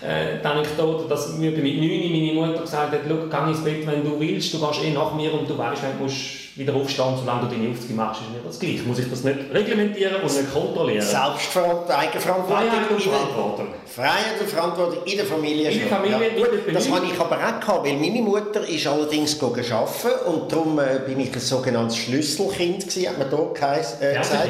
äh, 0.02 0.40
die 0.42 0.46
Anekdote, 0.46 1.10
dass 1.10 1.38
mir 1.38 1.52
mit 1.52 1.64
9 1.64 2.12
meine 2.12 2.34
Mutter 2.34 2.62
gesagt 2.62 2.94
hat, 2.94 3.00
geh 3.06 3.50
ins 3.50 3.64
Bett, 3.64 3.86
wenn 3.86 4.04
du 4.04 4.20
willst, 4.20 4.54
du 4.54 4.60
gehst 4.60 4.84
eh 4.84 4.92
nach 4.92 5.14
mir 5.14 5.34
und 5.34 5.50
du 5.50 5.58
weißt, 5.58 5.84
wenn 5.84 5.98
du 5.98 6.04
musst 6.04 6.58
wieder 6.60 6.76
aufstehen, 6.76 7.16
solange 7.18 7.48
du 7.48 7.56
deine 7.56 7.70
Aufzüge 7.70 7.94
machst, 7.94 8.22
ist 8.22 8.32
mir 8.32 8.40
das 8.46 8.60
gleich. 8.60 8.86
Muss 8.86 9.00
ich 9.00 9.10
das 9.10 9.24
nicht 9.24 9.40
reglementieren 9.54 10.16
und 10.16 10.24
nicht 10.24 10.54
kontrollieren? 10.54 11.02
Selbstverantwortung, 11.02 11.96
Eigenverantwortung. 11.96 12.58
Freiheit 12.58 12.92
und 12.92 13.02
Verantwortung. 13.02 13.68
Freiheit 13.86 14.42
und 14.42 14.50
Verantwortung 14.50 15.04
in 15.06 15.18
der 15.18 15.26
Familie. 15.26 15.70
In 15.72 15.80
der 15.80 15.88
Familie, 15.88 16.38
ja. 16.38 16.46
Gut, 16.46 16.76
das 16.76 16.92
habe 16.92 17.06
ich 17.06 17.20
aber 17.20 17.36
auch 17.38 17.60
gehabt, 17.60 17.86
weil 17.86 17.96
meine 17.96 18.22
Mutter 18.22 18.68
ist 18.68 18.88
allerdings 18.88 19.42
arbeiten 19.42 20.28
und 20.28 20.52
darum 20.52 20.80
äh, 20.80 21.00
bin 21.06 21.20
ich 21.20 21.34
ein 21.34 21.40
sogenanntes 21.40 21.98
Schlüsselkind 21.98 22.88
gewesen, 22.88 23.10
hat 23.10 23.20
man 23.20 23.30
hier 23.30 23.54
geheißen, 23.54 24.02
äh, 24.02 24.18
gesagt. 24.18 24.50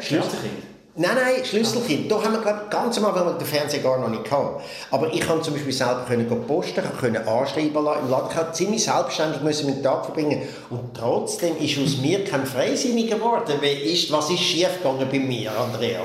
Schlüsselkind. 0.00 0.75
Nein, 0.98 1.10
nein, 1.14 1.44
Schlüsselkind. 1.44 2.10
Da 2.10 2.22
haben 2.22 2.32
wir 2.32 2.40
glaub, 2.40 2.70
ganz 2.70 2.96
am 2.96 3.04
Anfang 3.04 3.36
den 3.36 3.46
Fernseher 3.46 3.82
gar 3.82 3.98
noch 4.00 4.08
nicht 4.08 4.24
gehabt. 4.24 4.64
Aber 4.90 5.12
ich 5.12 5.20
konnte 5.20 5.42
zum 5.42 5.52
Beispiel 5.52 5.72
selber 5.72 6.06
können 6.08 6.26
posten, 6.46 6.82
können 6.98 7.28
anschreiben 7.28 7.84
lassen 7.84 8.04
im 8.04 8.10
Laden. 8.10 8.34
Musste 8.34 8.52
ziemlich 8.52 8.84
selbstständig 8.84 9.42
müssen 9.42 9.66
den 9.66 9.82
Tag 9.82 10.06
verbringen. 10.06 10.40
Und 10.70 10.96
trotzdem 10.96 11.54
ist 11.58 11.78
aus 11.78 11.98
mir 11.98 12.24
kein 12.24 12.46
Freisinniger 12.46 13.16
geworden. 13.16 13.60
Was 14.10 14.30
ist 14.30 14.40
schiefgegangen 14.40 15.06
bei 15.10 15.18
mir, 15.18 15.50
Andrea? 15.52 16.00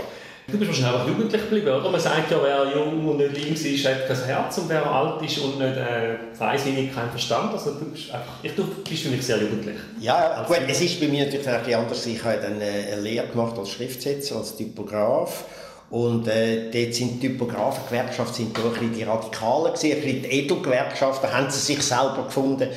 Du 0.51 0.57
bist 0.57 0.69
wahrscheinlich 0.69 0.93
einfach 0.93 1.07
jugendlich 1.07 1.41
geblieben, 1.41 1.69
oder? 1.69 1.89
Man 1.89 1.99
sagt 1.99 2.29
ja, 2.29 2.37
wer 2.43 2.71
jung 2.75 3.07
und 3.07 3.17
nicht 3.17 3.37
links 3.37 3.61
ist, 3.61 3.85
hat 3.85 4.07
kein 4.07 4.23
Herz 4.25 4.57
und 4.57 4.69
wer 4.69 4.85
alt 4.85 5.21
ist 5.21 5.37
und 5.37 5.59
nicht 5.59 5.77
äh, 5.77 6.17
feinsinnig, 6.33 6.93
kein 6.93 7.09
Verstand. 7.09 7.53
Also 7.53 7.71
du 7.71 7.85
bist, 7.85 8.11
einfach, 8.11 8.33
ich, 8.43 8.53
du 8.53 8.65
bist 8.87 9.03
für 9.03 9.09
mich 9.09 9.25
sehr 9.25 9.37
jugendlich. 9.37 9.77
Ja, 9.99 10.43
gut, 10.47 10.59
es 10.67 10.81
ist 10.81 10.99
bei 10.99 11.07
mir 11.07 11.25
natürlich 11.25 11.47
ein 11.47 11.59
bisschen 11.59 11.79
anders. 11.79 12.05
Ich 12.05 12.23
habe 12.23 12.37
dann 12.41 12.59
äh, 12.59 12.91
eine 12.91 13.01
Lehre 13.01 13.27
gemacht 13.27 13.57
als 13.57 13.69
Schriftsetzer, 13.69 14.35
als 14.35 14.57
Typograf. 14.57 15.45
Und 15.89 16.27
äh, 16.27 16.71
dort 16.71 16.95
sind 16.95 17.21
die 17.21 17.27
Typografen-Gewerkschaften 17.27 18.33
sind 18.33 18.57
da 18.57 18.63
ein 18.63 18.71
bisschen 18.71 18.93
die 18.93 19.03
Radikalen 19.03 19.73
gewesen, 19.73 19.91
ein 19.91 20.01
bisschen 20.01 20.21
die 20.23 20.29
Edelgewerkschaften, 20.29 21.33
haben 21.33 21.49
sie 21.49 21.59
sich 21.59 21.81
selber 21.81 22.23
gefunden. 22.25 22.69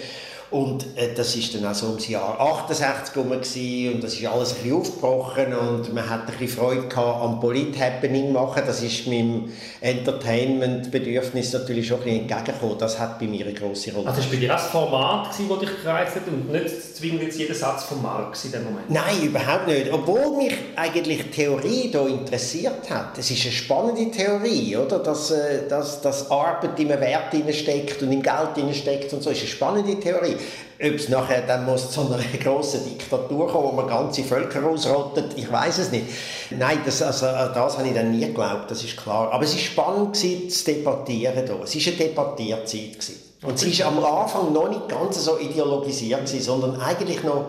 Und 0.55 0.87
äh, 0.95 1.13
das 1.17 1.35
ist 1.35 1.53
dann 1.53 1.67
auch 1.67 1.75
so 1.75 1.87
ums 1.87 2.07
Jahr 2.07 2.41
68 2.41 3.17
rum 3.17 3.33
und 3.33 3.41
das 3.41 3.57
ist 3.57 4.25
alles 4.25 4.51
ein 4.51 4.63
bisschen 4.63 4.77
aufgebrochen 4.77 5.53
und 5.53 5.93
man 5.93 6.09
hat 6.09 6.21
ein 6.21 6.27
bisschen 6.27 6.47
Freude 6.47 6.87
gehabt 6.87 7.23
am 7.23 7.41
Polit-Happening 7.41 8.33
machen. 8.33 8.63
Das 8.65 8.81
ist 8.81 9.09
meinem 9.09 9.51
Entertainment-Bedürfnis 9.81 11.55
natürlich 11.55 11.89
schon 11.89 11.99
ein 11.99 12.05
bisschen 12.05 12.21
entgegengekommen. 12.21 12.79
Das 12.79 13.01
hat 13.01 13.19
bei 13.19 13.27
mir 13.27 13.45
eine 13.47 13.53
grosse 13.53 13.93
Rolle. 13.95 14.07
Also 14.07 14.21
das 14.21 14.27
war 14.27 14.33
bei 14.33 14.41
dir 14.41 14.49
das 14.49 14.67
Format, 14.67 15.27
das 15.27 15.37
dich 15.39 15.83
gereizt 15.83 16.15
hat 16.15 16.29
und 16.29 16.53
nicht 16.53 16.97
zwingend 16.97 17.23
jetzt 17.23 17.37
jeder 17.37 17.55
Satz 17.55 17.83
von 17.83 18.01
Marx 18.01 18.45
in 18.45 18.53
dem 18.53 18.63
Moment? 18.63 18.89
Nein, 18.89 19.23
überhaupt 19.25 19.67
nicht. 19.67 19.93
Obwohl 19.93 20.37
mich 20.37 20.55
eigentlich 20.77 21.25
die 21.25 21.31
Theorie 21.31 21.89
hier 21.91 22.07
interessiert 22.07 22.89
hat. 22.91 23.19
Es 23.19 23.29
ist 23.29 23.43
eine 23.43 23.53
spannende 23.53 24.09
Theorie, 24.13 24.77
oder? 24.77 25.01
Dass, 25.01 25.33
äh, 25.33 25.69
dass, 25.69 26.01
dass 26.01 26.31
Arbeit 26.31 26.79
in 26.79 26.93
einem 26.93 27.01
Wert 27.01 27.55
steckt 27.55 28.01
und 28.05 28.13
im 28.13 28.23
Geld 28.23 28.77
steckt 28.77 29.13
und 29.13 29.21
so. 29.21 29.31
Das 29.31 29.39
ist 29.39 29.45
eine 29.45 29.51
spannende 29.51 29.99
Theorie. 29.99 30.37
Ob 30.81 30.95
es 30.95 31.09
nachher 31.09 31.43
dann 31.43 31.65
muss 31.65 31.91
zu 31.91 32.01
einer 32.01 32.19
grossen 32.43 32.85
Diktatur 32.85 33.49
kommen, 33.49 33.69
wo 33.69 33.73
man 33.73 33.87
ganze 33.87 34.25
Völker 34.25 34.67
ausrottet, 34.67 35.33
ich 35.37 35.51
weiß 35.51 35.79
es 35.79 35.93
nicht. 35.93 36.07
Nein, 36.51 36.81
das, 36.85 37.01
also, 37.01 37.27
das 37.27 37.79
habe 37.79 37.89
ich 37.89 37.95
dann 37.95 38.11
nie 38.11 38.27
geglaubt, 38.27 38.71
das 38.71 38.83
ist 38.83 38.97
klar. 38.97 39.31
Aber 39.31 39.45
es 39.45 39.53
war 39.53 39.61
spannend 39.61 40.15
gewesen, 40.15 40.51
zu 40.51 40.65
debattieren 40.65 41.45
hier. 41.47 41.61
Es 41.63 41.75
war 41.75 41.93
eine 41.93 41.97
Debattierzeit. 41.97 42.93
Gewesen. 42.93 43.23
Und 43.43 43.59
sie 43.59 43.79
war 43.79 43.87
am 43.89 44.05
Anfang 44.05 44.53
noch 44.53 44.69
nicht 44.69 44.89
ganz 44.89 45.23
so 45.23 45.39
ideologisiert, 45.39 46.25
gewesen, 46.27 46.43
sondern 46.43 46.81
eigentlich 46.81 47.23
noch 47.23 47.47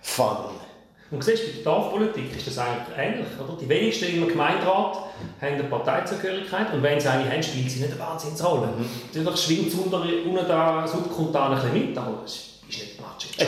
fun. 0.00 0.36
Und 1.14 1.22
siehst, 1.22 1.46
bei 1.46 1.52
der 1.52 1.72
Dorfpolitik 1.72 2.36
ist 2.36 2.46
das 2.48 2.58
eigentlich 2.58 2.98
ähnlich. 2.98 3.26
Oder? 3.38 3.56
Die 3.60 3.68
wenigsten 3.68 4.06
im 4.06 4.28
Gemeinderat 4.28 4.96
haben 5.40 5.54
eine 5.54 5.64
Parteizugehörigkeit 5.64 6.72
und 6.72 6.82
wenn 6.82 6.98
sie 6.98 7.08
eine 7.08 7.30
haben, 7.30 7.42
spielt 7.42 7.70
sie 7.70 7.80
nicht 7.80 7.92
eine 7.92 8.00
Wahnsinnsrolle. 8.00 8.66
Mhm. 8.66 8.86
Natürlich 9.14 9.40
schwingt 9.40 9.68
es 9.68 9.74
unter, 9.74 10.02
unter 10.02 10.42
der 10.42 10.88
Subkontan 10.88 11.52
ein 11.52 11.60
bisschen 11.60 11.88
mit, 11.88 11.96
aber 11.96 12.24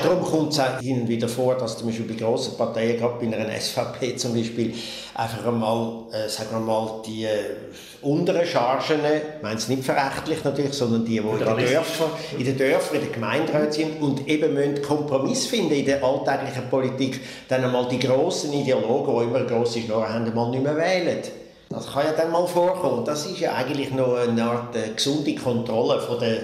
darum 0.02 0.22
kommt 0.22 0.52
es 0.52 0.60
auch 0.60 0.80
hin 0.80 1.02
und 1.02 1.08
wieder 1.08 1.28
vor, 1.28 1.54
dass 1.56 1.78
zum 1.78 1.88
Beispiel 1.88 2.06
bei 2.06 2.14
grossen 2.14 2.56
Parteien, 2.56 2.98
gerade 2.98 3.24
bei 3.24 3.36
einer 3.36 3.60
SVP 3.60 4.16
zum 4.16 4.34
Beispiel, 4.34 4.74
einfach 5.14 5.46
einmal, 5.46 6.04
äh, 6.12 6.28
sagen 6.28 6.50
wir 6.52 6.60
mal, 6.60 7.02
die 7.06 7.24
äh, 7.24 7.56
unteren 8.02 8.46
Chargen, 8.46 9.00
ich 9.04 9.42
meine 9.42 9.56
es 9.56 9.68
nicht 9.68 9.84
verächtlich 9.84 10.44
natürlich, 10.44 10.72
sondern 10.72 11.04
die, 11.04 11.12
die 11.12 11.16
in 11.18 11.38
den, 11.38 11.56
Dörfern, 11.56 12.10
in 12.38 12.44
den 12.44 12.58
Dörfern, 12.58 12.96
in 12.96 13.02
den 13.02 13.12
Gemeinderäten 13.12 13.72
sind 13.72 14.02
und 14.02 14.28
eben 14.28 14.54
müssen 14.54 14.82
Kompromiss 14.82 15.46
finden 15.46 15.74
in 15.74 15.86
der 15.86 16.02
alltäglichen 16.02 16.68
Politik, 16.68 17.20
dann 17.48 17.64
einmal 17.64 17.88
die 17.88 17.98
grossen 17.98 18.52
Ideologen, 18.52 19.18
die 19.18 19.24
immer 19.24 19.36
eine 19.36 19.46
grosse 19.46 19.80
Schnorre 19.80 20.12
haben, 20.12 20.34
mal 20.34 20.50
nicht 20.50 20.62
mehr 20.62 20.76
wählen. 20.76 21.22
Das 21.68 21.92
kann 21.92 22.06
ja 22.06 22.12
dann 22.12 22.30
mal 22.30 22.46
vorkommen. 22.46 23.04
Das 23.04 23.26
ist 23.26 23.40
ja 23.40 23.54
eigentlich 23.54 23.90
noch 23.90 24.14
eine 24.14 24.44
Art 24.44 24.76
äh, 24.76 24.94
gesunde 24.94 25.34
Kontrolle 25.34 26.00
von 26.00 26.20
der 26.20 26.38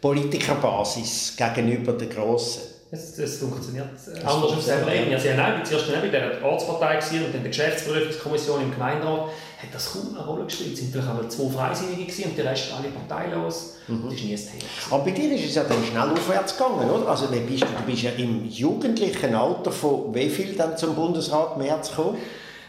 Politikerbasis 0.00 1.34
gegenüber 1.36 1.92
den 1.94 2.08
Grossen. 2.10 2.67
Es, 2.90 3.18
es 3.18 3.36
funktioniert 3.36 3.86
äh, 4.06 4.18
anders 4.20 4.52
auf 4.52 4.62
selber 4.62 4.90
Ebene. 4.94 5.16
Also, 5.16 5.28
ja, 5.28 5.36
nein, 5.36 5.62
zuerst 5.62 5.92
bei 5.92 6.08
der 6.08 6.42
Ortspartei 6.42 6.96
gewesen, 6.96 7.26
und 7.26 7.34
dann 7.34 7.42
der 7.42 7.50
Geschäftsprüfungskommission 7.50 8.62
im 8.62 8.70
Gemeinderat 8.70 9.28
hat 9.60 9.68
das 9.74 9.92
kaum 9.92 10.16
eine 10.16 10.24
Rolle 10.24 10.44
gespielt. 10.44 10.72
Es 10.72 10.94
waren 10.94 11.16
natürlich 11.16 11.36
zwei 11.36 11.50
Freisinnige 11.50 12.04
gewesen, 12.04 12.30
und 12.30 12.38
der 12.38 12.46
Rest 12.46 12.72
alle 12.72 12.88
parteilos. 12.88 13.74
Mhm. 13.88 14.04
Das 14.04 14.14
ist 14.14 14.24
nie 14.24 14.32
ein 14.32 14.38
Thema. 14.38 14.70
Aber 14.90 15.04
bei 15.04 15.10
dir 15.10 15.34
ist 15.34 15.44
es 15.44 15.54
ja 15.54 15.64
dann 15.64 15.84
schnell 15.84 16.10
aufwärts 16.10 16.56
gegangen, 16.56 16.90
oder? 16.90 17.08
Also, 17.08 17.26
bist 17.26 17.62
du, 17.62 17.66
du 17.66 17.82
bist 17.86 18.02
ja 18.02 18.10
im 18.12 18.48
jugendlichen 18.48 19.34
Alter 19.34 19.70
von 19.70 20.14
wie 20.14 20.30
viel 20.30 20.54
dann 20.54 20.74
zum 20.78 20.94
Bundesrat 20.94 21.58
März 21.58 21.90
gekommen? 21.90 22.16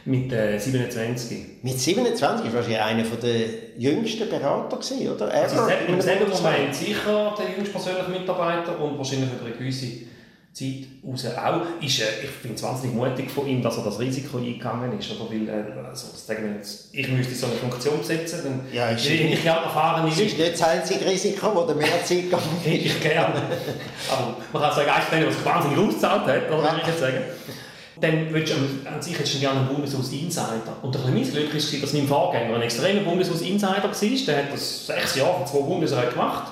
Mit 0.05 0.31
äh, 0.31 0.57
27. 0.57 1.37
Mit 1.61 1.79
27 1.79 2.53
war 2.53 2.69
ja 2.69 2.85
einer 2.85 3.03
der 3.03 3.41
jüngsten 3.77 4.29
Berater, 4.29 4.77
gewesen, 4.77 5.09
oder? 5.09 5.31
Also 5.31 5.57
Im 5.87 6.01
selben 6.01 6.29
Moment 6.29 6.73
sicher 6.73 7.35
der 7.37 7.55
jüngste 7.55 7.73
persönliche 7.73 8.09
Mitarbeiter 8.09 8.79
und 8.79 8.97
wahrscheinlich 8.97 9.29
über 9.33 9.45
eine 9.45 9.55
gewisse 9.55 10.09
Zeit 10.53 10.87
raus 11.05 11.25
auch. 11.37 11.83
Ist, 11.83 12.01
äh, 12.01 12.23
ich 12.23 12.29
finde 12.29 12.55
es 12.55 12.63
wahnsinnig 12.63 12.95
mutig 12.95 13.29
von 13.29 13.47
ihm, 13.47 13.61
dass 13.61 13.77
er 13.77 13.83
das 13.83 13.99
Risiko 13.99 14.37
eingegangen 14.37 14.97
ist. 14.97 15.11
Oder? 15.11 15.29
Weil, 15.29 15.47
äh, 15.47 15.87
also, 15.87 16.07
sagen 16.15 16.43
wir 16.43 16.55
jetzt, 16.55 16.89
ich 16.93 17.07
müsste 17.07 17.35
so 17.35 17.45
eine 17.47 17.55
Funktion 17.55 17.99
besetzen, 17.99 18.39
dann 18.43 18.61
ja, 18.73 18.89
ist 18.89 19.05
ich, 19.05 19.33
ich 19.33 19.43
gerne 19.43 19.65
erfahren 19.65 20.09
Das 20.09 20.19
ist 20.19 20.37
nicht 20.37 20.53
das 20.53 20.63
einzige 20.63 21.05
Risiko, 21.05 21.65
das 21.65 21.75
mehr 21.75 22.03
Zeit 22.03 22.23
gegangen 22.23 22.43
ist. 22.65 22.71
ich 22.71 23.01
gerne. 23.01 23.41
Aber 24.09 24.37
man 24.51 24.61
kann 24.61 24.75
sagen, 24.75 24.89
eigentlich, 24.89 25.37
was 25.37 25.45
wahnsinnig 25.45 25.77
ausgezahlt 25.77 26.25
hat, 26.25 26.51
oder, 26.51 26.63
ja. 26.63 26.77
ich 26.81 26.87
jetzt 26.87 26.99
sagen 26.99 27.17
dann 28.01 28.33
willst 28.33 28.53
du 28.53 28.89
an 28.89 29.01
sich 29.01 29.17
du 29.17 29.39
gerne 29.39 29.59
einen 29.59 29.69
Bundeshaus-Insider. 29.69 30.77
Und 30.81 30.95
ein 30.95 31.13
mein 31.13 31.23
Glück 31.23 31.53
war, 31.53 31.81
dass 31.81 31.93
mein 31.93 32.07
Vorgänger 32.07 32.55
ein 32.55 32.61
extremer 32.61 33.01
Bundeshaus-Insider 33.01 33.83
war. 33.83 34.25
Der 34.27 34.37
hat 34.37 34.53
das 34.53 34.87
sechs 34.87 35.15
Jahre 35.15 35.37
von 35.37 35.47
zwei 35.47 35.67
Bundesräten 35.67 36.11
gemacht. 36.11 36.51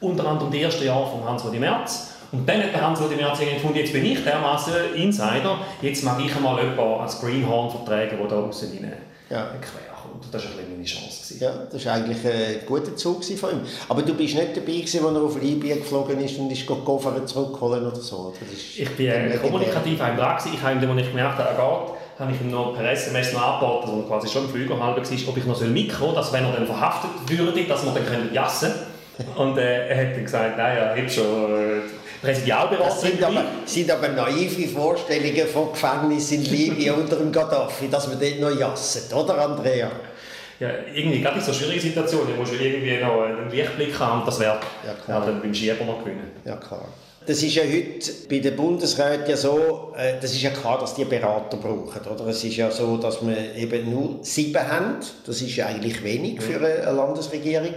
Unter 0.00 0.26
anderem 0.26 0.50
die 0.50 0.62
ersten 0.62 0.84
Jahre 0.84 1.08
von 1.08 1.24
Hans-Rudi 1.24 1.58
Merz. 1.58 2.08
Und 2.32 2.48
dann 2.48 2.62
hat 2.62 2.72
der 2.72 2.80
Hans-Rudi 2.80 3.16
Merz 3.16 3.38
gefunden, 3.38 3.76
jetzt 3.76 3.92
bin 3.92 4.04
ich 4.04 4.24
dermaßen 4.24 4.94
Insider, 4.96 5.58
jetzt 5.82 6.02
mag 6.02 6.18
ich 6.24 6.34
einmal 6.34 6.58
jemanden 6.62 7.00
als 7.00 7.20
Greenhorn 7.20 7.70
vertragen, 7.70 8.16
der 8.18 8.26
da 8.26 8.36
außen 8.36 8.72
quer 10.22 10.40
das 10.40 10.44
war 10.44 10.50
ein 10.58 10.72
meine 10.72 10.84
Chance. 10.84 11.34
Ja, 11.38 11.52
das 11.70 11.84
war 11.86 11.94
eigentlich 11.94 12.18
ein 12.24 12.66
guter 12.66 12.96
Zug 12.96 13.24
von 13.24 13.50
ihm. 13.50 13.60
Aber 13.88 14.02
du 14.02 14.14
bist 14.14 14.34
nicht 14.34 14.56
dabei, 14.56 14.72
gewesen, 14.72 15.04
als 15.04 15.16
er 15.16 15.22
auf 15.22 15.40
Libyen 15.40 15.78
geflogen 15.78 16.20
ist 16.20 16.38
und 16.38 16.50
ist 16.50 16.66
Koffer 16.66 17.24
zurückholen 17.26 17.86
oder 17.86 17.96
so? 17.96 18.32
ich 18.76 18.90
bin 18.90 19.06
äh, 19.06 19.38
kommunikativ 19.40 20.00
ein 20.00 20.16
dran. 20.16 20.38
Ich 20.52 20.62
habe 20.62 20.84
ihm, 20.84 20.90
als 20.90 21.00
ich 21.00 21.08
gemerkt 21.08 21.38
habe, 21.38 21.48
er 21.48 21.54
geht, 21.54 22.20
habe 22.20 22.32
ich 22.32 22.40
ihm 22.40 22.50
noch 22.50 22.74
per 22.74 22.90
SMS 22.90 23.32
noch 23.32 23.42
angeboten, 23.42 23.90
also 23.90 24.02
quasi 24.02 24.28
schon 24.28 24.44
im 24.44 24.50
Flüger 24.50 24.74
halb 24.82 24.96
war, 24.96 25.28
ob 25.28 25.36
ich 25.36 25.44
noch 25.44 25.60
mitkommen 25.60 25.98
soll, 25.98 26.14
dass 26.14 26.32
wenn 26.32 26.44
er 26.44 26.52
dann 26.52 26.66
verhaftet 26.66 27.10
würde, 27.26 27.64
dass 27.64 27.84
wir 27.84 27.92
dann 27.92 28.32
jassen 28.32 28.72
können. 29.16 29.28
Und 29.36 29.58
äh, 29.58 29.88
er 29.88 30.08
hat 30.08 30.16
dann 30.16 30.24
gesagt, 30.24 30.56
nein, 30.56 30.76
er 30.76 30.96
hat 30.96 31.12
schon... 31.12 31.24
Äh, 31.24 31.80
Präsidialberater. 32.22 32.84
Das 32.84 33.00
sind 33.00 33.22
aber, 33.22 33.44
sind 33.64 33.90
aber 33.90 34.08
naive 34.08 34.68
Vorstellungen 34.68 35.46
von 35.48 35.72
Gefängnissen 35.72 36.44
in 36.44 36.44
Libyen 36.44 36.94
unter 37.00 37.16
dem 37.16 37.32
Gaddafi, 37.32 37.88
dass 37.88 38.06
man 38.06 38.18
dort 38.20 38.40
noch 38.40 38.58
jasset, 38.58 39.12
oder 39.12 39.38
Andrea? 39.38 39.90
Ja, 40.62 40.70
irgendwie 40.94 41.20
gerade 41.20 41.38
in 41.38 41.44
so 41.44 41.52
schwierige 41.52 41.80
Situationen, 41.80 42.28
du 42.28 42.40
musst 42.40 42.52
irgendwie 42.52 42.96
noch 42.98 43.22
einen 43.22 43.50
Lichtblick 43.50 43.98
haben 43.98 44.20
und 44.20 44.28
das 44.28 44.38
wäre 44.38 44.60
ja, 44.86 45.20
dann 45.20 45.42
beim 45.42 45.52
Schieber 45.52 45.84
noch 45.84 45.98
gewinnen. 45.98 46.30
Ja, 46.44 46.56
klar. 46.56 46.86
Das 47.26 47.42
ist 47.42 47.54
ja 47.54 47.62
heute 47.62 48.12
bei 48.28 48.38
den 48.38 48.56
Bundesräten 48.56 49.28
ja 49.28 49.36
so, 49.36 49.92
äh, 49.96 50.14
das 50.20 50.32
ist 50.32 50.42
ja 50.42 50.50
klar, 50.50 50.78
dass 50.78 50.94
die 50.94 51.04
Berater 51.04 51.56
brauchen. 51.56 52.00
Oder? 52.10 52.26
Es 52.28 52.42
ist 52.42 52.56
ja 52.56 52.70
so, 52.70 52.96
dass 52.96 53.24
wir 53.24 53.54
eben 53.54 53.90
nur 53.90 54.18
sieben 54.22 54.68
haben. 54.68 54.96
Das 55.24 55.40
ist 55.40 55.54
ja 55.54 55.66
eigentlich 55.66 56.02
wenig 56.02 56.40
für 56.40 56.56
eine 56.56 56.90
Landesregierung. 56.92 57.74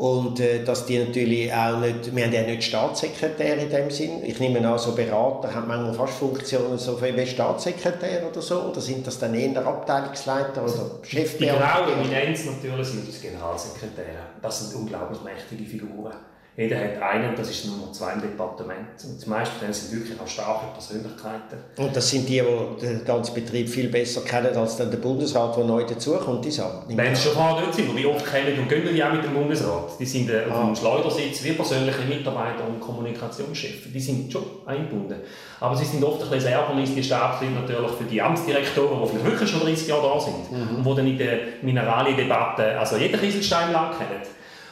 Und 0.00 0.40
äh, 0.40 0.64
dass 0.64 0.86
die 0.86 0.98
natürlich 0.98 1.52
auch 1.52 1.78
nicht, 1.78 2.16
wir 2.16 2.24
haben 2.24 2.32
ja 2.32 2.42
nicht 2.42 2.64
Staatssekretär 2.64 3.58
in 3.58 3.68
dem 3.68 3.90
Sinn. 3.90 4.24
Ich 4.24 4.40
nehme 4.40 4.66
an, 4.66 4.78
so 4.78 4.92
Berater 4.92 5.54
haben 5.54 5.68
manchmal 5.68 5.92
fast 5.92 6.14
Funktionen 6.14 6.78
so 6.78 6.98
wie 7.02 7.26
Staatssekretär 7.26 8.26
oder 8.26 8.40
so. 8.40 8.62
Oder 8.62 8.80
sind 8.80 9.06
das 9.06 9.18
dann 9.18 9.34
eher 9.34 9.66
Abteilungsleiter 9.66 10.62
oder 10.62 11.02
Chefbeamte? 11.02 11.54
Die 11.54 11.92
genaue 11.92 11.92
Eminenz 11.92 12.46
natürlich 12.46 12.88
sind 12.88 13.06
das 13.06 13.20
Generalsekretäre. 13.20 14.22
Das 14.40 14.60
sind 14.60 14.80
unglaublich 14.80 15.18
mächtige 15.22 15.68
Figuren. 15.68 16.14
Jeder 16.56 16.76
hat 16.76 17.00
einen, 17.00 17.34
das 17.36 17.48
ist 17.48 17.66
Nummer 17.66 17.92
zwei 17.92 18.12
im 18.14 18.22
Departement. 18.22 18.88
Und 19.04 19.24
die 19.24 19.28
meisten 19.28 19.72
sind 19.72 19.98
wirklich 19.98 20.20
auch 20.20 20.26
starke 20.26 20.66
Persönlichkeiten. 20.72 21.58
Und 21.76 21.94
das 21.94 22.10
sind 22.10 22.28
die, 22.28 22.42
die 22.42 22.86
den 22.86 23.04
ganzen 23.04 23.34
Betrieb 23.34 23.68
viel 23.68 23.88
besser 23.88 24.22
kennen 24.22 24.54
als 24.56 24.76
dann 24.76 24.90
der 24.90 24.98
Bundesrat, 24.98 25.56
der 25.56 25.64
neu 25.64 25.84
dazukommt, 25.84 26.44
die 26.44 26.50
Sachen. 26.50 26.96
Wenn 26.96 27.14
sie 27.14 27.22
schon 27.22 27.32
vorher 27.32 27.62
dort 27.62 27.74
sind, 27.74 27.96
wie 27.96 28.04
oft 28.04 28.26
kennen 28.26 28.58
und 28.58 28.68
gehen 28.68 28.82
die 28.92 29.02
auch 29.02 29.12
mit 29.12 29.24
dem 29.24 29.32
Bundesrat. 29.32 29.98
Die 29.98 30.04
sind 30.04 30.28
äh, 30.28 30.42
ah. 30.50 30.60
auf 30.60 30.66
dem 30.66 30.76
Schleudersitz 30.76 31.44
wie 31.44 31.52
persönliche 31.52 32.02
Mitarbeiter 32.02 32.66
und 32.66 32.80
Kommunikationschefs. 32.80 33.92
Die 33.92 34.00
sind 34.00 34.32
schon 34.32 34.42
eingebunden. 34.66 35.20
Aber 35.60 35.76
sie 35.76 35.84
sind 35.84 36.02
oft 36.02 36.22
ein 36.22 36.30
bisschen 36.30 36.52
Ärgernis, 36.52 36.94
die 36.94 37.02
Stabsleute 37.02 37.54
natürlich 37.54 37.90
für 37.92 38.04
die 38.04 38.20
Amtsdirektoren, 38.20 39.00
die 39.02 39.08
vielleicht 39.08 39.26
wirklich 39.26 39.50
schon 39.50 39.60
30 39.60 39.86
Jahre 39.86 40.02
da 40.02 40.20
sind 40.20 40.50
mhm. 40.50 40.76
und 40.76 40.84
die 40.84 40.96
dann 40.96 41.06
in 41.06 41.18
der 41.18 41.38
Mineraliendebatte 41.62 42.78
also 42.78 42.96
jeden 42.96 43.18
Kieselstein 43.20 43.72
lang 43.72 43.92
kennen. 43.96 44.20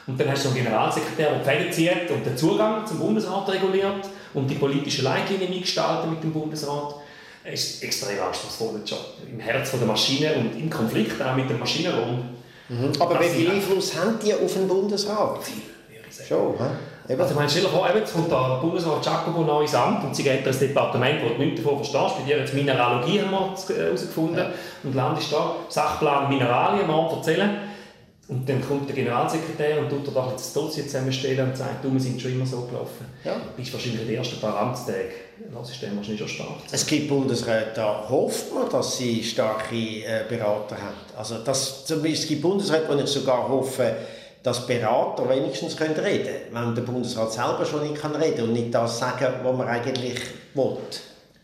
Und 0.09 0.19
dann 0.19 0.31
hast 0.31 0.45
du 0.45 0.49
einen 0.49 0.57
Generalsekretär, 0.57 1.31
der 1.33 1.41
Fäden 1.45 1.71
zieht 1.71 2.11
und 2.11 2.25
den 2.25 2.37
Zugang 2.37 2.87
zum 2.87 2.99
Bundesrat 2.99 3.47
reguliert 3.51 4.09
und 4.33 4.49
die 4.49 4.55
politischen 4.55 5.05
Leitlinien 5.05 5.51
mitgestaltet 5.51 6.11
mit 6.11 6.23
dem 6.23 6.33
Bundesrat. 6.33 6.95
Es 7.45 7.65
ist 7.65 7.83
ein 7.83 7.87
extrem 7.87 8.23
anspruchsvoller 8.23 8.83
Job. 8.85 9.05
Im 9.31 9.39
Herz 9.39 9.71
der 9.71 9.87
Maschine 9.87 10.35
und 10.35 10.59
im 10.59 10.71
Konflikt 10.71 11.21
auch 11.23 11.37
mit 11.37 11.49
dem 11.49 11.59
Maschinenraum. 11.59 12.25
Mhm. 12.71 12.93
Aber 12.99 13.21
wie 13.21 13.29
viel 13.29 13.51
Einfluss 13.51 13.97
haben 13.97 14.19
die 14.25 14.33
auf 14.33 14.53
den 14.53 14.67
Bundesrat? 14.67 15.45
Viel, 15.45 15.63
würde 15.89 16.09
ich 16.09 16.17
sagen. 16.17 16.29
Schon, 16.29 16.55
he? 16.59 17.13
Eben. 17.13 17.21
Also 17.21 17.33
ich 17.33 17.37
meine, 17.37 17.51
stell 17.51 17.63
dir 17.63 17.69
vor, 17.69 17.89
jetzt 17.95 18.13
kommt 18.13 18.31
der 18.31 18.59
Bundesrat 18.61 19.05
Jacobo 19.05 19.43
neu 19.43 19.63
ins 19.63 19.75
Amt 19.75 20.05
und 20.05 20.17
sie 20.17 20.23
geht 20.23 20.47
das 20.47 20.59
Departement, 20.59 21.23
wo 21.23 21.29
du 21.29 21.43
nichts 21.43 21.63
davon 21.63 21.83
verstehst, 21.83 22.19
bei 22.19 22.25
dir 22.27 22.39
jetzt 22.39 22.53
Mineralogie 22.55 23.23
haben 23.23 23.31
wir 23.31 23.77
herausgefunden 23.77 24.39
ja. 24.39 24.51
und 24.85 24.95
landest 24.95 25.33
da, 25.33 25.57
Sachplan 25.69 26.29
Mineralien, 26.29 26.87
mal 26.87 27.11
erzählen. 27.11 27.68
Und 28.29 28.47
dann 28.47 28.61
kommt 28.61 28.87
der 28.87 28.95
Generalsekretär 28.95 29.79
und 29.79 29.89
tut 29.89 30.07
dir 30.07 30.11
doch 30.11 30.33
das 30.33 30.53
Dossier 30.53 30.85
zusammenstellen 30.85 31.49
und 31.49 31.57
sagt, 31.57 31.83
du, 31.83 31.91
wir 31.91 31.99
sind 32.01 32.21
schon 32.21 32.33
immer 32.33 32.45
so 32.45 32.61
gelaufen. 32.61 33.07
Ja. 33.25 33.37
Du 33.37 33.57
bist 33.57 33.73
wahrscheinlich 33.73 34.03
in 34.03 34.09
den 34.09 34.17
ersten 34.19 34.39
paar 34.39 34.55
Amtstage. 34.55 35.13
Das 35.55 35.71
ist 35.71 35.83
dann 35.83 35.97
wahrscheinlich 35.97 36.21
schon 36.21 36.29
stark. 36.29 36.59
Es 36.71 36.87
gibt 36.87 37.09
Bundesräte, 37.09 37.71
da 37.75 38.07
hofft 38.07 38.53
man, 38.53 38.69
dass 38.69 38.99
sie 38.99 39.23
starke 39.25 39.75
äh, 39.75 40.25
Berater 40.29 40.77
haben. 40.77 40.97
Also 41.17 41.39
das, 41.39 41.91
es 41.91 42.29
gibt 42.29 42.43
Bundesräte, 42.43 42.85
wo 42.89 42.99
ich 43.01 43.07
sogar 43.07 43.49
hoffe, 43.49 43.97
dass 44.43 44.67
Berater 44.67 45.27
wenigstens 45.29 45.75
können 45.75 45.95
reden 45.95 46.27
können, 46.53 46.67
wenn 46.67 46.75
der 46.75 46.83
Bundesrat 46.83 47.33
selber 47.33 47.65
schon 47.65 47.83
nicht 47.83 48.01
kann 48.01 48.15
reden 48.15 48.45
und 48.45 48.53
nicht 48.53 48.75
das 48.75 48.99
sagen, 48.99 49.27
was 49.43 49.57
man 49.57 49.67
eigentlich 49.67 50.21
will. 50.53 50.77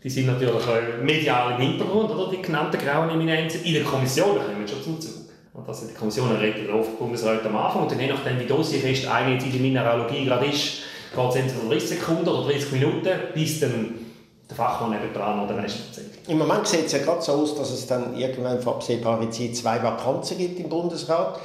Die 0.03 0.09
sind 0.09 0.27
natürlich 0.27 0.53
medial 1.01 1.55
im 1.55 1.67
Hintergrund, 1.67 2.11
oder? 2.11 2.29
die 2.29 2.41
genannten 2.41 2.77
grauen 2.77 3.09
Eminenzen. 3.09 3.63
In 3.63 3.73
der 3.73 3.83
Kommission 3.83 4.37
kommen 4.37 4.59
wir 4.59 4.67
schon 4.67 4.83
zum 4.83 5.01
Zug. 5.01 5.14
Und 5.55 5.67
das 5.67 5.79
sind 5.79 5.91
die 5.91 5.95
Kommissionen 5.95 6.35
reden 6.35 6.69
oft 6.73 6.99
Bundesrat 6.99 7.45
am 7.45 7.55
Anfang 7.55 7.83
und 7.83 7.91
dann 7.91 7.99
je 7.99 8.07
nachdem, 8.07 8.39
wie 8.39 8.45
dossierfest 8.45 9.07
eine 9.07 9.41
in 9.41 9.51
der 9.51 9.61
Mineralogie 9.61 10.25
gerade 10.25 10.47
ist, 10.47 10.81
geht 11.15 11.29
es 11.29 11.35
entweder 11.35 11.69
30 11.69 11.89
Sekunden 11.89 12.27
oder 12.27 12.51
30 12.51 12.71
Minuten, 12.73 13.09
bis 13.33 13.61
dann 13.61 13.95
der 14.49 14.55
Fachmann 14.55 14.93
eben 14.93 15.13
dran 15.13 15.43
oder 15.43 15.57
Rest 15.63 15.77
erzählt. 15.87 16.11
Im 16.27 16.39
Moment 16.39 16.67
sieht 16.67 16.87
es 16.87 16.91
ja 16.91 16.99
gerade 16.99 17.21
so 17.21 17.31
aus, 17.31 17.55
dass 17.55 17.71
es 17.71 17.87
dann 17.87 18.17
irgendwann 18.17 18.61
vor 18.61 18.75
absehbarer 18.75 19.31
Zeit 19.31 19.55
zwei 19.55 19.81
Vakanzen 19.81 20.37
gibt 20.37 20.59
im 20.59 20.69
Bundesrat. 20.69 21.39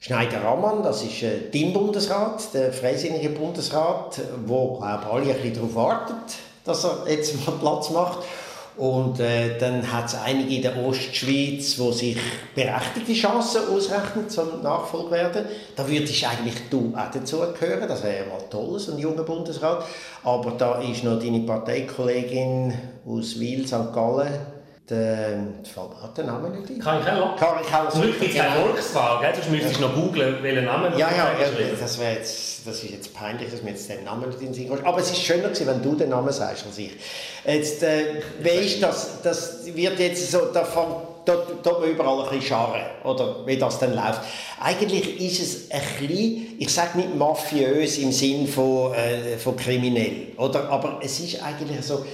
Schneider-Ammann, 0.00 0.82
das 0.82 1.02
ist 1.02 1.22
äh, 1.22 1.50
dein 1.52 1.72
Bundesrat, 1.72 2.52
der 2.54 2.72
freisinnige 2.72 3.30
Bundesrat, 3.30 4.20
wo 4.46 4.78
glaube 4.78 5.06
alle 5.10 5.22
ein 5.22 5.36
bisschen 5.36 5.54
darauf 5.54 5.74
wartet, 5.74 6.36
dass 6.64 6.84
er 6.84 7.04
jetzt 7.08 7.46
mal 7.46 7.56
Platz 7.60 7.90
macht. 7.90 8.18
Und 8.76 9.20
äh, 9.20 9.56
dann 9.58 9.92
hat 9.92 10.06
es 10.06 10.16
einige 10.16 10.56
in 10.56 10.62
der 10.62 10.76
Ostschweiz, 10.84 11.78
wo 11.78 11.92
sich 11.92 12.16
berechtigte 12.56 13.12
Chancen 13.12 13.68
ausrechnen 13.68 14.28
zum 14.28 14.62
Nachfolger 14.62 15.12
werden. 15.12 15.44
Da 15.76 15.88
würdest 15.88 16.24
eigentlich 16.28 16.56
du 16.70 16.92
auch 16.96 17.10
dazu 17.12 17.38
gehören. 17.58 17.86
Das 17.86 18.02
wäre 18.02 18.24
ja 18.24 18.24
mal 18.24 18.42
toll, 18.50 18.78
so 18.80 18.92
ein 18.92 18.98
junger 18.98 19.22
Bundesrat. 19.22 19.84
Aber 20.24 20.52
da 20.58 20.80
ist 20.80 21.04
noch 21.04 21.20
deine 21.20 21.40
Parteikollegin 21.40 22.74
aus 23.06 23.38
Wil, 23.38 23.64
St. 23.64 23.92
Gallen, 23.92 24.32
der, 24.90 25.38
hat 26.02 26.18
der 26.18 26.24
Name 26.24 26.50
nicht 26.50 26.68
ein. 26.68 26.78
Karin 26.78 27.04
Keller? 27.04 27.34
Karin 27.38 27.66
Keller. 27.66 27.90
Zum 27.90 28.02
Glück 28.02 28.20
gibt 28.20 28.34
es 28.34 28.40
eine 28.40 28.60
Volkswahl, 28.60 29.20
gell? 29.20 29.34
sonst 29.34 29.50
müsstest 29.50 29.76
du 29.76 29.80
noch 29.80 29.94
googeln, 29.94 30.42
welchen 30.42 30.64
Namen 30.66 30.92
Ja, 30.98 31.10
ja, 31.10 31.32
ja 31.40 31.48
das, 31.80 31.96
jetzt, 31.98 32.66
das 32.66 32.84
ist 32.84 32.90
jetzt 32.90 33.14
peinlich, 33.14 33.50
dass 33.50 33.62
mir 33.62 33.70
jetzt 33.70 33.88
den 33.88 34.04
Namen 34.04 34.28
nicht 34.28 34.40
in 34.40 34.46
den 34.46 34.54
Sinn 34.54 34.68
kommt. 34.68 34.84
Aber 34.84 34.98
es 34.98 35.10
ist 35.10 35.22
schöner 35.22 35.44
gewesen, 35.44 35.66
wenn 35.66 35.82
du 35.82 35.94
den 35.94 36.10
Namen 36.10 36.30
sagst 36.32 36.66
als 36.66 36.76
ich. 36.76 36.92
Jetzt, 37.46 37.82
äh, 37.82 38.20
wie 38.40 38.48
ist 38.48 38.82
das, 38.82 39.22
das 39.22 39.64
wird 39.74 39.98
jetzt 39.98 40.30
so, 40.30 40.46
da 40.52 40.66
dort, 41.24 41.66
dort 41.66 41.86
überall 41.86 42.24
ein 42.24 42.38
bisschen 42.38 42.48
scharren, 42.48 42.82
oder 43.04 43.46
wie 43.46 43.56
das 43.56 43.78
dann 43.78 43.94
läuft. 43.94 44.20
Eigentlich 44.60 45.20
ist 45.20 45.40
es 45.40 45.70
ein 45.70 45.80
bisschen, 45.98 46.56
ich 46.58 46.68
sage 46.68 46.98
nicht 46.98 47.14
mafiös 47.14 47.98
im 47.98 48.12
Sinn 48.12 48.46
von, 48.46 48.92
äh, 48.92 49.38
von 49.38 49.56
kriminell, 49.56 50.28
oder? 50.36 50.68
aber 50.68 51.00
es 51.02 51.20
ist 51.20 51.42
eigentlich 51.42 51.82
so, 51.82 52.04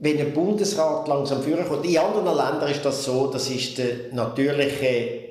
wenn 0.00 0.18
ein 0.18 0.32
Bundesrat 0.32 1.06
langsam 1.08 1.42
führen 1.42 1.68
kommt, 1.68 1.84
in 1.84 1.98
anderen 1.98 2.36
Ländern 2.36 2.70
ist 2.70 2.84
das 2.84 3.04
so, 3.04 3.26
das 3.26 3.50
ist 3.50 3.76
der 3.76 4.12
natürliche 4.12 4.86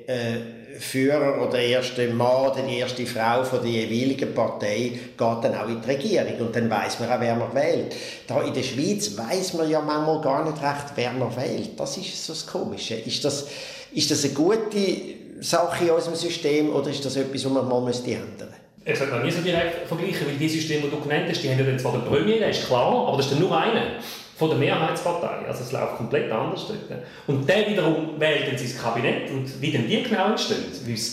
äh, 0.06 0.60
Führer 0.78 1.42
oder 1.42 1.58
der 1.58 1.66
erste 1.66 2.08
Mann 2.08 2.52
die 2.66 2.78
erste 2.78 3.04
Frau 3.04 3.44
von 3.44 3.60
der 3.60 3.70
jeweiligen 3.70 4.32
Partei 4.32 4.92
geht 4.92 5.18
dann 5.18 5.54
auch 5.54 5.68
in 5.68 5.82
die 5.82 5.90
Regierung 5.90 6.46
und 6.46 6.56
dann 6.56 6.70
weiß 6.70 7.00
man 7.00 7.10
auch, 7.10 7.20
wer 7.20 7.34
man 7.34 7.54
wählt. 7.54 7.94
Da 8.26 8.40
in 8.42 8.54
der 8.54 8.62
Schweiz 8.62 9.16
weiß 9.16 9.54
man 9.54 9.68
ja 9.68 9.80
manchmal 9.82 10.20
gar 10.22 10.44
nicht 10.44 10.62
recht, 10.62 10.92
wer 10.94 11.12
man 11.12 11.36
wählt. 11.36 11.78
Das 11.78 11.98
ist 11.98 12.24
so 12.24 12.32
das 12.32 12.46
Komische. 12.46 12.94
Ist 12.94 13.22
das, 13.24 13.48
ist 13.92 14.10
das 14.10 14.24
eine 14.24 14.32
gute 14.32 14.78
Sache 15.40 15.84
in 15.84 15.90
unserem 15.90 16.16
System 16.16 16.74
oder 16.74 16.88
ist 16.88 17.04
das 17.04 17.16
etwas, 17.16 17.44
was 17.44 17.52
man 17.52 17.68
mal 17.68 17.76
ändern 17.76 17.84
müsste? 17.84 18.48
Ich 18.82 18.98
sollte 18.98 19.16
noch 19.16 19.22
nie 19.22 19.30
so 19.30 19.42
direkt 19.42 19.86
vergleichen, 19.86 20.26
weil 20.26 20.36
die 20.36 20.48
Systeme, 20.48 20.82
die 20.84 20.90
du 20.90 21.00
genannt 21.00 21.26
hast, 21.28 21.42
die 21.42 21.50
haben 21.50 21.58
ja 21.58 21.76
zwar 21.76 21.92
den 21.92 22.04
Premier, 22.04 22.38
der 22.38 22.50
ist 22.50 22.66
klar, 22.66 23.08
aber 23.08 23.18
das 23.18 23.26
ist 23.26 23.32
dann 23.32 23.40
nur 23.40 23.54
einer 23.54 23.98
von 24.40 24.48
der 24.48 24.58
Mehrheitspartei. 24.58 25.46
Also 25.46 25.64
es 25.64 25.70
läuft 25.70 25.98
komplett 25.98 26.32
anders 26.32 26.66
dort. 26.66 27.02
Und 27.26 27.46
der 27.46 27.68
wiederum 27.68 28.18
wählt 28.18 28.48
dann 28.48 28.56
sein 28.56 28.74
Kabinett 28.82 29.30
und 29.30 29.60
wie 29.60 29.70
denn 29.70 29.86
die 29.86 30.02
genau 30.02 30.30
entstehen, 30.30 30.64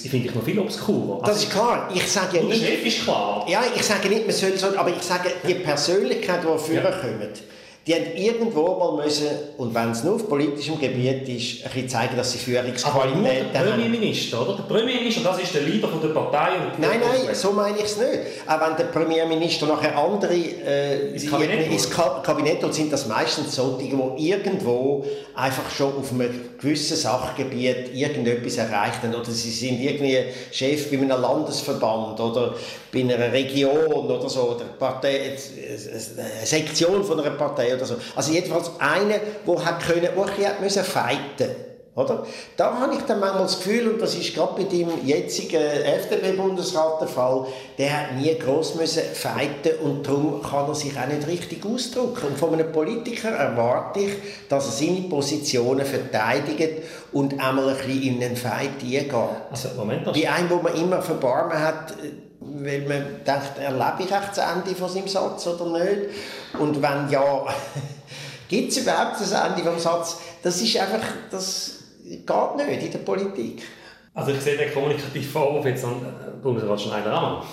finde 0.10 0.28
ich 0.28 0.34
noch 0.34 0.44
viel 0.44 0.58
obskurer. 0.58 1.16
Also, 1.16 1.34
das 1.34 1.44
ist 1.44 1.52
klar. 1.52 1.90
Ich 1.94 2.10
sage 2.10 2.38
ja 2.38 2.44
nicht... 2.44 2.64
Der 2.64 2.68
Chef 2.70 2.86
ist 2.86 3.04
klar. 3.04 3.46
Ja, 3.50 3.64
ich 3.76 3.84
sage 3.84 4.08
nicht, 4.08 4.26
man 4.26 4.34
soll 4.34 4.58
so... 4.58 4.68
Aber 4.78 4.90
ich 4.90 5.02
sage, 5.02 5.30
die 5.46 5.56
Persönlichkeit, 5.56 6.40
die 6.40 6.46
vorkommt, 6.46 6.74
ja 6.74 6.82
die 7.88 7.96
haben 7.96 8.16
irgendwo 8.16 8.76
mal 8.76 9.06
müssen, 9.06 9.30
und 9.58 9.74
wenn 9.74 9.92
es 9.92 10.04
nur 10.04 10.16
auf 10.16 10.28
politischem 10.28 10.78
Gebiet 10.78 11.28
ist, 11.30 11.64
ein 11.64 11.72
bisschen 11.72 11.88
zeigen, 11.88 12.18
dass 12.18 12.34
sie 12.34 12.38
Führungsqualität 12.38 13.16
haben. 13.16 13.54
der 13.54 13.60
Premierminister, 13.62 14.42
oder? 14.42 14.58
Der 14.58 14.64
Premierminister, 14.64 15.24
das 15.24 15.42
ist 15.42 15.54
der 15.54 15.62
Leader 15.62 15.88
der 16.04 16.10
Partei. 16.10 16.50
nein, 16.78 17.00
nein, 17.00 17.34
so 17.34 17.54
meine 17.54 17.78
ich 17.78 17.86
es 17.86 17.98
nicht. 17.98 18.10
Auch 18.46 18.60
wenn 18.60 18.76
der 18.76 18.84
Premierminister 18.92 19.68
nachher 19.68 19.98
andere 19.98 20.34
äh, 20.34 21.14
ins, 21.14 21.30
Kabinett 21.30 21.72
ins 21.72 21.90
Kabinett 21.90 22.62
und 22.66 22.74
sind 22.74 22.92
das 22.92 23.08
meistens 23.08 23.56
solche, 23.56 23.86
die 23.88 24.30
irgendwo 24.30 25.06
einfach 25.34 25.70
schon 25.72 25.96
auf 25.98 26.12
einem 26.12 26.30
gewissen 26.60 26.98
Sachgebiet 26.98 27.94
irgendetwas 27.94 28.58
erreicht 28.58 29.02
haben. 29.04 29.16
Oder 29.16 29.32
sie 29.32 29.52
sind 29.52 29.80
irgendwie 29.80 30.18
Chef 30.52 30.92
bei 30.92 30.98
einem 30.98 31.22
Landesverband 31.22 32.20
oder 32.20 32.54
bei 33.06 33.14
einer 33.14 33.32
Region 33.32 33.88
oder 33.88 34.30
so, 34.30 34.56
oder 34.56 34.66
Partei, 34.80 35.32
eine 35.32 36.46
Sektion 36.46 37.04
von 37.04 37.20
einer 37.20 37.32
Partei 37.32 37.76
oder 37.76 37.86
so. 37.86 37.96
Also 38.16 38.32
jedenfalls 38.32 38.72
eine, 38.80 39.20
wo 39.46 39.64
hat 39.64 39.82
können, 39.82 40.10
wo 40.16 40.24
ein 40.24 40.62
bisschen 40.62 40.84
fighten 40.84 41.68
oder? 41.98 42.28
Da 42.56 42.80
habe 42.80 42.94
ich 42.94 43.02
dann 43.02 43.20
manchmal 43.20 43.44
das 43.44 43.58
Gefühl, 43.58 43.88
und 43.88 44.00
das 44.00 44.14
ist 44.14 44.36
gerade 44.36 44.54
bei 44.56 44.70
dem 44.70 44.88
jetzigen 45.04 45.60
FDP-Bundesrat 45.60 47.02
der 47.02 47.08
Fall, 47.08 47.48
der 47.80 48.02
hat 48.02 48.16
nie 48.16 48.38
gross 48.38 48.76
müssen 48.76 49.02
fighten 49.02 49.80
und 49.84 50.06
darum 50.06 50.44
kann 50.44 50.68
er 50.68 50.76
sich 50.76 50.94
auch 50.96 51.08
nicht 51.08 51.28
richtig 51.28 51.66
ausdrücken. 51.66 52.28
Und 52.28 52.38
von 52.38 52.54
einem 52.54 52.72
Politiker 52.72 53.30
erwarte 53.30 54.02
ich, 54.02 54.12
dass 54.48 54.68
er 54.68 54.72
seine 54.74 55.10
Positionen 55.10 55.86
verteidigt 55.88 56.84
und 57.14 57.34
einmal 57.40 57.70
ein 57.70 57.78
bisschen 57.78 58.04
in 58.04 58.24
einen 58.24 58.36
Fight 58.36 58.80
eingeht. 58.84 59.12
Also, 59.50 59.70
Moment, 59.76 60.06
Bei 60.06 60.30
einem, 60.30 60.52
wo 60.52 60.58
man 60.58 60.76
immer 60.76 61.02
Verbarmen 61.02 61.60
hat, 61.60 61.96
weil 62.56 62.82
man 62.82 63.24
denkt, 63.26 63.58
erlebe 63.60 64.04
ich 64.04 64.12
echt 64.12 64.30
das 64.36 64.38
Ende 64.38 64.76
von 64.76 64.90
seinem 64.90 65.08
Satz 65.08 65.48
oder 65.48 65.80
nicht? 65.80 66.10
Und 66.60 66.82
wenn 66.82 67.10
ja, 67.10 67.46
gibt 68.48 68.72
es 68.72 68.78
überhaupt 68.78 69.20
das 69.20 69.32
Ende 69.32 69.64
vom 69.64 69.80
Satz? 69.80 70.20
Das 70.44 70.62
ist 70.62 70.78
einfach, 70.78 71.06
das 71.30 71.80
geht 72.04 72.56
nicht 72.68 72.84
in 72.84 72.92
der 72.92 73.00
Politik. 73.00 73.64
Also 74.14 74.32
ich 74.32 74.42
sehe 74.42 74.58
den 74.58 74.74
kommunikativen 74.74 75.30
Vorwurf 75.30 75.66
jetzt 75.66 75.84
an 75.86 76.06
Bundesrat 76.42 76.82
Schneider 76.82 77.14
an. 77.14 77.44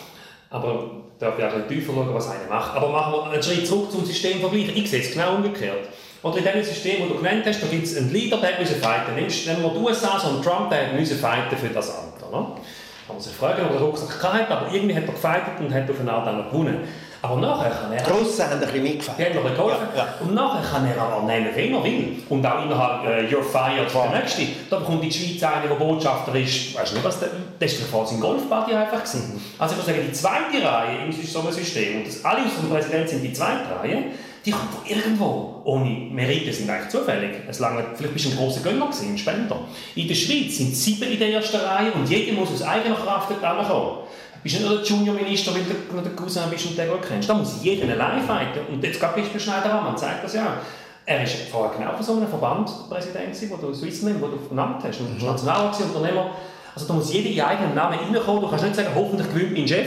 Aber 0.51 0.91
darf 1.19 1.39
ich 1.39 1.45
auch 1.45 1.53
ein 1.53 1.69
tiefer 1.69 1.93
schauen, 1.93 2.15
was 2.15 2.31
einer 2.31 2.49
macht. 2.49 2.77
Aber 2.77 2.89
machen 2.89 3.13
wir 3.13 3.31
einen 3.33 3.43
Schritt 3.43 3.67
zurück 3.67 3.91
zum 3.91 4.05
Systemvergleich. 4.05 4.77
Ich 4.77 4.91
sehe 4.91 5.01
es 5.01 5.13
genau 5.13 5.37
umgekehrt. 5.37 5.89
Oder 6.23 6.39
in 6.39 6.45
dem 6.45 6.63
System, 6.63 7.01
das 7.01 7.09
du 7.09 7.23
genannt 7.23 7.45
hast, 7.45 7.63
da 7.63 7.67
gibt 7.67 7.85
es 7.85 7.99
einen 7.99 8.11
Leader, 8.11 8.39
der 8.39 8.59
muss 8.59 8.71
fighten. 8.71 9.15
Nimmst, 9.15 9.47
nehmen 9.47 9.63
wir 9.63 9.71
die 9.71 9.79
USA, 9.79 10.19
so 10.19 10.29
einen 10.29 10.43
Trump, 10.43 10.71
der 10.71 10.93
muss 10.99 11.13
fighten 11.13 11.57
für 11.59 11.69
das 11.69 11.91
Amt. 11.91 12.23
Oder? 12.27 12.57
Kann 13.07 13.17
man 13.17 13.23
sich 13.23 13.35
fragen, 13.35 13.63
ob 13.67 13.75
er 13.75 13.81
Rucksack 13.81 14.33
hat, 14.33 14.51
aber 14.51 14.73
irgendwie 14.73 14.95
hat 14.95 15.05
er 15.05 15.13
gefightet 15.13 15.61
und 15.61 15.75
hat 15.75 15.91
auf 15.91 16.01
eine 16.01 16.13
Art 16.13 16.27
auch 16.27 16.51
gewonnen. 16.51 16.79
Aber 17.21 17.37
nachher 17.37 17.71
kann 17.71 17.91
er... 17.91 18.03
Die 18.03 18.11
Russen 18.11 18.45
haben 18.45 18.53
ein 18.53 18.61
bisschen 18.61 18.83
mitgefahren. 18.83 19.17
Die 19.19 19.39
haben 19.39 19.45
noch 19.45 19.55
geholfen. 19.55 19.89
Ja, 19.97 20.05
ja. 20.05 20.15
Und 20.21 20.35
nachher 20.35 20.63
kann 20.71 20.87
er 20.87 21.03
aber 21.03 21.23
nehmen, 21.23 21.49
wen 21.55 21.75
er 21.75 21.83
will. 21.83 22.23
Und 22.29 22.47
auch 22.47 22.63
innerhalb 22.63 23.07
äh, 23.07 23.35
«You're 23.35 23.43
fired» 23.43 23.95
wow. 23.95 24.11
der 24.11 24.21
Nächste. 24.21 24.43
Da 24.69 24.77
bekommt 24.79 25.03
die 25.05 25.11
Schweiz 25.11 25.43
einen, 25.43 25.69
der 25.69 25.75
Botschafter 25.75 26.35
ist. 26.35 26.75
Weißt 26.75 26.91
du 26.91 26.97
nicht, 26.97 27.05
was 27.05 27.21
der... 27.21 27.31
Das 27.59 27.81
war 27.81 27.87
vor 27.89 28.07
seinem 28.07 28.21
Golfbuddy 28.21 28.75
einfach. 28.75 29.03
Gewesen. 29.05 29.41
Also 29.59 29.75
ich 29.75 29.87
würde 29.87 29.93
sagen, 29.93 30.07
die 30.07 30.13
zweite 30.13 30.71
Reihe 30.71 31.07
in 31.07 31.13
so 31.13 31.51
System, 31.51 31.99
und 31.99 32.07
das 32.07 32.23
alle 32.25 32.45
aus 32.45 32.57
dem 32.61 32.69
Präsident 32.69 33.09
sind 33.09 33.23
die 33.23 33.33
zweite 33.33 33.75
Reihe, 33.81 34.05
die 34.45 34.51
kommt 34.51 34.75
von 34.75 34.87
irgendwo. 34.87 35.63
Ohne 35.65 35.89
Merite 36.11 36.53
sind 36.53 36.69
eigentlich 36.69 36.91
zufällig. 36.91 37.37
Es 37.49 37.59
lange, 37.61 37.85
vielleicht 37.95 38.13
bist 38.13 38.27
du 38.27 38.31
ein 38.31 38.37
grosser 38.37 38.61
Gönner 38.61 38.87
gewesen, 38.87 39.13
ein 39.13 39.19
Spender. 39.19 39.61
In 39.95 40.09
der 40.09 40.15
Schweiz 40.15 40.59
sind 40.59 40.77
sieben 40.77 41.11
in 41.11 41.19
der 41.19 41.33
ersten 41.33 41.57
Reihe 41.57 41.93
und 41.93 42.09
jeder 42.09 42.33
muss 42.35 42.53
aus 42.53 42.63
eigener 42.63 42.97
Kraft 42.97 43.31
dort 43.31 43.69
kommen 43.69 44.05
bist 44.45 44.57
nicht 44.57 44.69
nur 44.69 44.79
der 44.79 44.87
Junior-Minister, 44.87 45.55
weil 45.55 45.63
du 45.63 46.01
der 46.01 46.13
Cousin 46.13 46.51
bist 46.51 46.67
und 46.67 46.77
den 46.77 46.91
gut 46.91 47.01
kennst. 47.09 47.29
Da 47.29 47.35
muss 47.35 47.57
jeder 47.63 47.91
allein 47.91 48.23
fighten. 48.23 48.61
Und 48.71 48.85
jetzt 48.85 49.01
gerade 49.01 49.19
Beispiel 49.19 49.41
Schneider 49.41 49.81
man 49.81 49.97
zeigt 49.97 50.23
das 50.23 50.35
ja 50.35 50.59
Er 51.07 51.21
war 51.21 51.27
vorher 51.51 51.79
genau 51.79 51.93
von 51.95 52.05
so 52.05 52.13
einem 52.13 52.29
Verband 52.29 52.71
Präsident, 52.91 53.35
wo 53.51 53.57
du 53.57 53.75
Swissman, 53.75 54.21
wo 54.21 54.27
du 54.29 54.49
genannt 54.49 54.83
hast, 54.85 55.01
und 55.01 55.19
mhm. 55.19 55.27
Nationalratsunternehmer. 55.27 56.31
Also 56.75 56.87
da 56.87 56.93
muss 56.93 57.13
jeder 57.13 57.31
in 57.31 57.41
eigenen 57.41 57.75
Namen 57.75 57.99
reinkommen. 57.99 58.43
Du 58.43 58.49
kannst 58.49 58.65
nicht 58.65 58.77
sagen, 58.77 58.89
hoffentlich 58.95 59.29
gewinnt 59.29 59.53
mein 59.55 59.67
Chef 59.67 59.87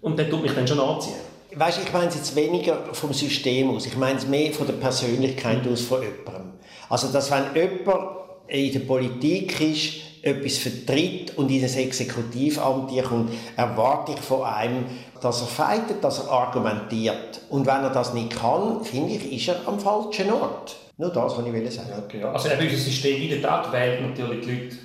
und 0.00 0.16
der 0.16 0.30
tut 0.30 0.42
mich 0.42 0.54
dann 0.54 0.66
schon 0.66 0.78
anziehen. 0.78 1.31
Weißt, 1.54 1.80
ich 1.84 1.92
meine 1.92 2.08
es 2.08 2.14
jetzt 2.14 2.34
weniger 2.34 2.78
vom 2.92 3.12
System 3.12 3.70
aus, 3.70 3.86
ich 3.86 3.96
meine 3.96 4.18
es 4.18 4.26
mehr 4.26 4.52
von 4.52 4.66
der 4.66 4.74
Persönlichkeit 4.74 5.66
aus 5.66 5.82
von 5.82 6.00
jemandem. 6.00 6.52
Also, 6.88 7.12
dass 7.12 7.30
wenn 7.30 7.54
jemand 7.54 8.06
in 8.48 8.72
der 8.72 8.80
Politik 8.80 9.60
ist, 9.60 9.94
etwas 10.22 10.58
vertritt 10.58 11.36
und 11.36 11.50
in 11.50 11.64
ein 11.64 11.74
Exekutivamt 11.74 12.90
kommt, 13.04 13.32
erwarte 13.56 14.12
ich 14.12 14.20
von 14.20 14.44
einem, 14.44 14.84
dass 15.20 15.40
er 15.40 15.46
feitet, 15.48 16.02
dass 16.02 16.20
er 16.20 16.30
argumentiert. 16.30 17.40
Und 17.50 17.66
wenn 17.66 17.82
er 17.82 17.90
das 17.90 18.14
nicht 18.14 18.30
kann, 18.30 18.84
finde 18.84 19.14
ich, 19.14 19.32
ist 19.32 19.48
er 19.48 19.66
am 19.66 19.80
falschen 19.80 20.32
Ort. 20.32 20.76
Nur 20.96 21.10
das, 21.10 21.36
was 21.36 21.44
ich 21.44 21.74
sagen 21.74 22.02
okay, 22.04 22.20
ja. 22.20 22.32
Also 22.32 22.48
eben 22.48 22.62
unser 22.62 22.76
System 22.76 23.20
in 23.20 23.30
der 23.30 23.42
Tat 23.42 23.72
wählt 23.72 24.00
natürlich 24.00 24.46
die 24.46 24.52
Leute, 24.52 24.76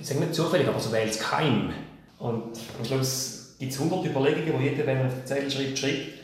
ich 0.00 0.06
sage 0.06 0.20
nicht 0.20 0.34
zufällig, 0.34 0.68
aber 0.68 0.78
so 0.78 0.92
wählt 0.92 1.10
es 1.10 1.18
keim. 1.18 1.72
Und 2.18 2.44
am 2.78 2.84
Schluss 2.84 3.35
gibt 3.58 3.78
hundert 3.78 4.04
Überlegungen, 4.04 4.58
die 4.58 4.68
jeder, 4.68 4.86
wenn 4.86 4.98
er 4.98 5.06
auf 5.06 5.14
den 5.14 5.26
Zettel 5.26 5.50
schreibt, 5.50 5.78
schreibt. 5.78 6.16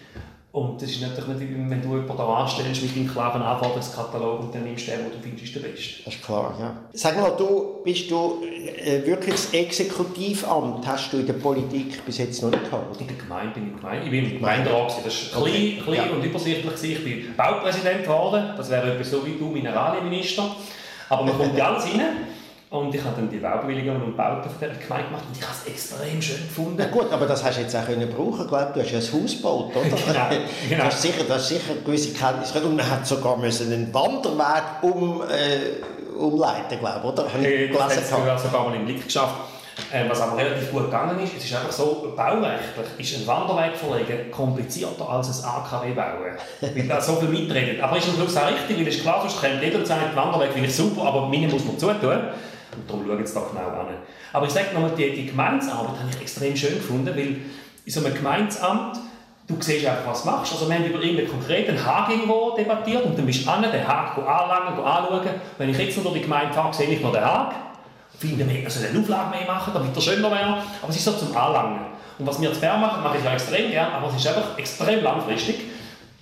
Und 0.53 0.83
das 0.83 0.91
ist 0.91 1.01
natürlich 1.01 1.41
nicht, 1.41 1.71
wenn 1.71 1.81
du 1.81 1.97
jemanden 1.97 2.15
da 2.15 2.27
anstellst 2.27 2.83
mit 2.83 2.95
deinem 2.95 3.11
klaren 3.11 3.41
Anforderungskatalog 3.41 4.41
und 4.41 4.55
dann 4.55 4.65
nimmst 4.65 4.87
du 4.87 4.91
den, 4.91 5.01
den 5.01 5.13
du 5.13 5.19
findest, 5.23 5.55
der 5.55 5.61
Beste. 5.61 6.03
Das 6.05 6.15
ist 6.15 6.23
klar, 6.23 6.55
ja. 6.61 6.77
Sag 6.93 7.19
mal, 7.19 7.31
du, 7.31 7.81
bist 7.83 8.11
du 8.11 8.45
äh, 8.45 9.07
wirklich 9.07 9.35
das 9.35 9.55
Exekutivamt 9.55 10.87
hast 10.87 11.11
du 11.11 11.21
in 11.21 11.27
der 11.27 11.33
Politik 11.33 12.05
bis 12.05 12.19
jetzt 12.19 12.43
noch 12.43 12.51
nicht 12.51 12.65
gehabt? 12.65 13.01
In 13.01 13.07
der 13.07 13.17
Gemeinde 13.17 13.55
bin 13.55 13.69
ich 13.69 13.77
Gemeinde. 13.77 14.05
Ich 14.05 14.11
bin 14.11 14.25
im 14.25 14.35
Gemeinderat. 14.35 14.95
Das 15.03 15.35
war 15.35 15.43
klein, 15.43 15.79
klein 15.83 15.97
ja. 15.97 16.15
und 16.15 16.23
übersichtlich. 16.23 16.99
Ich 16.99 17.03
bin 17.03 17.35
Baupräsident 17.35 18.03
geworden. 18.03 18.51
Das 18.55 18.69
wäre 18.69 18.93
etwas 18.93 19.11
so 19.11 19.25
wie 19.25 19.39
du, 19.39 19.47
Mineralienminister. 19.47 20.55
Aber 21.09 21.25
man 21.25 21.39
kommt 21.39 21.57
ja 21.57 21.73
alles 21.73 21.85
rein. 21.85 22.03
Und 22.73 22.95
ich 22.95 23.05
habe 23.05 23.17
dann 23.17 23.29
die 23.29 23.37
Baubewilligungen 23.37 24.03
und 24.03 24.17
Bauten 24.17 24.49
von 24.49 24.59
dieser 24.59 24.81
Gemeinde 24.81 25.09
gemacht 25.09 25.25
und 25.29 25.37
ich 25.37 25.43
habe 25.45 25.55
es 25.55 25.71
extrem 25.71 26.23
schön 26.23 26.39
gefunden. 26.39 26.79
Ja 26.79 26.87
gut, 26.87 27.13
aber 27.13 27.27
das 27.27 27.45
hast 27.45 27.59
du 27.59 27.61
jetzt 27.61 27.77
auch 27.77 27.85
können 27.85 28.09
brauchen, 28.09 28.49
glaube 28.49 28.73
du 28.73 28.81
hast 28.81 28.91
ja 28.91 28.99
ein 28.99 29.23
Haus 29.23 29.37
gebaut, 29.37 29.77
oder? 29.77 29.83
genau, 30.07 30.47
genau. 30.71 30.85
Das, 30.85 30.95
ist 30.95 31.03
sicher, 31.03 31.25
das 31.29 31.43
ist 31.43 31.49
sicher 31.49 31.75
gewisse 31.85 32.15
Kenntnisse. 32.15 32.63
Und 32.63 32.77
man 32.77 32.91
hat 32.91 33.07
sogar 33.07 33.37
müssen 33.37 33.71
einen 33.71 33.93
Wanderweg 33.93 34.63
um, 34.81 35.21
äh, 35.21 36.17
umleiten, 36.19 36.79
glaube 36.79 37.01
ich, 37.01 37.05
oder? 37.05 37.45
Äh, 37.45 37.69
das 37.69 38.11
hat 38.11 38.41
sogar 38.41 38.67
mal 38.67 38.75
im 38.75 38.87
Blick 38.87 39.05
geschafft. 39.05 39.35
Äh, 39.93 40.09
was 40.09 40.23
aber 40.23 40.39
relativ 40.39 40.71
gut 40.71 40.85
gegangen 40.85 41.23
ist, 41.23 41.37
es 41.37 41.45
ist 41.45 41.55
einfach 41.55 41.73
so, 41.73 42.15
baurechtlich 42.17 43.15
ist 43.15 43.21
ein 43.21 43.27
Wanderweg 43.27 43.77
verlegen 43.77 44.31
komplizierter 44.31 45.07
als 45.11 45.45
ein 45.45 45.51
AKW 45.51 45.93
bauen. 45.93 46.39
weil 46.61 46.89
da 46.89 46.99
so 46.99 47.17
viel 47.17 47.29
mitredet. 47.29 47.83
Aber 47.83 47.99
ist 47.99 48.07
Schluss 48.07 48.35
auch 48.35 48.49
richtig, 48.49 48.79
weil 48.79 48.89
es 48.89 48.97
ist 48.97 49.03
klar, 49.03 49.21
sonst 49.21 49.39
kommt 49.39 49.63
jeder 49.63 49.79
und 49.79 49.87
sagt, 49.87 50.17
Wanderweg 50.17 50.53
finde 50.53 50.69
ich 50.69 50.75
super, 50.75 51.03
aber 51.03 51.29
meine 51.29 51.49
muss 51.49 51.65
man 51.67 51.79
zutun. 51.79 52.19
Und 52.75 52.89
darum 52.89 53.07
schauen 53.07 53.27
sie 53.27 53.35
da 53.35 53.41
genau 53.41 53.81
an. 53.81 53.87
Aber 54.33 54.47
ich 54.47 54.53
sage 54.53 54.69
nochmal, 54.73 54.93
die, 54.97 55.13
die 55.13 55.27
Gemeindearbeit 55.27 55.99
habe 56.01 56.11
ich 56.11 56.21
extrem 56.21 56.57
schön 56.57 56.75
gefunden, 56.75 57.15
weil 57.15 57.37
in 57.85 57.93
so 57.93 58.05
einem 58.05 58.15
Gemeindeamt, 58.15 58.99
du 59.47 59.57
siehst 59.61 59.87
einfach, 59.87 60.07
was 60.07 60.23
du 60.23 60.31
machst. 60.31 60.53
Also 60.53 60.69
wir 60.69 60.77
haben 60.77 60.85
über 60.85 61.03
irgendeinen 61.03 61.31
konkreten 61.31 61.85
Hag 61.85 62.09
irgendwo 62.11 62.57
debattiert 62.57 63.05
und 63.05 63.19
dann 63.19 63.27
bist 63.27 63.45
du 63.45 63.51
an, 63.51 63.63
den 63.63 63.87
Hag 63.87 64.17
anlangen, 64.17 64.79
anschauen. 64.83 65.31
Wenn 65.59 65.69
ich 65.69 65.79
jetzt 65.79 65.97
noch 65.97 66.05
durch 66.05 66.17
die 66.17 66.23
Gemeinde 66.23 66.55
fahre, 66.55 66.73
sehe 66.73 66.89
ich 66.89 67.01
noch 67.01 67.13
den 67.13 67.25
Hag. 67.25 67.55
Finde, 68.19 68.49
wir 68.49 68.63
müssen 68.63 68.87
eine 68.87 69.01
Auflage 69.01 69.31
mehr 69.31 69.47
machen, 69.47 69.73
damit 69.75 69.97
er 69.97 70.03
schöner 70.03 70.31
wäre. 70.31 70.63
Aber 70.81 70.91
es 70.91 70.97
ist 70.97 71.05
so 71.05 71.13
zum 71.13 71.37
Anlangen. 71.37 71.81
Und 72.19 72.27
was 72.27 72.41
wir 72.41 72.53
zu 72.53 72.61
Bern 72.61 72.81
machen, 72.81 73.03
mache 73.03 73.19
ich 73.19 73.25
ja 73.25 73.33
extrem 73.33 73.71
gerne, 73.71 73.95
aber 73.95 74.09
es 74.09 74.17
ist 74.17 74.27
einfach 74.29 74.57
extrem 74.57 75.03
langfristig. 75.03 75.57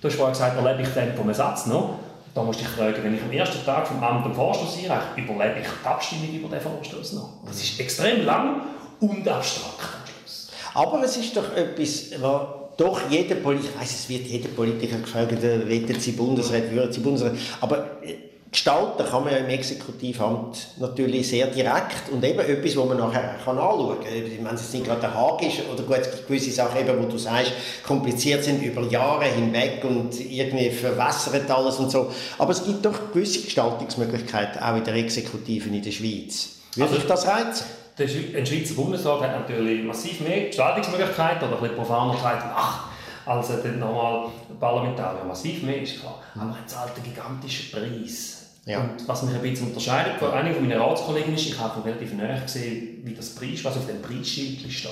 Du 0.01 0.07
hast 0.07 0.15
vorhin 0.15 0.33
gesagt, 0.33 0.57
erlebe 0.57 0.81
ich 0.81 0.89
den 0.89 1.15
vom 1.15 1.31
Satz 1.33 1.67
noch. 1.67 1.99
Da 2.33 2.43
musst 2.43 2.59
du 2.59 2.63
dich 2.63 2.73
fragen, 2.73 3.03
wenn 3.03 3.15
ich 3.15 3.21
am 3.21 3.31
ersten 3.31 3.65
Tag 3.65 3.87
vom 3.87 4.01
Amt 4.01 4.25
den 4.25 4.33
Vorstoß 4.33 4.77
einreiche, 4.83 5.05
überlebe 5.17 5.59
ich 5.59 5.67
die 5.67 5.87
Abstimmung 5.87 6.33
über 6.33 6.47
den 6.47 6.61
Vorstoß 6.61 7.13
noch. 7.13 7.29
Das 7.45 7.61
ist 7.61 7.79
extrem 7.79 8.25
lang 8.25 8.61
und 9.01 9.27
abstrakt 9.27 9.79
am 9.81 10.07
Schluss. 10.07 10.49
Aber 10.73 11.03
es 11.03 11.17
ist 11.17 11.35
doch 11.35 11.55
etwas, 11.55 12.11
was 12.21 12.41
doch 12.77 13.01
jeder 13.09 13.35
Politiker, 13.35 13.73
ich 13.75 13.81
weiss, 13.81 13.99
es 13.99 14.09
wird 14.09 14.27
jeder 14.27 14.49
Politiker 14.49 14.97
gefragt, 14.97 15.43
äh, 15.43 15.69
wollen 15.69 15.99
Sie 15.99 16.11
Bundesrat, 16.13 16.71
würden 16.71 16.93
Sie 16.93 17.01
Bundesrat, 17.01 17.33
aber 17.59 18.01
äh, 18.01 18.30
gestalten 18.51 19.05
kann 19.05 19.23
man 19.23 19.31
ja 19.31 19.39
im 19.39 19.49
Exekutivamt 19.49 20.67
natürlich 20.77 21.29
sehr 21.29 21.47
direkt 21.47 22.09
und 22.11 22.23
eben 22.23 22.39
etwas, 22.39 22.75
wo 22.75 22.83
man 22.83 22.97
nachher 22.97 23.35
kann 23.45 23.57
anschauen 23.57 23.99
kann. 24.01 24.45
Wenn 24.45 24.55
es 24.55 24.73
nicht 24.73 24.85
gerade 24.85 24.99
der 24.99 25.13
Haag 25.13 25.41
ist 25.41 25.59
oder 25.71 25.83
gut, 25.83 26.27
gewisse 26.27 26.51
Sachen, 26.51 26.81
eben, 26.81 27.01
wo 27.01 27.07
du 27.07 27.17
sagst, 27.17 27.53
kompliziert 27.85 28.43
sind 28.43 28.61
über 28.61 28.81
Jahre 28.83 29.25
hinweg 29.25 29.83
und 29.85 30.19
irgendwie 30.19 30.69
verwässert 30.69 31.49
alles 31.49 31.77
und 31.77 31.91
so. 31.91 32.11
Aber 32.37 32.51
es 32.51 32.65
gibt 32.65 32.85
doch 32.85 33.13
gewisse 33.13 33.41
Gestaltungsmöglichkeiten 33.41 34.61
auch 34.61 34.75
in 34.75 34.83
der 34.83 34.95
Exekutive 34.95 35.69
in 35.69 35.81
der 35.81 35.91
Schweiz. 35.91 36.49
Würde 36.75 36.93
also, 36.93 37.07
das 37.07 37.27
reizen? 37.27 37.65
Der 37.97 38.07
Schweizer 38.45 38.73
Bundesrat 38.73 39.21
hat 39.21 39.39
natürlich 39.41 39.83
massiv 39.83 40.19
mehr 40.21 40.47
Gestaltungsmöglichkeiten 40.47 41.47
oder 41.47 41.57
ein 41.57 41.61
bisschen 41.61 41.77
profaner 41.77 42.15
gesagt, 42.15 42.43
ach, 42.53 42.89
als 43.25 43.47
der 43.47 43.71
normale 43.73 44.29
Parlamentarier. 44.59 45.23
Massiv 45.23 45.63
mehr 45.63 45.81
ist 45.81 46.01
klar. 46.01 46.19
Aber 46.35 46.57
er 46.59 46.67
zahlt 46.67 46.95
einen 46.95 47.03
gigantischen 47.03 47.71
Preis 47.71 48.40
ja. 48.65 48.81
Und 48.81 49.07
was 49.07 49.23
mich 49.23 49.33
ein 49.33 49.41
bisschen 49.41 49.67
unterscheidet 49.67 50.19
von 50.19 50.31
einigen 50.31 50.61
meiner 50.61 50.81
Ratskollegen 50.81 51.33
ist, 51.33 51.47
ich 51.47 51.59
habe 51.59 51.83
relativ 51.83 52.13
näher 52.13 52.39
gesehen, 52.41 53.01
wie 53.03 53.13
das 53.13 53.33
Preis, 53.33 53.63
was 53.63 53.77
auf 53.77 53.87
dem 53.87 54.01
Preisschild 54.01 54.71
steht. 54.71 54.91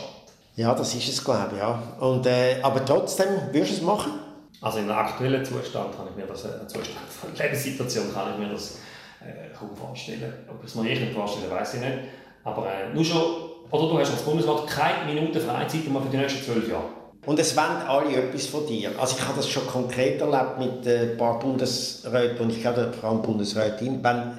Ja, 0.55 0.73
das 0.73 0.95
ist 0.95 1.07
es, 1.07 1.23
glaube 1.23 1.49
ich. 1.53 1.59
Ja. 1.59 1.81
Und, 1.99 2.25
äh, 2.25 2.59
aber 2.61 2.83
trotzdem, 2.83 3.27
würdest 3.51 3.73
du 3.73 3.75
es 3.75 3.81
machen? 3.81 4.13
Also 4.61 4.79
in 4.79 4.89
einem 4.89 4.97
aktuellen 4.97 5.45
Zustand 5.45 5.95
kann 5.95 6.07
ich 6.09 6.15
mir 6.15 6.25
das, 6.25 6.45
äh, 6.45 6.67
Zustand 6.67 6.97
von 7.21 7.35
Lebenssituation 7.35 8.13
kann 8.13 8.33
ich 8.33 8.39
mir 8.39 8.51
das 8.51 8.79
äh, 9.21 9.55
kaum 9.57 9.75
vorstellen. 9.75 10.33
Ob 10.49 10.63
ich 10.63 10.69
es 10.69 10.75
mir 10.75 10.83
nicht 10.83 11.13
vorstellen, 11.13 11.51
weiß 11.51 11.75
ich 11.75 11.81
nicht. 11.81 11.97
Aber 12.43 12.65
äh, 12.67 12.93
nur 12.93 13.05
schon, 13.05 13.21
oder 13.69 13.87
du 13.87 13.99
hast 13.99 14.11
als 14.11 14.23
Bundesrat 14.23 14.67
keine 14.67 15.13
Minute 15.13 15.39
Freizeit 15.39 15.87
mehr 15.87 16.01
für 16.01 16.09
die 16.09 16.17
nächsten 16.17 16.43
zwölf 16.43 16.67
Jahre. 16.67 16.98
Und 17.25 17.37
es 17.37 17.55
wollen 17.55 17.81
alle 17.87 18.15
etwas 18.15 18.47
von 18.47 18.65
dir. 18.65 18.91
Also 18.97 19.17
ich 19.17 19.23
habe 19.23 19.35
das 19.35 19.49
schon 19.49 19.67
konkret 19.67 20.21
erlebt 20.21 20.57
mit 20.57 20.87
ein 20.87 21.17
paar 21.17 21.37
Bundesräten 21.39 22.39
und 22.39 22.51
ich 22.51 22.61
glaube 22.61 22.91
vor 22.99 23.09
allem 23.09 23.21
Bundesrätin, 23.21 24.03
wenn, 24.03 24.37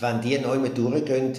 wenn 0.00 0.20
die 0.20 0.38
neu 0.38 0.58
durchgehen, 0.68 1.32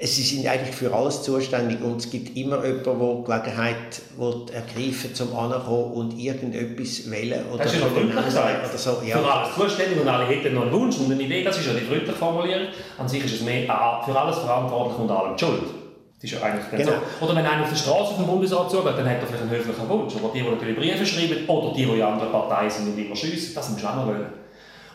sie 0.00 0.22
sind 0.22 0.46
eigentlich 0.46 0.74
für 0.74 0.92
alles 0.92 1.22
zuständig 1.22 1.82
und 1.82 1.98
es 1.98 2.10
gibt 2.10 2.36
immer 2.36 2.64
jemanden, 2.64 3.24
der 3.26 3.38
Gelegenheit 3.40 4.02
will 4.16 4.46
ergreifen 4.52 5.14
zum 5.14 5.36
Ankommen 5.36 5.92
und 5.92 6.18
irgendetwas 6.18 7.10
wählen 7.10 7.44
oder 7.52 7.64
Das 7.64 7.74
ist 7.74 7.82
freundlich 7.82 8.24
gesagt. 8.24 8.68
Oder 8.68 8.78
so, 8.78 9.02
ja. 9.06 9.18
Für 9.18 9.32
alles 9.32 9.54
zuständig 9.54 10.00
und 10.00 10.08
alle 10.08 10.26
hätten 10.26 10.54
noch 10.54 10.62
einen 10.62 10.72
Wunsch 10.72 10.96
und 10.98 11.12
eine 11.12 11.22
Idee, 11.22 11.44
das 11.44 11.58
ist 11.58 11.66
ja 11.66 11.74
die 11.74 11.84
freundlich 11.84 12.16
formuliert. 12.16 12.70
An 12.98 13.08
sich 13.08 13.24
ist 13.24 13.34
es 13.34 13.42
mehr 13.42 13.66
für 14.04 14.18
alles 14.18 14.38
verantwortlich 14.38 14.98
und 14.98 15.10
allem 15.10 15.38
schuld. 15.38 15.83
Das 16.24 16.32
ist 16.32 16.40
ja 16.40 16.46
eigentlich 16.46 16.70
genau. 16.70 16.92
so. 17.20 17.26
Oder 17.26 17.36
wenn 17.36 17.44
einer 17.44 17.62
auf 17.64 17.68
der 17.68 17.76
Straße 17.76 18.14
vom 18.14 18.26
Bundesrat 18.26 18.70
zugeht, 18.70 18.96
dann 18.96 19.06
hat 19.06 19.20
er 19.20 19.26
vielleicht 19.26 19.42
einen 19.42 19.50
höflichen 19.50 19.88
Wunsch. 19.90 20.14
Aber 20.16 20.30
die, 20.32 20.40
die 20.40 20.48
natürlich 20.48 20.76
Briefe 20.76 21.04
schreiben, 21.04 21.46
oder 21.46 21.74
die, 21.74 21.84
die 21.84 21.92
in 21.92 22.02
anderen 22.02 22.32
Parteien 22.32 22.70
sind 22.70 22.88
und 22.88 22.98
immer 22.98 23.14
schiessen, 23.14 23.54
das 23.54 23.68
musst 23.68 23.84
du 23.84 23.88
auch 23.88 23.96
noch 23.96 24.06
wollen. 24.06 24.24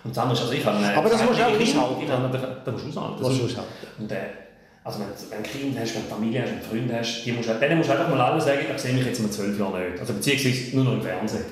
Und 0.04 0.10
das 0.10 0.18
andere 0.18 0.36
ist, 0.36 0.42
also 0.42 0.54
ich 0.54 0.66
habe... 0.66 0.78
Aber 0.98 1.08
das 1.08 1.24
musst 1.24 1.40
du 1.40 1.44
auch 1.44 1.50
aushalten. 1.52 2.62
Das 2.66 2.74
musst 2.74 2.96
du 2.96 3.00
aushalten. 3.00 3.22
Das 3.22 3.30
musst 3.30 3.58
du 3.58 4.02
Und, 4.02 4.12
äh, 4.12 4.16
also 4.84 5.00
wenn 5.02 5.08
du 5.08 5.36
ein 5.38 5.44
Kind 5.44 5.80
hast, 5.80 5.96
wenn 5.96 6.02
du 6.02 6.10
Familie 6.10 6.42
hast, 6.42 6.50
wenn 6.50 6.60
du 6.60 6.66
Freunde 6.66 6.98
hast, 6.98 7.24
die 7.24 7.32
musst, 7.32 7.50
denen 7.50 7.78
musst 7.78 7.90
du 7.90 7.94
einfach 7.94 8.10
mal 8.10 8.22
alle 8.22 8.42
sagen, 8.42 8.60
ich 8.76 8.82
sehe 8.82 8.94
mich 8.96 9.06
jetzt 9.06 9.22
mal 9.22 9.30
zwölf 9.30 9.60
Jahre 9.60 9.82
nicht. 9.82 10.00
Also 10.00 10.14
beziehungsweise 10.14 10.76
nur 10.76 10.86
noch 10.86 10.94
im 10.94 11.02
Fernsehen. 11.04 11.46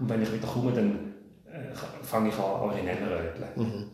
Und 0.00 0.08
wenn 0.08 0.22
ich 0.22 0.32
wieder 0.32 0.48
komme, 0.48 0.72
dann 0.72 1.14
äh, 1.46 1.72
fange 2.02 2.30
ich 2.30 2.34
an, 2.34 2.40
originell 2.40 2.96
röteln. 2.96 3.48
Mhm. 3.54 3.84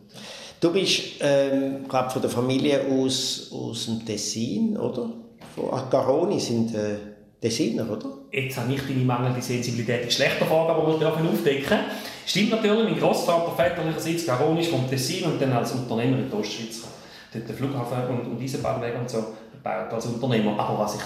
Du 0.59 0.71
bist, 0.71 1.03
ähm, 1.19 1.87
glaube 1.87 2.09
von 2.09 2.21
der 2.21 2.31
Familie 2.31 2.81
aus, 2.89 3.51
aus 3.53 3.85
dem 3.85 4.05
Tessin, 4.05 4.77
oder? 4.77 5.09
Von 5.55 5.89
Garoni 5.89 6.39
sind 6.39 6.73
äh, 6.73 6.95
Tessiner, 7.41 7.89
oder? 7.89 8.09
Jetzt 8.31 8.57
habe 8.57 8.73
ich 8.73 8.81
deine 8.81 9.05
mangelnde 9.05 9.41
Sensibilität 9.41 10.03
in 10.03 10.11
schlechter 10.11 10.45
Frage, 10.45 10.71
aber 10.71 10.87
wir 10.87 10.97
dürfen 10.97 11.27
aufdecken. 11.27 11.79
Stimmt 12.25 12.51
natürlich, 12.51 12.89
mein 12.89 12.99
Großvater 12.99 13.51
väterlicherseits 13.55 14.25
Garoni 14.25 14.61
ist 14.61 14.71
vom 14.71 14.89
Tessin 14.89 15.25
und 15.25 15.41
dann 15.41 15.53
als 15.53 15.71
Unternehmer 15.73 16.17
in 16.17 16.29
die 16.29 16.35
Ostschweiz 16.35 16.83
dort 17.33 17.47
den 17.47 17.55
Flughafen 17.55 18.07
und, 18.09 18.31
und 18.31 18.41
Eisenbahnweg 18.41 18.97
und 18.97 19.09
so 19.09 19.17
gebaut 19.51 19.91
als 19.91 20.05
Unternehmer. 20.07 20.59
Aber 20.59 20.79
was 20.79 20.95
ich 20.95 21.01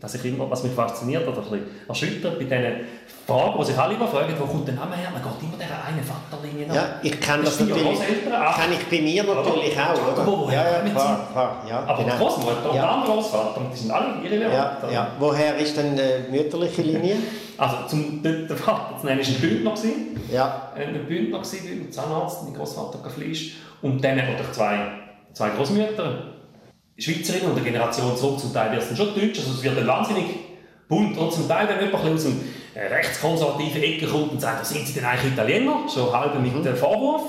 dass 0.00 0.14
ich 0.14 0.24
immer, 0.24 0.50
was 0.50 0.62
mich 0.62 0.72
fasziniert 0.72 1.26
oder 1.26 1.38
ein 1.38 1.42
bisschen 1.42 1.66
erschüttert 1.88 2.38
bei 2.38 2.44
diesen 2.44 2.86
Fragen, 3.26 3.58
die 3.58 3.64
sich 3.64 3.78
alle 3.78 3.94
immer 3.94 4.06
fragen, 4.06 4.34
wo 4.38 4.44
kommt 4.44 4.68
der 4.68 4.74
Name 4.74 4.96
her? 4.96 5.08
Man 5.10 5.22
geht 5.22 5.48
immer 5.48 5.56
dieser 5.56 5.82
eine 5.82 6.02
Vaterlinie 6.02 6.66
nach. 6.66 6.74
Ja, 6.74 7.00
ich 7.02 7.20
kenne 7.20 7.44
das, 7.44 7.56
das 7.56 7.68
natürlich. 7.68 7.98
Kenne 7.98 8.74
ich 8.74 8.86
bei 8.90 9.00
mir 9.00 9.24
natürlich 9.24 9.80
auch, 9.80 10.12
oder? 10.12 10.26
Wo, 10.26 10.38
woher 10.40 10.62
ja, 10.62 10.84
ja, 10.84 10.90
klar, 10.90 11.28
klar, 11.32 11.64
ja, 11.68 11.84
Aber 11.86 12.04
genau. 12.04 12.16
Großmutter 12.16 12.70
und 12.70 12.76
ja. 12.76 13.04
der 13.04 13.14
Großvater, 13.14 13.60
die 13.72 13.78
sind 13.78 13.90
alle 13.90 14.22
irrelevant. 14.22 14.82
Ja, 14.82 14.90
ja. 14.90 15.06
Woher 15.18 15.56
ist 15.56 15.76
denn 15.76 15.96
die 15.96 16.30
mütterliche 16.30 16.82
Linie? 16.82 17.16
also 17.56 17.76
zum 17.88 18.22
der 18.22 18.56
Vater 18.56 18.98
zu 18.98 19.06
nennen, 19.06 19.20
war 19.20 19.26
ein 19.26 19.40
Bündner. 19.40 19.74
Ja. 20.30 20.72
Ein 20.74 21.06
Bündner, 21.06 21.38
ein 21.38 21.92
Zahnarzt, 21.92 22.42
mein 22.44 22.54
Großvater 22.54 22.98
Fleisch. 23.08 23.56
Und 23.80 24.04
dann 24.04 24.18
ich 24.18 24.52
zwei, 24.52 24.78
zwei 25.32 25.50
Großmütter 25.50 26.33
Schweizerinnen 26.98 27.50
und 27.50 27.56
eine 27.56 27.64
Generation 27.64 28.16
zurück, 28.16 28.38
zum 28.38 28.52
Teil 28.52 28.72
wird 28.72 28.82
es 28.82 28.96
schon 28.96 29.14
deutsch, 29.14 29.38
also 29.38 29.52
es 29.52 29.62
wird 29.62 29.76
dann 29.76 29.86
wahnsinnig 29.86 30.26
bunt. 30.88 31.18
Und 31.18 31.32
zum 31.32 31.48
Teil, 31.48 31.68
wenn 31.68 31.86
jemand 31.86 32.04
aus 32.04 32.26
einem 32.26 32.40
rechtskonservativen 32.74 33.82
Ecke 33.82 34.06
kommt 34.06 34.32
und 34.32 34.40
sagt, 34.40 34.64
sind 34.66 34.86
Sie 34.86 34.94
denn 34.94 35.04
eigentlich 35.04 35.32
Italiener? 35.32 35.84
So 35.88 36.16
halb 36.16 36.40
mit 36.40 36.64
dem 36.64 36.76
Vorwurf. 36.76 37.22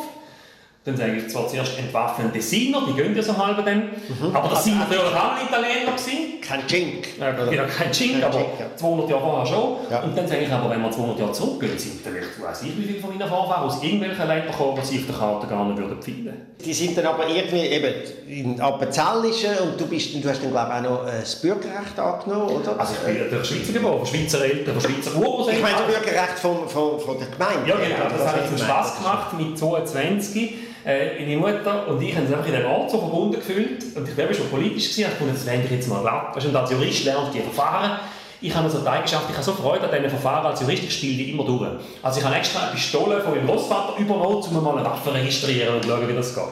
Dann 0.86 0.96
sage 0.96 1.16
ich 1.16 1.28
zwar 1.30 1.48
zuerst 1.48 1.80
entwaffnen 1.80 2.32
Designer, 2.32 2.84
die 2.88 2.94
gehen 2.94 3.16
ja 3.16 3.24
so 3.24 3.36
halb 3.36 3.66
dann. 3.66 3.90
Mhm. 4.08 4.36
Aber 4.36 4.50
das 4.50 4.64
sind 4.66 4.78
natürlich 4.78 5.16
auch 5.16 5.34
Italiener 5.42 5.92
gewesen. 5.92 6.40
Kein 6.40 6.68
Cink. 6.68 7.08
Ja, 7.20 7.32
kein 7.66 7.92
Cink, 7.92 8.24
aber 8.24 8.38
Cink, 8.38 8.48
ja. 8.60 8.76
200 8.76 9.10
Jahre 9.10 9.22
vorher 9.24 9.46
schon. 9.48 9.78
Ja. 9.90 10.04
Und 10.04 10.16
dann 10.16 10.28
sage 10.28 10.42
ich 10.42 10.52
aber, 10.52 10.70
wenn 10.70 10.84
wir 10.84 10.92
200 10.92 11.20
Jahre 11.20 11.32
zurückgehen, 11.32 11.80
sind 11.80 12.02
vielleicht, 12.04 12.40
weiß 12.40 12.62
ich, 12.62 12.78
wie 12.78 12.84
viele 12.84 13.00
von 13.00 13.18
meinen 13.18 13.28
Vorfahren 13.28 13.64
aus 13.64 13.82
irgendwelchen 13.82 14.28
Ländern 14.28 14.52
gekommen, 14.52 14.80
die 14.80 14.86
sie 14.86 15.00
auf 15.00 15.06
der 15.08 15.16
Karte 15.16 15.48
gar 15.48 15.66
nicht 15.66 15.78
würden 15.80 16.02
finden. 16.04 16.34
Die 16.64 16.74
sind 16.74 16.96
dann 16.96 17.08
aber 17.08 17.28
irgendwie 17.30 17.66
eben 17.66 17.94
in 18.28 18.62
Appenzellischen 18.62 19.58
und 19.64 19.82
du, 19.82 19.88
bist, 19.88 20.14
du 20.14 20.30
hast 20.30 20.44
dann 20.44 20.52
glaube 20.52 20.70
ich 20.70 20.86
auch 20.86 20.92
noch 20.92 21.08
äh, 21.08 21.20
das 21.20 21.42
Bürgerrecht 21.42 21.98
angenommen, 21.98 22.62
oder? 22.62 22.80
Also 22.80 22.94
ich 22.94 23.12
bin 23.12 23.26
natürlich 23.26 23.48
Schweizer 23.48 23.74
geboren, 23.74 24.06
von 24.06 24.06
Schweizer 24.06 24.46
Eltern, 24.46 24.80
von 24.80 24.92
Schweizer 24.92 25.16
Urgroßeltern. 25.18 25.56
Ich 25.56 25.62
meine 25.64 25.78
das 25.78 25.88
Bürgerrecht 25.88 26.40
von, 26.40 26.70
von, 26.70 27.00
von 27.00 27.18
der 27.18 27.28
Gemeinde. 27.28 27.70
Ja, 27.70 27.76
genau, 27.76 28.08
das, 28.08 28.20
das 28.20 28.28
habe 28.28 28.40
ich 28.44 28.50
zum 28.50 28.58
Spass 28.60 28.98
gemacht 28.98 29.34
mit 29.40 29.58
22 29.58 30.54
äh, 30.86 31.20
meine 31.20 31.38
Mutter 31.38 31.88
und 31.88 32.02
ich 32.02 32.16
haben 32.16 32.26
uns 32.26 32.34
einfach 32.34 32.46
in 32.46 32.54
den 32.54 32.66
Ort 32.66 32.92
verbunden 32.92 33.36
gefühlt. 33.36 33.84
Und 33.96 34.08
ich 34.08 34.18
war 34.18 34.34
schon 34.34 34.50
politisch, 34.50 34.92
gewesen, 34.92 35.00
ich 35.00 35.06
dachte, 35.08 35.32
das 35.32 35.46
lerne 35.46 35.64
ich 35.64 35.72
jetzt 35.72 35.90
mal 35.90 36.08
ab. 36.08 36.36
Und 36.36 36.56
als 36.56 36.72
Jurist 36.72 37.06
lernt 37.06 37.34
die 37.34 37.40
Verfahren. 37.40 38.00
Ich 38.42 38.54
habe 38.54 38.70
so 38.70 38.80
die 38.80 38.88
Eigenschaft, 38.88 39.26
ich 39.28 39.36
habe 39.36 39.44
so 39.44 39.54
Freude 39.54 39.86
an 39.86 39.92
diesen 39.92 40.10
Verfahren 40.10 40.46
als 40.46 40.62
Jurist, 40.62 40.84
ich 40.84 40.94
spiele 40.94 41.24
die 41.24 41.32
immer 41.32 41.46
durch. 41.46 41.68
Also 42.04 42.20
ich 42.20 42.26
habe 42.26 42.36
extra 42.36 42.64
eine 42.64 42.72
Pistole 42.74 43.20
von 43.22 43.34
meinem 43.34 43.48
Großvater 43.48 43.98
übernommen, 44.00 44.44
um 44.44 44.64
mal 44.64 44.78
eine 44.78 44.86
Waffe 44.86 45.12
registrieren 45.14 45.76
und 45.76 45.86
schauen, 45.86 46.08
wie 46.08 46.14
das 46.14 46.36
geht. 46.36 46.44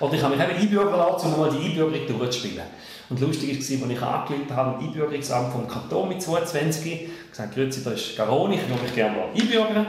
Und 0.00 0.12
ich 0.12 0.22
habe 0.22 0.36
mich 0.36 0.44
eben 0.44 0.60
einbürgern 0.60 0.98
lassen, 0.98 1.32
um 1.32 1.40
mal 1.40 1.50
die 1.50 1.64
Einbürgerung 1.64 2.18
durchzuspielen. 2.18 2.64
Und 3.08 3.20
lustig 3.20 3.50
war, 3.50 3.56
als 3.56 3.70
ich 3.70 4.02
angerufen 4.02 4.56
habe, 4.56 4.78
im 4.78 4.88
Einbürgerungsamt 4.88 5.52
vom 5.52 5.66
Kanton 5.66 6.08
mit 6.08 6.20
22, 6.20 7.08
gesagt, 7.30 7.54
grüezi, 7.54 7.82
da 7.82 7.92
ist 7.92 8.16
Garoni, 8.16 8.56
ich 8.56 8.68
würde 8.68 8.82
mich 8.82 8.94
gerne 8.94 9.16
mal 9.16 9.28
einbürgern. 9.34 9.86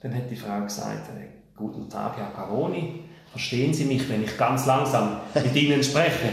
Dann 0.00 0.14
hat 0.14 0.30
die 0.30 0.36
Frau 0.36 0.60
gesagt, 0.60 1.10
guten 1.56 1.88
Tag, 1.88 2.16
Herr 2.16 2.30
Garoni, 2.30 3.05
verstehen 3.36 3.74
Sie 3.74 3.84
mich, 3.84 4.08
wenn 4.08 4.24
ich 4.24 4.36
ganz 4.38 4.64
langsam 4.64 5.20
mit 5.34 5.54
Ihnen 5.54 5.82
spreche? 5.82 6.32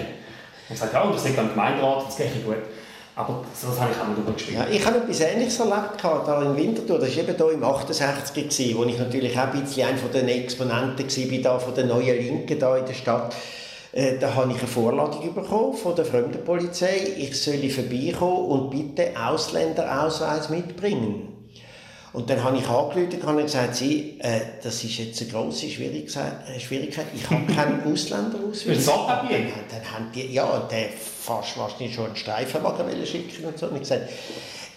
Und 0.69 0.77
sagt, 0.77 0.93
ja, 0.93 1.05
das 1.11 1.25
ist 1.25 1.37
am 1.37 1.49
Gemeinderat, 1.49 2.07
das 2.07 2.15
geht 2.15 2.45
gut. 2.45 2.55
Aber 3.15 3.43
das, 3.51 3.69
das 3.69 3.79
habe 3.79 3.91
ich 3.91 3.99
auch 3.99 4.25
noch 4.25 4.33
gespielt. 4.33 4.57
Ja, 4.57 4.67
ich 4.71 4.83
habe 4.85 4.99
etwas 4.99 5.19
Ähnliches 5.19 5.59
erlebt, 5.59 6.01
da 6.01 6.41
in 6.41 6.55
Winterthur. 6.55 6.97
Das 6.97 7.15
war 7.15 7.23
eben 7.23 7.35
hier 7.35 7.51
im 7.51 7.63
68, 7.63 8.75
wo 8.75 8.85
ich 8.85 8.97
natürlich 8.97 9.37
auch 9.37 9.53
ein 9.53 9.61
bisschen 9.61 9.87
einer 9.87 9.99
der 10.11 10.35
Exponenten 10.35 11.43
war 11.43 11.59
von 11.59 11.75
der 11.75 11.85
neuen 11.85 12.17
Linken 12.17 12.57
da 12.57 12.77
in 12.77 12.85
der 12.85 12.93
Stadt. 12.93 13.35
Äh, 13.91 14.17
da 14.17 14.33
habe 14.33 14.51
ich 14.53 14.59
eine 14.59 14.67
Vorladung 14.67 15.35
bekommen 15.35 15.75
von 15.75 15.95
der 15.95 16.05
Fremdenpolizei. 16.05 17.13
Ich 17.17 17.39
solle 17.39 17.69
vorbeikommen 17.69 18.45
und 18.47 18.69
bitte 18.71 19.11
Ausländerausweis 19.19 20.49
mitbringen. 20.49 21.32
Und 22.13 22.29
dann 22.29 22.43
habe 22.43 22.57
ich 22.57 22.67
angerufen 22.69 23.09
und 23.23 23.37
gesagt, 23.37 23.75
Sie, 23.75 24.19
äh, 24.19 24.41
das 24.61 24.83
ist 24.83 24.97
jetzt 24.97 25.19
eine 25.21 25.31
grosse 25.31 25.67
Schwierigkeit. 25.67 26.35
Ich 26.55 27.29
habe 27.29 27.51
keinen 27.51 27.91
Ausländerausweis. 27.91 28.77
Ein 28.77 28.83
Sopapier? 28.83 29.39
Dann 29.71 29.91
haben 29.91 30.11
die, 30.13 30.31
ja, 30.31 30.59
der 30.71 30.89
fast 30.89 31.57
wahrscheinlich 31.57 31.95
schon 31.95 32.05
einen 32.05 32.15
Streifenwagen 32.15 33.05
schicken 33.07 33.45
und 33.45 33.57
so. 33.57 33.65
Und 33.65 33.75
ich 33.75 33.81
gesagt, 33.81 34.09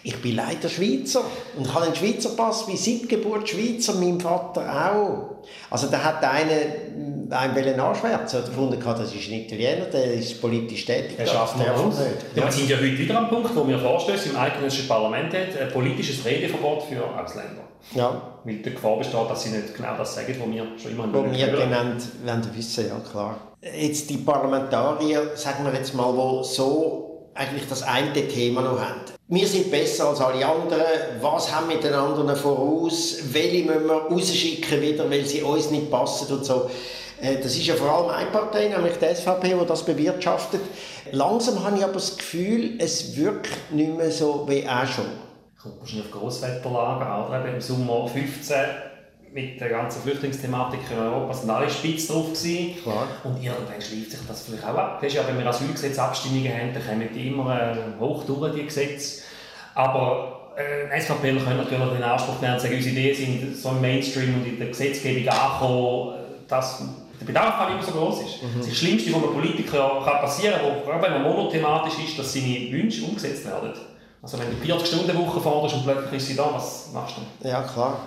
ich 0.03 0.23
bin 0.23 0.37
leider 0.37 0.69
Schweizer 0.69 1.25
und 1.57 1.75
habe 1.75 1.87
einen 1.87 1.95
Schweizer 1.95 2.31
Pass, 2.31 2.67
wie 2.69 2.77
seit 2.77 3.09
Geburt 3.09 3.49
Schweizer, 3.49 3.95
mein 3.95 4.19
Vater 4.19 4.95
auch. 4.95 5.43
Also 5.69 5.89
da 5.89 6.03
hat 6.03 6.25
einer 6.25 7.16
einen 7.31 7.81
anschwärzen 7.81 8.41
und 8.41 8.47
gefunden, 8.47 8.83
das 8.85 9.15
ist 9.15 9.29
ein 9.29 9.35
Italiener, 9.35 9.87
der 9.87 10.15
ist 10.15 10.41
politisch 10.41 10.85
tätig. 10.85 11.17
Der 11.17 11.27
schafft 11.27 11.59
man 11.59 11.69
uns. 11.71 11.99
Ja. 12.35 12.45
Wir 12.45 12.53
sind 12.53 12.69
ja 12.69 12.77
heute 12.77 12.99
wieder 12.99 13.19
am 13.19 13.29
Punkt, 13.29 13.55
wo 13.55 13.67
wir 13.67 13.79
Vorstöße 13.79 14.31
im 14.31 14.37
eidgenössischen 14.37 14.89
Parlament 14.89 15.33
haben, 15.33 15.59
ein 15.61 15.69
politisches 15.73 16.25
Redeverbot 16.25 16.83
für 16.85 17.03
Ausländer. 17.05 17.63
Ja. 17.95 18.41
Mit 18.45 18.65
der 18.65 18.73
Gefahr 18.73 18.99
besteht, 18.99 19.31
dass 19.31 19.43
sie 19.43 19.51
nicht 19.51 19.75
genau 19.75 19.97
das 19.97 20.15
sagen, 20.15 20.35
was 20.39 20.51
wir 20.51 20.67
schon 20.81 20.91
immer 20.93 21.03
haben. 21.05 21.15
Wo 21.15 21.33
wir 21.33 21.47
genannt 21.47 22.03
werden 22.25 22.51
wissen, 22.55 22.89
ja 22.89 22.99
klar. 23.11 23.37
Jetzt 23.63 24.11
die 24.11 24.19
Parlamentarier, 24.19 25.31
sagen 25.35 25.65
wir 25.65 25.73
jetzt 25.73 25.95
mal, 25.95 26.15
wo 26.17 26.43
so 26.43 27.31
eigentlich 27.35 27.69
das 27.69 27.83
eine 27.83 28.13
Thema 28.13 28.63
noch 28.63 28.81
haben 28.81 29.01
wir 29.29 29.47
sind 29.47 29.71
besser 29.71 30.09
als 30.09 30.21
alle 30.21 30.47
anderen. 30.47 30.85
Was 31.21 31.53
haben 31.53 31.69
wir 31.69 31.79
den 31.79 31.95
anderen 31.95 32.37
voraus? 32.37 33.19
Welche 33.33 33.65
müssen 33.65 33.87
wir 33.87 33.95
rausschicken 33.95 34.81
wieder, 34.81 35.11
weil 35.11 35.27
sie 35.27 35.43
uns 35.43 35.71
nicht 35.71 35.91
passen 35.91 36.33
und 36.33 36.45
so. 36.45 36.71
Äh, 37.21 37.37
das 37.37 37.57
ist 37.57 37.67
ja 37.67 37.75
vor 37.75 37.91
allem 37.91 38.11
eine 38.11 38.31
Partei, 38.31 38.69
nämlich 38.69 38.97
die 38.99 39.15
SVP, 39.15 39.55
die 39.61 39.67
das 39.67 39.85
bewirtschaftet. 39.85 40.61
Langsam 41.13 41.65
habe 41.65 41.77
ich 41.79 41.85
aber 41.85 41.95
das 41.95 42.17
Gefühl, 42.17 42.75
es 42.79 43.17
wirkt 43.17 43.49
nicht 43.71 43.97
mehr 43.97 44.11
so 44.11 44.47
wie 44.49 44.69
auch 44.69 44.87
schon. 44.87 45.07
Kommt 45.61 45.81
wahrscheinlich 45.81 46.13
auf 46.13 46.21
Grosswetterlagen, 46.21 47.27
oder? 47.27 47.55
Im 47.55 47.61
Sommer 47.61 48.07
15 48.07 48.57
mit 49.33 49.61
der 49.61 49.69
ganzen 49.69 50.01
Flüchtlingsthematik 50.01 50.81
in 50.91 50.99
Europa 50.99 51.35
sind 51.35 51.51
alle 51.51 51.69
spitz 51.69 52.07
drauf 52.07 52.29
gewesen. 52.29 52.75
Klar. 52.83 53.07
Und 53.25 53.43
irgendwann 53.43 53.81
schließt 53.81 54.13
sich 54.13 54.21
das 54.27 54.43
vielleicht 54.43 54.65
auch 54.65 54.75
ab. 54.75 55.03
Ist 55.03 55.15
ja, 55.15 55.27
wenn 55.29 55.39
wir 55.39 55.47
Asylgesetzabstimmungen 55.47 56.51
haben, 56.53 56.73
dann 56.73 56.87
kommen 56.87 57.09
die 57.15 57.29
immer 57.29 57.73
äh, 57.73 57.77
hoch 58.01 58.25
durch, 58.25 58.55
die 58.55 58.65
Gesetze. 58.65 59.23
Aber 59.75 60.53
äh, 60.57 61.01
SVP 61.01 61.37
können 61.37 61.59
natürlich 61.59 61.91
den 61.91 62.03
Anspruch 62.03 62.41
nehmen 62.41 62.55
und 62.55 62.61
sagen, 62.61 62.75
unsere 62.75 62.95
Ideen 62.95 63.15
sind 63.15 63.57
so 63.57 63.71
im 63.71 63.83
Mainstream 63.83 64.37
und 64.37 64.47
in 64.47 64.59
der 64.59 64.69
Gesetzgebung 64.69 65.29
angekommen, 65.29 66.15
dass 66.49 66.83
der 67.21 67.27
Bedarf 67.27 67.57
halt 67.59 67.73
immer 67.73 67.83
so 67.83 67.93
groß 67.93 68.21
ist. 68.23 68.43
Mhm. 68.43 68.61
Das, 68.61 68.77
Schlimmste, 68.77 69.13
was 69.13 69.23
einem 69.23 69.33
Politiker 69.33 70.03
kann 70.05 70.21
passieren 70.21 70.61
kann, 70.61 70.83
vor 70.85 71.03
wenn 71.03 71.13
man 71.13 71.23
monothematisch 71.23 71.95
ist, 72.05 72.19
dass 72.19 72.33
seine 72.33 72.71
Wünsche 72.71 73.05
umgesetzt 73.05 73.45
werden. 73.47 73.73
Also 74.23 74.39
wenn 74.39 74.47
du 74.51 74.75
40-Stunden-Woche 74.75 75.41
forderst 75.41 75.77
und 75.77 75.85
plötzlich 75.85 76.17
ist 76.17 76.27
sie 76.29 76.37
da, 76.37 76.51
was 76.53 76.91
machst 76.93 77.17
du? 77.17 77.49
Ja, 77.49 77.63
klar. 77.63 77.99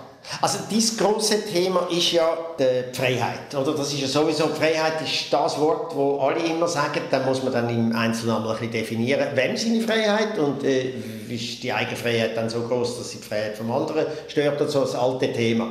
Also 0.42 0.58
dieses 0.70 0.96
große 0.96 1.44
Thema 1.46 1.88
ist 1.90 2.12
ja 2.12 2.36
die 2.58 2.94
Freiheit. 2.94 3.54
Oder? 3.54 3.72
Das 3.72 3.92
ist 3.92 4.00
ja 4.00 4.06
sowieso, 4.06 4.48
Freiheit 4.48 5.02
ist 5.02 5.32
das 5.32 5.58
Wort, 5.58 5.94
wo 5.96 6.18
alle 6.18 6.40
immer 6.40 6.68
sagen, 6.68 7.00
da 7.10 7.20
muss 7.20 7.42
man 7.42 7.52
dann 7.52 7.68
im 7.68 7.94
Einzelnen 7.94 8.42
mal 8.42 8.50
ein 8.50 8.58
bisschen 8.58 8.72
definieren, 8.72 9.28
wem 9.34 9.56
seine 9.56 9.80
Freiheit 9.80 10.38
und 10.38 10.62
äh, 10.62 10.92
ist 11.28 11.62
die 11.62 11.72
eigene 11.72 11.96
Freiheit 11.96 12.36
dann 12.36 12.48
so 12.48 12.60
groß, 12.60 12.98
dass 12.98 13.10
sie 13.10 13.18
die 13.18 13.24
Freiheit 13.24 13.56
vom 13.56 13.70
anderen 13.72 14.06
stört 14.28 14.60
und 14.60 14.70
so 14.70 14.80
das 14.80 14.94
alte 14.94 15.32
Thema. 15.32 15.68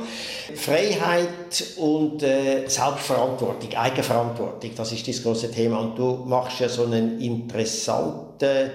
Freiheit 0.54 1.64
und 1.76 2.22
äh, 2.22 2.66
Selbstverantwortung, 2.66 3.72
Eigenverantwortung, 3.74 4.70
das 4.76 4.92
ist 4.92 5.06
das 5.08 5.22
große 5.22 5.50
Thema 5.50 5.78
und 5.78 5.98
du 5.98 6.24
machst 6.26 6.60
ja 6.60 6.68
so 6.68 6.84
einen 6.84 7.20
interessanten 7.20 8.70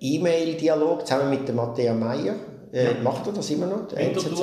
E-Mail-Dialog 0.00 1.06
zusammen 1.06 1.30
mit 1.30 1.46
der 1.46 1.54
Matthäa 1.54 1.94
Meyer. 1.94 2.36
Äh, 2.72 2.84
ja. 2.84 2.90
Macht 3.02 3.26
er 3.26 3.32
das 3.32 3.50
immer 3.50 3.66
noch? 3.66 3.92
NZZ? 3.92 4.42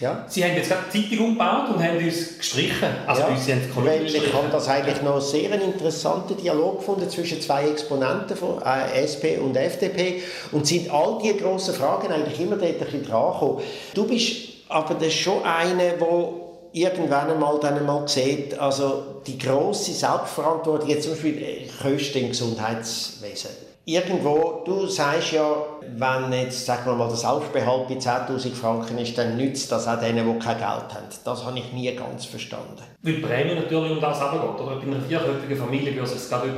Ja. 0.00 0.24
Sie 0.28 0.44
haben 0.44 0.54
jetzt 0.54 0.68
gerade 0.68 0.84
die 0.92 1.10
Zeitung 1.10 1.26
umgebaut 1.26 1.70
und 1.74 1.82
haben 1.82 1.98
uns 1.98 2.38
gestrichen. 2.38 2.88
Also 3.06 3.22
ja, 3.22 3.28
uns 3.28 3.48
haben 3.48 3.86
weil 3.86 4.06
ich 4.06 4.32
habe 4.32 4.48
das 4.50 4.68
eigentlich 4.68 5.02
noch 5.02 5.20
sehr 5.20 5.52
einen 5.52 5.72
interessanten 5.72 6.36
Dialog 6.36 6.78
gefunden 6.78 7.10
zwischen 7.10 7.40
zwei 7.40 7.68
Exponenten 7.68 8.36
von 8.36 8.62
äh, 8.62 9.02
SP 9.02 9.42
und 9.42 9.56
FDP 9.56 10.22
und 10.52 10.66
sind 10.68 10.88
all 10.90 11.18
diese 11.20 11.38
grossen 11.38 11.74
Fragen 11.74 12.12
eigentlich 12.12 12.38
immer 12.38 12.56
dort 12.56 12.70
ein 12.70 12.78
bisschen 12.78 13.04
dran 13.04 13.32
gekommen. 13.32 13.60
Du 13.94 14.06
bist 14.06 14.36
aber 14.68 14.94
das 14.94 15.12
schon 15.14 15.42
einer, 15.42 15.94
der 15.94 16.32
irgendwann 16.72 17.30
einmal 17.30 17.58
dann 17.58 17.78
einmal 17.78 18.06
sieht, 18.06 18.56
also 18.56 19.22
die 19.26 19.36
grosse 19.36 19.92
Selbstverantwortung, 19.92 20.88
jetzt 20.88 21.04
zum 21.04 21.12
Beispiel 21.12 21.42
äh, 21.42 21.68
Kosten 21.82 22.18
im 22.18 22.28
Gesundheitswesen 22.28 23.67
irgendwo, 23.88 24.62
du 24.66 24.86
sagst 24.86 25.32
ja, 25.32 25.50
wenn 25.96 26.32
jetzt, 26.32 26.66
sagen 26.66 26.84
wir 26.84 26.94
mal, 26.94 27.08
der 27.08 27.16
Selbstbehalt 27.16 27.88
bei 27.88 27.94
10'000 27.94 28.54
Franken 28.54 28.98
ist, 28.98 29.16
dann 29.16 29.38
nützt 29.38 29.72
das 29.72 29.88
auch 29.88 29.98
denen, 29.98 30.30
die 30.30 30.38
kein 30.38 30.58
Geld 30.58 30.68
haben. 30.68 31.08
Das 31.24 31.44
habe 31.46 31.58
ich 31.58 31.72
nie 31.72 31.90
ganz 31.96 32.26
verstanden. 32.26 32.76
Weil 33.02 33.14
die 33.14 33.20
Prämie 33.20 33.54
natürlich 33.54 33.92
um 33.92 34.00
das 34.00 34.20
geht, 34.20 34.40
oder? 34.40 34.76
Bei 34.76 34.82
einer 34.82 35.00
vierköpfigen 35.00 35.56
Familie 35.56 35.94
würde 35.94 36.02
es 36.02 36.28
gerade 36.28 36.52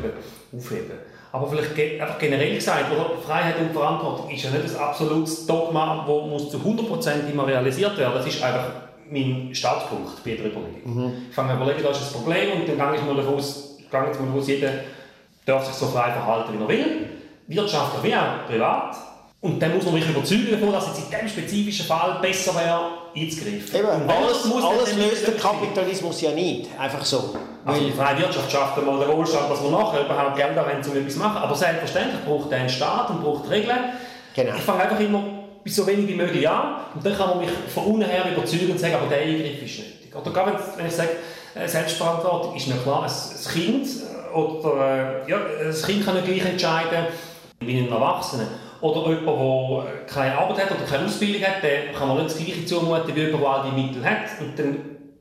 aufheben. 0.57 0.91
Aber 1.31 1.47
vielleicht 1.47 2.01
einfach 2.01 2.19
generell 2.19 2.57
gesagt, 2.57 2.91
oder? 2.93 3.11
Freiheit 3.25 3.61
und 3.61 3.73
Verantwortung 3.73 4.29
ist 4.29 4.43
ja 4.43 4.51
nicht 4.51 4.75
ein 4.75 4.83
absolutes 4.83 5.47
Dogma, 5.47 6.05
das 6.05 6.51
zu 6.51 6.57
100% 6.59 7.31
immer 7.31 7.47
realisiert 7.47 7.97
werden. 7.97 8.15
Das 8.15 8.27
ist 8.27 8.43
einfach 8.43 8.73
mein 9.09 9.51
Startpunkt 9.53 10.25
bei 10.25 10.35
der 10.35 10.47
Überlegung. 10.47 10.83
Mhm. 10.83 11.13
Ich 11.29 11.35
fange 11.35 11.53
an 11.53 11.63
überlegen, 11.63 11.85
das 11.85 11.99
ist 11.99 12.07
das 12.07 12.13
Problem 12.13 12.51
und 12.53 12.69
dann 12.69 12.91
gehe 12.91 13.01
ich 13.01 13.07
mal 13.07 13.15
davon 13.15 13.35
aus, 13.37 13.77
gehe 13.79 13.87
ich 13.87 13.93
mal 13.93 14.07
davon 14.07 14.37
aus 14.37 14.49
jeder 14.49 14.71
darf 15.47 15.65
sich 15.65 15.75
so 15.75 15.87
frei 15.87 16.13
verhalten, 16.13 16.53
wie 16.53 16.63
er 16.63 16.69
will 16.69 17.11
wirtschaftlich 17.51 18.03
wie 18.05 18.17
auch 18.17 18.47
privat. 18.49 18.97
Und 19.43 19.59
dann 19.59 19.75
muss 19.75 19.85
man 19.87 19.95
mich 19.95 20.09
überzeugen 20.09 20.51
davon, 20.51 20.71
dass 20.71 20.93
es 20.93 20.99
in 20.99 21.11
diesem 21.11 21.29
spezifischen 21.29 21.87
Fall 21.87 22.19
besser 22.21 22.55
wäre, 22.55 22.91
einzugreifen. 23.17 23.75
Eben, 23.75 24.11
alles, 24.11 24.45
alles 24.45 24.97
löst 24.97 25.27
der 25.27 25.37
Kapitalismus 25.37 26.21
ja 26.21 26.33
nicht, 26.33 26.69
einfach 26.79 27.03
so. 27.03 27.35
Also 27.65 27.81
die 27.81 27.93
freie 27.93 28.19
Wirtschaft 28.19 28.53
schafft 28.53 28.79
einmal 28.79 28.99
den 28.99 29.17
Wohlstand, 29.17 29.51
dass 29.51 29.63
wir 29.63 29.71
nachher 29.71 30.05
überhaupt 30.05 30.37
Geld 30.37 30.57
haben, 30.57 30.71
um 30.71 30.97
etwas 30.97 31.13
zu 31.15 31.19
machen. 31.19 31.39
Aber 31.39 31.55
selbstverständlich 31.55 32.23
braucht 32.25 32.53
er 32.53 32.59
einen 32.59 32.69
Staat 32.69 33.11
und 33.11 33.23
braucht 33.23 33.49
Regeln. 33.51 33.79
Genau. 34.35 34.57
Ich 34.57 34.63
fange 34.63 34.83
einfach 34.83 35.01
immer 35.01 35.25
bis 35.65 35.77
so 35.77 35.87
wenig 35.87 36.07
wie 36.09 36.15
möglich 36.15 36.49
an 36.49 36.77
und 36.95 37.05
dann 37.05 37.17
kann 37.17 37.31
man 37.31 37.39
mich 37.39 37.51
von 37.73 37.85
unten 37.85 38.05
her 38.05 38.25
überzeugen 38.35 38.71
und 38.71 38.81
sagen, 38.81 38.95
aber 38.95 39.07
der 39.07 39.21
Eingriff 39.21 39.63
ist 39.63 39.79
nötig. 39.79 40.15
Oder 40.15 40.31
gerade 40.31 40.59
wenn 40.77 40.87
ich 40.87 40.95
sage, 40.95 41.11
äh, 41.55 41.67
Selbstverantwortung 41.67 42.57
ist 42.57 42.69
mir 42.69 42.77
klar, 42.77 43.05
ein 43.05 43.53
Kind 43.53 43.87
äh, 43.87 44.35
oder 44.35 45.25
äh, 45.27 45.31
ja, 45.31 45.37
ein 45.37 45.83
Kind 45.83 46.05
kann 46.05 46.15
nicht 46.15 46.27
gleich 46.27 46.45
entscheiden, 46.45 47.07
wie 47.61 47.79
ein 47.79 47.93
Erwachsener. 47.93 48.47
Oder 48.81 49.11
jemand, 49.11 49.87
der 49.87 50.07
keine 50.07 50.39
Arbeit 50.39 50.65
hat 50.65 50.71
oder 50.71 50.89
keine 50.89 51.05
Ausbildung 51.05 51.43
hat, 51.43 51.63
der 51.63 51.93
kann 51.93 52.09
man 52.09 52.17
nicht 52.17 52.31
das 52.31 52.39
Gleiche 52.39 52.65
zumuten 52.65 53.15
wie 53.15 53.21
jemand, 53.21 53.43
der 53.43 53.51
all 53.51 53.71
die 53.71 53.81
Mittel 53.81 54.05
hat. 54.05 54.41
Und 54.41 54.59
dann 54.59 54.79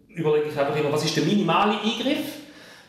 überlege 0.07 0.49
ich 0.49 0.57
einfach 0.57 0.75
immer, 0.75 0.93
was 0.93 1.03
ist 1.03 1.17
der 1.17 1.23
minimale 1.23 1.73
Eingriff? 1.73 2.39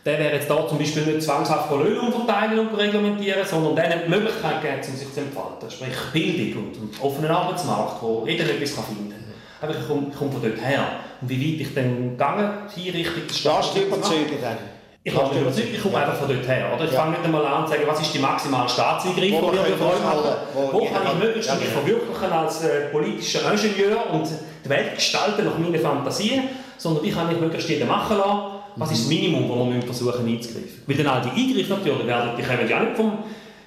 Der 0.04 0.18
wäre 0.18 0.34
jetzt 0.34 0.48
da 0.48 0.66
zum 0.66 0.78
Beispiel 0.78 1.02
nicht 1.02 1.22
zwangshaft 1.22 1.70
Löhne 1.70 2.00
umverteilen 2.00 2.58
und 2.60 2.74
reglementieren, 2.74 3.44
sondern 3.44 3.76
denen 3.76 4.04
die 4.06 4.10
Möglichkeit 4.10 4.62
geben, 4.62 4.76
um 4.76 4.96
sich 4.96 5.12
zu 5.12 5.20
entfalten. 5.20 5.70
Sprich 5.70 5.90
Bildung 6.12 6.68
und, 6.68 6.76
und 6.78 7.02
offenen 7.02 7.30
Arbeitsmarkt, 7.30 8.00
wo 8.00 8.24
jeder 8.26 8.44
etwas 8.44 8.70
finden 8.70 9.10
kann. 9.10 9.20
Aber 9.60 9.78
ich 9.78 9.86
komme, 9.86 10.06
ich 10.10 10.16
komme 10.16 10.32
von 10.32 10.40
dort 10.40 10.64
her. 10.64 10.86
Und 11.20 11.28
wie 11.28 11.52
weit 11.52 11.66
ich 11.66 11.74
dann 11.74 12.10
gegangen 12.10 12.50
hier 12.74 12.94
Richtung 12.94 13.26
des 13.26 13.38
Staates... 13.38 13.74
du 13.74 13.80
überzeugen 13.80 14.38
dann? 14.40 14.56
Ich 15.02 15.14
kann 15.14 15.30
mich 15.30 15.40
überzeugen, 15.40 15.68
ich 15.72 15.82
komme 15.82 15.96
einfach 15.96 16.14
von 16.14 16.28
dort 16.28 16.46
her. 16.46 16.72
Oder? 16.74 16.84
Ich 16.84 16.92
ja. 16.92 17.00
fange 17.00 17.12
nicht 17.12 17.24
einmal 17.24 17.46
an 17.46 17.64
zu 17.66 17.72
sagen, 17.72 17.84
was 17.86 18.00
ist 18.02 18.12
die 18.12 18.18
maximale 18.18 18.68
Staatseingriff, 18.68 19.24
die 19.24 19.32
wir 19.32 19.40
Freude 19.40 20.04
haben. 20.04 20.20
Wo, 20.54 20.72
wo 20.72 20.84
kann 20.84 21.02
ich 21.06 21.24
möglichst 21.24 21.50
mich 21.54 21.68
genau. 21.68 21.80
verwirklichen 21.80 22.32
als 22.32 22.64
äh, 22.64 22.80
politischer 22.92 23.50
Ingenieur 23.50 24.12
und 24.12 24.28
die 24.62 24.68
Welt 24.68 24.94
gestalten 24.94 25.46
nach 25.46 25.56
meinen 25.56 25.80
Fantasien, 25.80 26.42
sondern 26.76 27.04
ich 27.04 27.14
kann 27.14 27.28
mich 27.28 27.40
möglichst 27.40 27.70
jeden 27.70 27.88
machen 27.88 28.18
lassen. 28.18 28.60
Was 28.76 28.92
ist 28.92 29.02
das 29.02 29.08
Minimum, 29.08 29.48
das 29.48 29.74
wir 29.74 29.82
versuchen 29.82 30.28
einzugreifen? 30.28 30.82
Weil 30.86 30.96
dann 30.96 31.06
all 31.06 31.22
die 31.22 31.30
Eingriffe 31.30 31.72
natürlich 31.72 32.06
werden, 32.06 32.30
die 32.36 32.42
kommen 32.42 32.68
ja 32.68 32.80
nicht 32.80 32.96
vom 32.96 33.18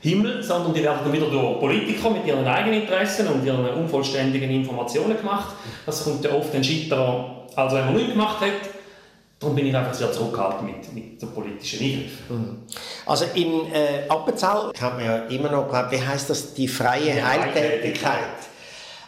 Himmel, 0.01 0.43
sondern 0.43 0.73
die 0.73 0.84
werden 0.84 0.99
dann 1.03 1.13
wieder 1.13 1.27
durch 1.27 1.59
Politiker 1.59 2.11
mit 2.11 2.27
ihren 2.27 2.45
eigenen 2.45 2.81
Interessen 2.81 3.27
und 3.27 3.43
ihren 3.43 3.65
unvollständigen 3.69 4.51
Informationen 4.51 5.17
gemacht. 5.17 5.55
Das 5.86 6.03
kommt 6.03 6.23
ja 6.23 6.31
oft 6.31 6.53
ein 6.53 6.63
Scheitern, 6.63 7.25
als 7.55 7.73
wenn 7.73 7.86
man 7.86 7.95
nichts 7.95 8.11
gemacht 8.11 8.39
hat. 8.41 8.72
Darum 9.43 9.57
bin 9.57 9.67
ich 9.67 9.75
einfach 9.75 9.93
sehr 9.93 10.09
zurückgehalten 10.09 10.65
mit, 10.65 10.93
mit 10.93 11.21
den 11.21 11.29
politischen 11.31 11.83
Eingriffen. 11.83 12.25
Mhm. 12.29 12.57
Also 13.05 13.25
in 13.33 13.73
äh, 13.73 14.07
Appenzell 14.07 14.71
kennt 14.73 14.95
man 14.95 15.05
ja 15.05 15.17
immer 15.25 15.51
noch, 15.51 15.67
glaub, 15.67 15.91
wie 15.91 16.01
heißt 16.01 16.29
das, 16.29 16.53
die 16.53 16.65
freie 16.65 17.17
ja, 17.17 17.27
Heiltätigkeit. 17.27 18.19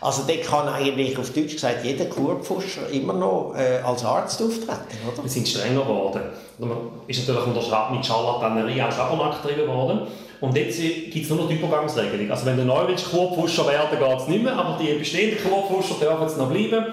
Also 0.01 0.23
der 0.23 0.41
kann 0.41 0.67
eigentlich 0.67 1.17
auf 1.17 1.31
Deutsch 1.31 1.53
gesagt 1.53 1.86
jeder 1.86 2.05
Kurpfuscher 2.05 2.89
immer 2.91 3.13
noch 3.13 3.55
äh, 3.55 3.77
als 3.77 4.03
Arzt 4.03 4.41
auftreten, 4.41 4.97
oder? 5.07 5.23
Wir 5.23 5.29
sind 5.29 5.47
strenger 5.47 5.81
geworden. 5.81 6.21
Ist 7.07 7.25
natürlich 7.25 7.47
unter 7.47 7.89
mit 7.91 8.05
Scharlatanerie 8.05 8.81
auch 8.81 8.91
Schabernack 8.91 9.41
getrieben 9.41 9.67
worden. 9.69 10.01
Und 10.41 10.57
jetzt 10.57 10.81
gibt 10.81 11.15
es 11.15 11.29
nur 11.29 11.39
noch 11.39 11.47
die 11.47 11.55
Übergangsregelung. 11.55 12.29
Also 12.29 12.45
wenn 12.45 12.57
du 12.57 12.65
neu 12.65 12.86
willst, 12.89 13.09
Kurpfuscher 13.09 13.67
werden, 13.67 13.97
geht 13.97 14.19
es 14.19 14.27
nicht 14.27 14.43
mehr, 14.43 14.53
aber 14.53 14.77
die 14.77 14.95
bestehenden 14.95 15.41
Kurpfuscher 15.41 15.95
dürfen 15.95 16.23
jetzt 16.23 16.38
noch 16.38 16.49
bleiben. 16.49 16.88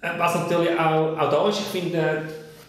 Äh, 0.00 0.10
was 0.16 0.36
natürlich 0.36 0.78
auch, 0.78 1.18
auch 1.18 1.28
da 1.28 1.48
ist, 1.48 1.58
ich 1.58 1.66
finde, 1.66 2.22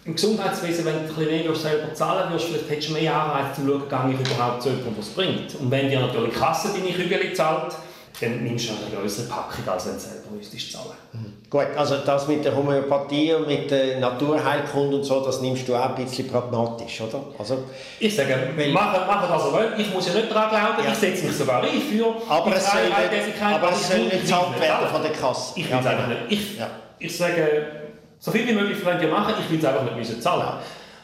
im 0.10 0.16
Gesundheitswesen, 0.16 0.86
wenn 0.86 0.94
du 0.94 1.00
ein 1.02 1.08
bisschen 1.08 1.28
weniger 1.28 1.56
selber 1.56 1.94
zahlen 1.94 2.34
wirst, 2.34 2.46
vielleicht 2.46 2.70
hättest 2.70 2.90
du 2.90 2.94
mehr 2.94 3.14
Anreiz 3.14 3.56
zu 3.56 3.62
schauen, 3.62 3.88
kann 3.88 4.12
ich 4.12 4.20
überhaupt 4.20 4.64
zu 4.64 4.70
jemandem, 4.70 4.98
was 4.98 5.08
es 5.08 5.14
bringt. 5.14 5.56
Und 5.56 5.70
wenn 5.70 5.90
dir 5.90 6.00
natürlich 6.00 6.34
die 6.34 6.40
Kasse 6.40 6.70
deine 6.74 6.92
Kügel 6.92 7.34
zahlt, 7.34 7.76
dann 8.20 8.44
nimmst 8.44 8.70
du 8.70 8.74
eine 8.74 9.02
größere 9.02 9.28
Packung, 9.28 9.68
als 9.68 9.86
wenn 9.86 9.94
du 9.94 10.00
selber 10.00 10.32
müsstest 10.36 10.72
zahlen. 10.74 10.98
Mhm. 11.14 11.34
Gut, 11.48 11.68
also 11.76 11.98
das 11.98 12.28
mit 12.28 12.44
der 12.44 12.56
Homöopathie 12.56 13.34
und 13.34 13.48
mit 13.48 13.70
der 13.70 14.00
Naturheilkunde 14.00 14.98
und 14.98 15.04
so, 15.04 15.24
das 15.24 15.42
nimmst 15.42 15.68
du 15.68 15.76
auch 15.76 15.96
ein 15.96 16.04
bisschen 16.04 16.28
pragmatisch, 16.28 17.02
oder? 17.02 17.24
Also, 17.38 17.60
ich 18.00 18.16
sage, 18.16 18.36
machen, 18.74 19.08
machen 19.08 19.28
was 19.30 19.46
ihr 19.46 19.54
wollt. 19.54 19.80
Ich 19.80 19.94
muss 19.94 20.08
ja 20.08 20.16
nicht 20.16 20.32
daran 20.32 20.50
glauben, 20.50 20.84
ja. 20.84 20.92
ich 20.92 20.98
setze 20.98 21.26
mich 21.28 21.38
sogar 21.38 21.64
ein 21.64 21.70
für 21.70 22.16
aber 22.28 22.56
es 22.56 22.66
soll 22.66 22.84
nicht, 22.84 23.42
aber 23.42 23.72
es 23.72 23.88
soll 23.88 24.00
nicht 24.00 24.22
gezahlt 24.22 24.60
werden 24.60 24.88
von 24.92 25.02
der 25.04 25.12
Kasse. 25.12 25.54
Ich 25.56 25.66
es 25.66 25.72
einfach 25.72 26.08
nicht. 26.08 26.22
Ich, 26.30 26.58
ja. 26.58 26.68
ich 26.98 27.16
sage, 27.16 27.89
so 28.20 28.32
viel 28.32 28.48
wie 28.48 28.54
möglich 28.54 28.84
könnt 28.84 29.02
ihr 29.02 29.10
machen, 29.10 29.34
ich 29.40 29.50
will 29.50 29.60
es 29.60 29.66
einfach 29.66 29.84
nicht 29.84 29.98
müssen 29.98 30.22
zahlen. 30.22 30.60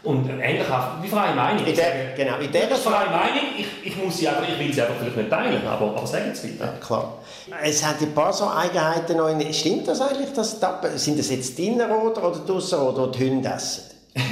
Und 0.06 0.30
ähnlich 0.30 0.68
wie 1.02 1.08
freie 1.08 1.34
Meinung. 1.34 1.66
In 1.66 1.76
der, 1.76 2.14
genau, 2.16 2.38
in 2.38 2.52
der 2.52 2.68
freie 2.76 3.10
Meinung, 3.10 3.46
ich, 3.58 3.66
ich, 3.88 3.98
muss 3.98 4.18
sie 4.20 4.28
einfach, 4.28 4.48
ich 4.48 4.60
will 4.60 4.72
sie 4.72 4.82
einfach 4.82 4.96
vielleicht 5.00 5.18
nicht 5.18 5.30
teilen, 5.32 5.66
aber, 5.66 5.88
aber 5.88 6.06
sagen 6.06 6.30
Sie 6.34 6.50
bitte. 6.50 6.64
Ja, 6.64 6.74
klar. 6.86 7.18
Es 7.64 7.84
hat 7.84 8.00
ein 8.02 8.14
paar 8.14 8.32
so 8.32 8.48
Eigenheiten 8.48 9.18
noch. 9.18 9.30
In, 9.30 9.52
stimmt 9.52 9.88
das 9.88 10.02
eigentlich, 10.02 10.32
dass 10.34 10.60
die, 10.60 10.98
sind 10.98 11.18
das 11.18 11.32
jetzt 11.32 11.58
die 11.58 11.68
Innerroder 11.68 12.30
oder 12.30 12.40
die 12.48 12.52
Ausserroder, 12.52 13.12
die 13.12 13.32
Hunde 13.32 13.50
essen? 13.50 13.84
ich 14.14 14.24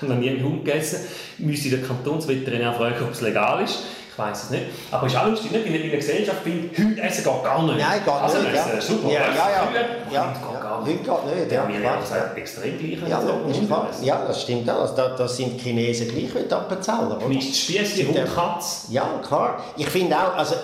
habe 0.00 0.12
noch 0.12 0.18
nie 0.18 0.30
einen 0.30 0.42
Hund 0.42 0.64
gegessen. 0.64 1.00
Ich 1.38 1.44
müsste 1.44 1.68
den 1.68 1.86
Kantonsveterinär 1.86 2.72
fragen, 2.72 3.04
ob 3.04 3.12
es 3.12 3.20
legal 3.20 3.62
ist. 3.62 3.80
Ich 4.10 4.18
weiß 4.18 4.44
es 4.44 4.50
nicht. 4.50 4.64
Aber 4.90 5.06
es 5.06 5.12
ist 5.12 5.18
auch 5.18 5.26
lustig, 5.26 5.50
nicht? 5.50 5.64
wenn 5.64 5.74
ich 5.74 5.80
in 5.80 5.88
einer 5.88 5.98
Gesellschaft 5.98 6.44
bin, 6.44 6.70
Hunde 6.76 7.02
essen 7.02 7.24
geht 7.24 7.44
gar 7.44 7.62
nicht. 7.62 7.78
Nein, 7.78 8.00
geht 8.02 8.12
also, 8.14 8.38
nicht. 8.38 8.56
Also, 8.56 8.74
ja. 8.74 8.80
super. 8.80 9.08
Ja, 9.08 9.20
ja, 9.20 9.50
ja. 9.50 9.82
Ja, 10.10 10.34
gar 10.72 10.84
nicht. 10.84 10.96
Hunde 10.96 11.02
geht 11.02 11.24
nicht. 11.36 11.52
Ja, 11.52 11.68
ja, 11.68 11.80
klar. 11.80 11.98
Das 12.00 12.10
extrem 12.36 12.78
gleich. 12.78 13.08
Ja, 13.08 13.20
das 13.20 14.02
ja, 14.02 14.24
das 14.26 14.42
stimmt 14.42 14.70
auch. 14.70 14.80
Also, 14.80 14.96
da, 14.96 15.08
da 15.16 15.28
sind 15.28 15.60
die 15.60 15.64
Chinesen 15.64 16.08
gleich 16.08 16.34
wie 16.34 16.48
die 16.48 16.52
Appenzeller. 16.52 17.18
Nicht 17.28 17.56
Spießchen, 17.56 18.08
Hund, 18.08 18.34
Katz. 18.34 18.86
Ja, 18.90 19.20
klar. 19.26 19.62
Ich 19.76 19.88
finde 19.88 20.16
auch, 20.16 20.36
also, 20.36 20.54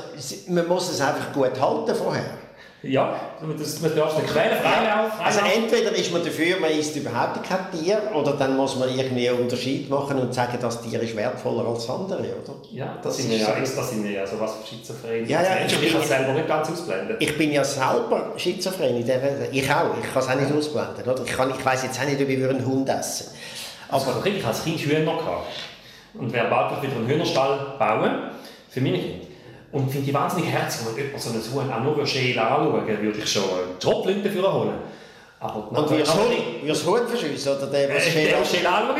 man 0.48 0.66
muss 0.66 0.90
es 0.90 1.00
einfach 1.00 1.32
gut 1.32 1.60
halten 1.60 1.94
vorher. 1.94 2.47
Ja, 2.82 3.18
das, 3.58 3.80
man 3.80 3.96
darf 3.96 4.16
nicht 4.16 4.32
quälen, 4.32 4.56
ja. 4.62 5.10
Also 5.24 5.40
entweder 5.40 5.90
ist 5.96 6.12
man 6.12 6.22
dafür, 6.22 6.60
man 6.60 6.70
isst 6.70 6.94
überhaupt 6.94 7.42
kein 7.42 7.58
Tier, 7.72 8.00
oder 8.14 8.34
dann 8.34 8.56
muss 8.56 8.76
man 8.76 8.88
irgendwie 8.96 9.28
einen 9.28 9.40
Unterschied 9.40 9.90
machen 9.90 10.16
und 10.20 10.32
sagen, 10.32 10.58
das 10.60 10.80
Tier 10.82 11.02
ist 11.02 11.16
wertvoller 11.16 11.66
als 11.68 11.90
andere, 11.90 12.20
oder? 12.20 12.54
Ja, 12.70 12.96
das, 13.02 13.16
das 13.16 13.16
sind 13.16 13.30
wir 13.32 13.38
ja, 13.38 13.54
das 13.58 13.90
sind 13.90 14.04
wir 14.04 14.10
ja 14.12 14.24
sowas 14.24 14.58
schizophren. 14.68 15.26
Ja, 15.26 15.42
ja, 15.42 15.48
ich, 15.66 15.82
ich 15.82 15.92
kann 15.92 16.02
es 16.02 16.08
selber 16.08 16.32
nicht 16.32 16.46
ganz 16.46 16.70
ausblenden. 16.70 17.16
Ich 17.18 17.36
bin 17.36 17.50
ja 17.50 17.64
selber 17.64 18.32
schizophren 18.36 18.96
in 18.96 19.06
der 19.06 19.52
Ich 19.52 19.68
auch, 19.72 19.96
ich 20.00 20.12
kann 20.12 20.22
es 20.22 20.28
auch 20.28 20.34
nicht 20.36 20.52
ausblenden, 20.52 21.04
oder? 21.04 21.24
Ich, 21.24 21.32
kann, 21.32 21.50
ich 21.50 21.66
weiss 21.66 21.82
jetzt 21.82 22.00
auch 22.00 22.04
nicht, 22.04 22.22
ob 22.22 22.28
ich 22.28 22.44
einen 22.44 22.64
Hund 22.64 22.88
essen 22.88 23.34
Aber 23.88 24.06
also, 24.06 24.24
ich 24.24 24.46
als 24.46 24.62
Kind 24.62 24.78
Hühner 24.78 25.16
gehabt 25.16 25.48
und 26.14 26.32
werde 26.32 26.48
bald 26.48 26.80
wieder 26.80 26.94
einen 26.94 27.08
Hühnerstall 27.08 27.74
bauen 27.76 28.30
für 28.70 28.80
meine 28.80 28.98
Kinder. 28.98 29.27
Und 29.70 29.90
finde 29.90 30.08
ich 30.08 30.14
wahnsinnig 30.14 30.50
herzig, 30.50 30.86
wenn 30.86 31.04
jemand 31.04 31.22
so 31.22 31.30
ein 31.30 31.66
Huhn 31.66 31.72
auch 31.72 31.82
nur 31.82 32.06
schön 32.06 32.38
anschauen 32.38 32.86
würde 32.86 33.18
ich 33.18 33.30
schon 33.30 33.42
Top-Leute 33.78 34.22
dafür 34.22 34.52
holen. 34.52 34.78
Aber 35.40 35.68
und 35.70 35.90
wie 35.92 35.98
das 36.66 36.84
Huhn 36.84 37.06
verschiessen, 37.06 37.56
oder 37.56 37.68
der, 37.68 37.94
was 37.94 38.06
äh, 38.08 38.26
der 38.26 38.44
schön 38.44 38.66
anschaut? 38.66 38.96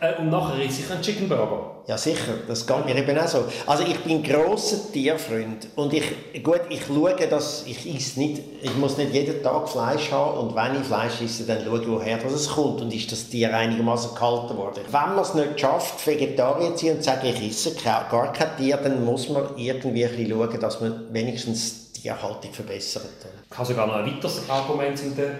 Äh, 0.00 0.20
und 0.20 0.30
nachher 0.30 0.64
ist 0.64 0.76
sicher 0.76 0.94
ein 0.94 1.02
Chicken 1.02 1.28
Burger. 1.28 1.82
Ja, 1.88 1.98
sicher. 1.98 2.34
Das 2.46 2.64
geht 2.64 2.86
mir 2.86 2.96
eben 2.96 3.18
auch 3.18 3.26
so. 3.26 3.44
Also 3.66 3.82
ich 3.82 3.98
bin 3.98 4.18
ein 4.18 4.22
grosser 4.22 4.92
Tierfreund. 4.92 5.66
Und 5.74 5.92
ich, 5.92 6.04
gut, 6.44 6.60
ich 6.68 6.82
schaue, 6.86 7.16
dass 7.28 7.64
ich 7.66 7.84
nicht, 8.16 8.40
ich 8.62 8.76
muss 8.76 8.98
nicht 8.98 9.12
jeden 9.12 9.42
Tag 9.42 9.68
Fleisch 9.68 10.12
haben. 10.12 10.38
Und 10.38 10.54
wenn 10.54 10.80
ich 10.80 10.86
Fleisch 10.86 11.20
esse, 11.22 11.44
dann 11.44 11.64
schaue 11.64 11.80
ich, 11.80 11.88
woher 11.88 12.18
das 12.18 12.48
kommt. 12.48 12.80
Und 12.82 12.94
ist 12.94 13.10
das 13.10 13.28
Tier 13.28 13.52
einigermaßen 13.52 14.14
gehalten 14.14 14.56
worden. 14.56 14.84
Wenn 14.84 14.92
man 14.92 15.18
es 15.18 15.34
nicht 15.34 15.58
schafft, 15.58 16.06
Vegetarier 16.06 16.76
zu 16.76 16.86
sein 16.86 16.94
und 16.96 17.02
zu 17.02 17.10
sagen, 17.10 17.26
ich 17.26 17.50
esse 17.50 17.74
gar 17.82 18.32
kein 18.32 18.56
Tier, 18.56 18.76
dann 18.76 19.04
muss 19.04 19.28
man 19.28 19.56
irgendwie 19.56 20.04
ein 20.04 20.16
bisschen 20.16 20.30
schauen, 20.30 20.60
dass 20.60 20.80
man 20.80 21.12
wenigstens 21.12 21.90
die 21.94 22.02
Tierhaltung 22.02 22.52
verbessert. 22.52 23.06
Ich 23.50 23.58
habe 23.58 23.66
sogar 23.66 23.88
noch 23.88 23.96
ein 23.96 24.06
weiteres 24.06 24.48
Argument 24.48 24.96
dem 25.00 25.18
äh, 25.18 25.30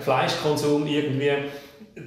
Fleischkonsum 0.00 0.86
irgendwie 0.86 1.30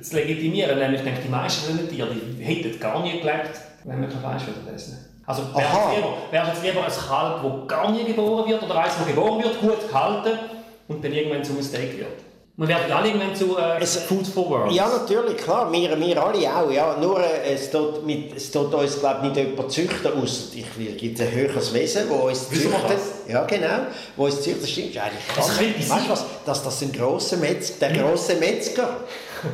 zu 0.01 0.15
legitimieren. 0.15 0.79
Nämlich, 0.79 1.01
ich 1.01 1.05
denke, 1.05 1.21
die 1.23 1.29
meisten 1.29 1.89
Tiere 1.89 2.09
die 2.13 2.43
hätten 2.43 2.79
gar 2.79 3.01
nie 3.01 3.19
gelebt, 3.19 3.59
wenn 3.83 4.01
wir 4.01 4.07
kein 4.07 4.19
Fleisch 4.19 4.43
essen 4.73 4.97
Also 5.25 5.43
wäre 5.53 6.51
es 6.51 6.63
lieber, 6.63 6.85
ein 6.85 6.91
Kalb, 6.91 7.41
das 7.43 7.67
gar 7.67 7.91
nie 7.91 8.03
geboren 8.03 8.49
wird, 8.49 8.63
oder 8.63 8.79
eins, 8.79 8.97
das 8.97 9.07
geboren 9.07 9.43
wird, 9.43 9.59
gut 9.59 9.87
gehalten 9.87 10.39
und 10.87 11.03
dann 11.03 11.11
irgendwann 11.11 11.43
zum 11.43 11.61
Steak 11.61 11.97
wird? 11.97 12.24
Wir 12.57 12.69
werden 12.69 12.89
alle 12.89 13.07
irgendwann 13.09 13.35
zu 13.35 13.57
äh, 13.57 13.81
es, 13.81 13.97
Food 13.97 14.25
for 14.25 14.49
World. 14.49 14.71
Ja, 14.71 14.87
natürlich, 14.87 15.35
klar. 15.35 15.69
Wir, 15.73 15.99
wir 15.99 16.23
alle 16.23 16.55
auch. 16.55 16.71
Ja. 16.71 16.95
Nur 17.01 17.19
äh, 17.19 17.53
es, 17.53 17.69
tut 17.69 18.05
mit, 18.05 18.33
es 18.33 18.49
tut 18.49 18.73
uns 18.73 18.97
glaub, 18.97 19.21
nicht 19.23 19.35
jemand 19.35 19.69
züchten, 19.69 20.13
aus. 20.13 20.51
Ich 20.55 20.77
will, 20.77 20.93
gibt 20.93 21.19
ein 21.19 21.31
höheres 21.31 21.73
Wesen, 21.73 22.03
das 22.09 22.17
uns 22.17 22.49
züchtet. 22.49 22.99
Ja, 23.27 23.43
genau. 23.43 23.87
Wo 24.15 24.23
uns 24.23 24.41
züchtet. 24.41 24.63
Das 24.63 24.69
stimmt 24.69 24.97
eigentlich. 24.97 25.23
Das 25.35 25.59
weißt 25.59 26.05
du 26.05 26.09
was? 26.09 26.25
Das, 26.45 26.63
das 26.63 26.79
sind 26.79 26.95
grosse 26.95 27.35
Metz, 27.37 27.77
der 27.77 27.91
große 27.91 28.35
Metzger. 28.35 29.01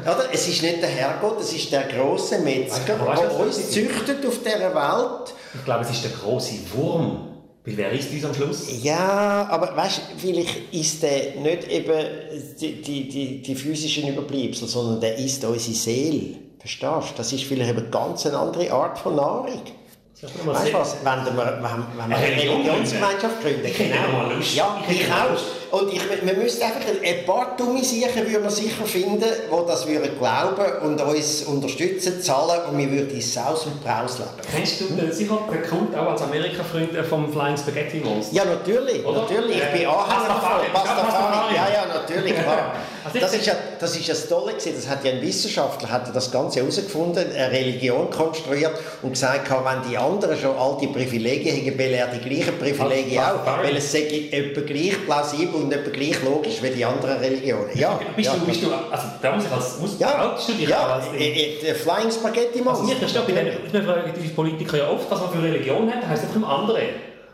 Oder? 0.04 0.26
Es 0.32 0.48
ist 0.48 0.62
nicht 0.62 0.84
der 0.84 0.90
Herrgott, 0.90 1.42
es 1.42 1.54
ist 1.54 1.72
der 1.72 1.84
große 1.84 2.38
Metzger, 2.40 2.98
der 2.98 3.40
uns 3.40 3.72
züchtet 3.72 4.24
auf 4.24 4.38
dieser 4.44 4.76
Welt. 4.76 5.34
Ich 5.56 5.66
glaube, 5.66 5.82
es 5.82 5.90
ist 5.90 6.04
der 6.04 6.12
große 6.12 6.54
Wurm. 6.76 7.31
Weil 7.64 7.78
wer 7.78 7.92
ist 7.92 8.12
dies 8.12 8.26
am 8.26 8.34
Schluss? 8.34 8.84
Ja, 8.84 9.48
aber 9.50 9.76
weißt 9.76 9.98
du, 10.00 10.02
vielleicht 10.18 10.74
ist 10.74 11.04
der 11.04 11.36
nicht 11.36 11.68
eben 11.68 12.06
die, 12.60 12.82
die, 12.82 13.08
die, 13.08 13.42
die 13.42 13.56
physischen 13.56 14.08
Überbleibsel, 14.08 14.68
sondern 14.68 15.00
der 15.00 15.16
ist 15.18 15.44
unsere 15.46 15.76
Seele. 15.76 16.38
Verstehst 16.60 17.12
du? 17.12 17.18
Das 17.18 17.34
ist 17.34 17.44
vielleicht 17.44 17.78
eine 17.78 17.84
ganz 17.90 18.26
andere 18.26 18.72
Art 18.72 18.98
von 18.98 19.16
Nahrung. 19.16 19.62
Weißt 20.22 20.68
du 20.68 20.74
was, 20.74 20.98
wenn 21.04 21.26
wir, 21.26 21.36
wenn, 21.36 21.64
wenn 21.98 22.10
wir 22.10 22.16
eine 22.16 22.36
Religionsgemeinschaft 22.38 23.42
gründen, 23.42 23.72
genau. 23.76 24.32
Ja, 24.56 24.84
ich 24.88 25.12
auch. 25.12 25.61
Und 25.72 25.94
ich, 25.94 26.02
wir 26.22 26.34
müssten 26.34 26.64
einfach 26.64 26.82
ein 26.82 27.26
paar 27.26 27.56
dumme 27.56 27.82
Sachen 27.84 28.30
würden 28.30 28.44
wir 28.44 28.50
sicher 28.50 28.86
finden, 28.86 29.24
die 29.24 29.68
das 29.68 29.88
würden 29.88 30.18
glauben 30.18 30.86
und 30.86 31.02
uns 31.02 31.44
unterstützen, 31.44 32.22
zahlen 32.22 32.60
und 32.70 32.78
wir 32.78 32.92
würden 32.92 33.10
in 33.10 33.22
Saus 33.22 33.66
und 33.66 33.82
Braus 33.82 34.20
leben. 34.20 34.32
Kennst 34.54 34.82
du 34.82 34.86
den, 34.86 35.12
sicher 35.14 35.40
den 35.50 35.62
Kult 35.64 35.96
auch 35.96 36.12
als 36.12 36.22
Amerika-Freund 36.24 36.94
äh, 36.94 37.04
vom 37.04 37.32
Flying 37.32 37.56
Spaghetti 37.56 38.00
Monster? 38.00 38.36
Ja, 38.36 38.44
natürlich. 38.46 39.06
Oder? 39.06 39.22
natürlich. 39.22 39.58
Ich 39.58 39.72
bin 39.72 39.82
äh, 39.82 39.86
Anhänger 39.86 40.28
davon. 40.28 40.74
Pastafari. 40.74 41.56
Ja, 41.56 41.68
ja, 41.74 41.86
natürlich. 41.94 42.34
Klar. 42.34 42.76
Also 43.04 43.20
das, 43.20 43.34
ist 43.34 43.48
ja, 43.48 43.56
das 43.80 43.96
ist 43.96 44.08
ja 44.08 44.14
das 44.14 44.28
Tolle 44.28 44.52
gewesen. 44.54 44.74
Das 44.76 44.88
hat 44.88 45.04
ja 45.04 45.12
ein 45.12 45.22
Wissenschaftler 45.22 45.90
hat 45.90 46.16
das 46.16 46.32
Ganze 46.32 46.60
herausgefunden, 46.60 47.26
eine 47.36 47.52
Religion 47.52 48.12
konstruiert 48.12 48.74
und 49.02 49.14
gesagt, 49.14 49.50
wenn 49.50 49.90
die 49.90 49.98
anderen 49.98 50.38
schon 50.38 50.56
all 50.56 50.78
die 50.80 50.86
Privilegien 50.86 51.66
haben, 51.66 51.78
will 51.80 51.94
er 51.94 52.08
die 52.10 52.20
gleichen 52.20 52.60
Privilegien 52.60 53.24
auch, 53.24 53.64
weil 53.64 53.76
es 53.76 53.92
sei 53.92 54.30
etwa 54.32 54.62
gleich 54.62 55.04
plausibel 55.06 55.61
und 55.64 55.74
etwa 55.74 55.90
gleich 55.92 56.22
logisch 56.24 56.62
wie 56.62 56.70
die 56.70 56.84
anderen 56.86 57.18
Religionen. 57.20 57.70
Ja, 57.76 58.00
bist, 58.16 58.30
ja, 58.30 58.36
du, 58.36 58.46
bist 58.46 58.64
du, 58.64 58.68
also 58.72 59.08
da 59.22 59.36
muss 59.36 59.46
ich 59.46 59.52
als, 59.52 59.80
muss, 59.80 60.00
ja, 60.00 60.36
dich 60.48 60.68
ja, 60.70 61.02
äh, 61.18 61.70
äh, 61.70 61.74
Flying 61.74 62.12
Spaghetti 62.12 62.60
also 62.60 62.84
Monster. 62.84 62.94
ich 62.94 62.98
verstehe, 63.00 63.22
bei 63.22 63.42
den- 63.72 63.86
fragen 63.86 64.36
Politiker 64.36 64.78
ja 64.78 64.90
oft, 64.90 65.10
was 65.10 65.20
man 65.22 65.32
für 65.32 65.44
Religion 65.44 65.92
hat, 65.94 66.08
heisst 66.08 66.24
einfach 66.24 66.36
im 66.36 66.46
anderen. 66.46 66.84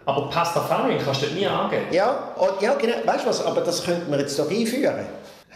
Aber 0.05 0.29
Pastafarian 0.29 0.99
kannst 1.03 1.23
du 1.23 1.27
nie 1.27 1.45
angeben. 1.45 1.83
Ja, 1.91 2.33
und, 2.37 2.61
ja 2.61 2.73
genau. 2.75 2.95
Weißt 3.05 3.25
du 3.25 3.29
was? 3.29 3.45
Aber 3.45 3.59
das 3.61 3.83
könnten 3.83 4.09
wir 4.09 4.19
jetzt 4.19 4.39
doch 4.39 4.49
einführen. 4.49 5.05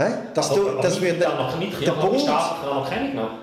Hä? 0.02 0.14
Dass 0.34 0.52
aber, 0.52 0.60
du, 0.60 0.70
aber 0.70 0.82
das 0.82 0.94
mit, 1.00 1.10
würde 1.10 1.20
der, 1.20 1.30
noch, 1.36 1.60
mit 1.60 1.86
der 1.86 1.92
Bund, 1.92 2.22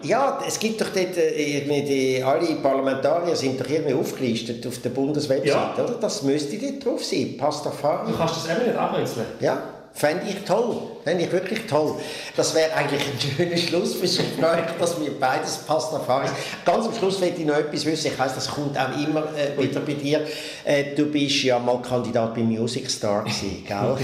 ja, 0.02 0.38
es 0.46 0.58
gibt 0.58 0.80
doch 0.80 0.88
dort, 0.88 1.16
äh, 1.16 1.58
irgendwie 1.58 1.82
die, 1.82 2.22
alle 2.22 2.46
Parlamentarier 2.56 3.36
sind 3.36 3.60
doch 3.60 3.68
irgendwie 3.68 3.94
aufgelistet 3.94 4.66
auf 4.66 4.78
der 4.78 4.90
Bundeswebsite, 4.90 5.48
Ja. 5.48 5.74
oder? 5.76 5.94
Das 6.00 6.22
müsste 6.22 6.58
dort 6.58 6.84
drauf 6.84 7.04
sein, 7.04 7.36
Pastafari. 7.38 8.10
Du 8.10 8.18
kannst 8.18 8.36
das 8.36 8.56
eben 8.56 8.66
nicht 8.66 8.78
abrätseln. 8.78 9.26
Ja, 9.40 9.62
fände 9.98 10.26
ich 10.28 10.44
toll. 10.44 10.76
Fände 11.02 11.24
ich 11.24 11.32
wirklich 11.32 11.66
toll. 11.66 11.96
Das 12.36 12.54
wäre 12.54 12.72
eigentlich 12.74 13.02
ein 13.02 13.20
schöner 13.20 13.56
Schluss 13.56 13.96
für 13.96 14.06
so 14.06 14.22
Gespräch, 14.22 14.64
dass 14.78 15.00
wir 15.00 15.18
beides 15.18 15.58
Pastafaris. 15.58 16.30
Ganz 16.64 16.86
am 16.86 16.94
Schluss 16.94 17.20
möchte 17.20 17.40
ich 17.40 17.46
noch 17.46 17.56
etwas 17.56 17.84
wissen. 17.84 18.12
Ich 18.12 18.18
weiss, 18.18 18.34
das 18.34 18.48
kommt 18.48 18.78
auch 18.78 18.96
immer 18.96 19.24
äh, 19.36 19.60
wieder 19.60 19.80
bei 19.80 19.94
dir. 19.94 20.24
Äh, 20.64 20.94
du 20.94 21.06
bist 21.06 21.42
ja 21.42 21.58
mal 21.58 21.82
Kandidat 21.82 22.34
bei 22.34 22.42
Music 22.42 22.88
Star 22.88 23.24
gewesen, 23.24 23.64
gell? 23.66 23.96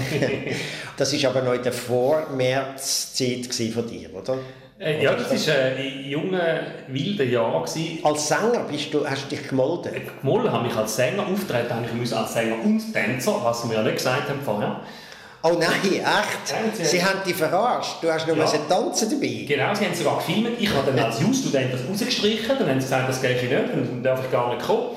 das 0.97 1.13
ist 1.13 1.25
aber 1.25 1.41
noch 1.41 1.53
in 1.53 1.63
der 1.63 1.73
Vor-März-Zeit 1.73 3.73
von 3.73 3.87
dir, 3.87 4.13
oder? 4.13 4.37
Äh, 4.77 5.01
ja, 5.01 5.13
das 5.13 5.47
war 5.47 5.55
äh, 5.55 5.87
in 5.87 6.09
jungen, 6.09 6.41
wilden 6.89 7.31
Jahren. 7.31 7.63
gewesen. 7.63 7.99
Als 8.03 8.27
Sänger 8.27 8.65
bist 8.69 8.93
du, 8.93 9.07
hast 9.07 9.31
du 9.31 9.35
dich 9.35 9.47
gemolden. 9.47 9.93
Gemolden 10.21 10.51
habe 10.51 10.67
ich 10.67 10.75
als 10.75 10.97
Sänger 10.97 11.25
auftreten, 11.25 11.71
eigentlich 11.71 11.93
müssen 11.93 12.17
als 12.17 12.33
Sänger 12.33 12.55
und 12.61 12.93
Tänzer, 12.93 13.39
was 13.41 13.69
wir 13.69 13.77
ja 13.77 13.83
nicht 13.83 13.95
gesagt 13.95 14.27
haben 14.27 14.41
vorher. 14.43 14.81
Oh 15.47 15.57
nein, 15.59 15.69
echt? 15.83 16.75
Sie- 16.77 16.85
Sie 16.85 17.03
haben 17.05 17.19
dich 17.25 17.35
verarscht. 17.35 17.97
Du 18.01 18.11
hast 18.11 18.25
nur 18.27 18.35
Ja. 18.37 18.45
tanzen 18.45 19.09
dabei. 19.11 19.45
Genau, 19.47 19.73
sie 19.75 19.85
haben 19.85 19.91
es 19.93 19.99
sogar 19.99 20.17
gefilmt. 20.17 20.59
Ich 20.59 20.69
habe 20.73 20.91
dann 20.91 21.05
als 21.05 21.21
Jungstudent 21.21 21.71
das 21.73 21.81
rausgestrichen. 21.89 22.55
Dann 22.57 22.67
haben 22.69 22.79
sie 22.81 22.85
gesagt, 22.87 23.09
das 23.09 23.21
geht 23.21 23.41
nicht, 23.43 23.53
dann 23.53 24.01
darf 24.03 24.21
ich 24.25 24.31
gar 24.31 24.53
nicht 24.55 24.65
kommen. 24.65 24.87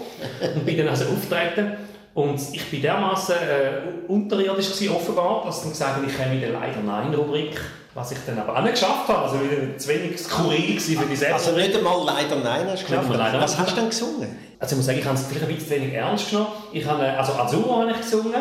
Und 0.54 0.64
bin 0.64 0.78
dann 0.78 0.88
also 0.88 1.04
auftreten. 1.04 1.72
Und 2.14 2.40
ich 2.52 2.72
war 2.72 2.80
dermaßen 2.80 3.34
äh, 3.36 4.10
unterirdisch 4.10 4.72
gewesen, 4.72 4.94
offenbar, 4.96 5.42
dass 5.44 5.56
sie 5.58 5.62
dann 5.64 5.72
gesagt 5.72 5.96
haben, 5.96 6.06
ich 6.08 6.16
käme 6.16 6.34
in 6.34 6.40
der 6.40 6.50
Leider-Nein-Rubrik. 6.50 7.60
Was 7.94 8.12
ich 8.12 8.18
dann 8.26 8.38
aber 8.38 8.56
auch 8.56 8.62
nicht 8.62 8.74
geschafft 8.74 9.08
habe. 9.08 9.18
Also 9.24 9.36
wieder 9.42 9.76
zu 9.76 9.88
wenig 9.88 10.18
skurril 10.20 10.60
gewesen 10.74 10.98
für 10.98 11.06
die 11.06 11.16
Selbst. 11.16 11.46
Also 11.48 11.56
nicht 11.58 11.76
einmal 11.76 11.98
leider 12.06 12.36
nein 12.36 12.66
hast 12.70 12.86
geschafft. 12.86 13.08
leider 13.12 13.40
Was 13.40 13.52
nein. 13.56 13.62
hast 13.66 13.72
du 13.76 13.80
denn 13.80 13.90
gesungen? 13.90 14.38
Also 14.60 14.72
ich 14.72 14.76
muss 14.76 14.86
sagen, 14.86 14.98
ich 14.98 15.04
habe 15.04 15.14
es 15.16 15.26
vielleicht 15.26 15.46
ein 15.48 15.54
bisschen 15.54 15.70
wenig 15.82 15.94
ernst 15.94 16.30
genommen. 16.30 16.48
Ich 16.72 16.84
habe, 16.86 17.02
äh, 17.04 17.10
also 17.10 17.32
Azzurro 17.34 17.80
habe 17.80 17.90
ich 17.90 17.96
gesungen 18.00 18.34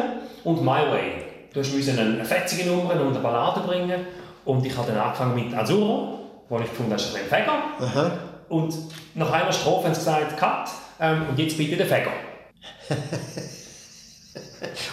und 0.44 0.62
My 0.62 0.68
Way. 0.92 1.12
Du 1.58 1.76
musst 1.76 1.90
eine 1.90 2.24
fetzige 2.24 2.70
Nummer 2.70 2.94
und 2.94 3.16
eine 3.16 3.20
Ballade 3.20 3.62
bringen. 3.62 4.06
Und 4.46 4.64
ich 4.64 4.78
habe 4.78 4.92
dann 4.92 5.02
angefangen 5.02 5.34
mit 5.34 5.58
Azzurro, 5.58 6.20
wo 6.48 6.60
ich 6.60 6.70
gefunden 6.70 6.92
habe, 6.92 7.02
das 7.02 7.10
ist 7.10 7.16
ein 7.16 7.26
Fäger. 7.28 7.64
Aha. 7.80 8.12
Und 8.48 8.76
nach 9.16 9.32
einer 9.32 9.52
Strophe 9.52 9.86
haben 9.88 9.94
sie 9.96 10.02
gesagt, 10.02 10.38
Cut, 10.38 10.70
ähm, 11.00 11.26
und 11.30 11.40
jetzt 11.40 11.58
bitte 11.58 11.76
der 11.76 11.88
Fäger. 11.88 12.12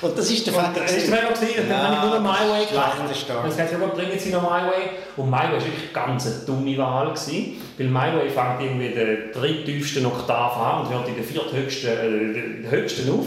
Und 0.00 0.18
das 0.18 0.30
ist 0.30 0.46
der 0.46 0.54
Vater. 0.54 0.80
das 0.80 0.92
ist 0.92 1.08
der 1.08 1.18
Fäger 1.18 1.32
gewesen, 1.34 1.68
dann 1.68 1.82
habe 1.82 1.94
ich 1.96 2.02
nur 2.02 2.20
noch 2.20 2.32
My 2.32 2.50
Way 2.50 2.66
gemacht. 2.66 2.98
Und 2.98 3.08
sie 3.52 3.62
gesagt, 3.62 3.94
bringen 3.94 4.18
Sie 4.18 4.30
noch 4.30 4.42
My 4.42 4.66
Way. 4.66 4.90
Und 5.16 5.30
My 5.30 5.36
Way 5.36 5.52
war 5.52 5.64
wirklich 5.64 5.92
ganz 5.92 6.26
eine 6.26 6.36
dumme 6.46 6.78
Wahl. 6.78 7.08
Gewesen, 7.08 7.60
weil 7.76 7.88
My 7.88 8.18
Way 8.18 8.30
fängt 8.30 8.60
irgendwie 8.60 8.88
den 8.88 9.32
dritttiefsten 9.32 10.06
Oktav 10.06 10.56
an 10.56 10.86
und 10.86 10.92
hört 10.92 11.08
in 11.08 11.14
den 11.14 11.24
vierthöchsten, 11.24 12.64
äh, 12.64 12.70
höchsten 12.70 13.10
auf. 13.10 13.26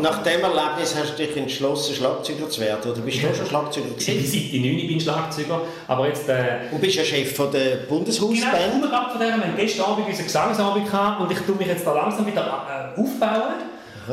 Nach 0.00 0.22
dem 0.22 0.40
Erlebnis 0.40 0.94
hast 0.98 1.18
du 1.18 1.26
dich 1.26 1.36
entschlossen, 1.36 1.94
Schlagzeuger 1.94 2.48
zu 2.48 2.60
werden. 2.60 2.90
Oder 2.90 3.00
bist 3.00 3.22
du 3.22 3.28
auch 3.28 3.34
schon 3.34 3.46
Schlagzeuger 3.46 3.86
Ich 3.98 4.06
gewesen? 4.06 4.26
seit 4.42 4.52
die 4.52 4.60
9 4.60 4.86
bin 4.88 4.96
ich 4.96 5.02
Schlagzeuger, 5.02 5.60
aber 5.88 6.06
jetzt... 6.08 6.28
Äh, 6.28 6.60
Und 6.70 6.80
bist 6.80 6.96
ja 6.96 7.04
Chef 7.04 7.34
von 7.36 7.50
der 7.52 7.76
Genau, 7.76 7.88
Bundeshausband. 7.88 8.42
wir 8.82 8.88
gerade 8.88 9.10
von 9.10 9.20
der. 9.20 9.28
Wir 9.28 9.34
haben 9.44 9.56
gestern 9.56 9.84
Abend 9.86 10.08
unseren 10.08 10.24
Gesangsabend 10.26 10.86
gehabt 10.90 11.20
und 11.20 11.30
ich 11.32 11.38
tue 11.40 11.54
mich 11.56 11.66
jetzt 11.66 11.86
da 11.86 11.92
langsam 11.92 12.26
wieder 12.26 12.42
äh, 12.96 13.00
aufbauen. 13.00 13.54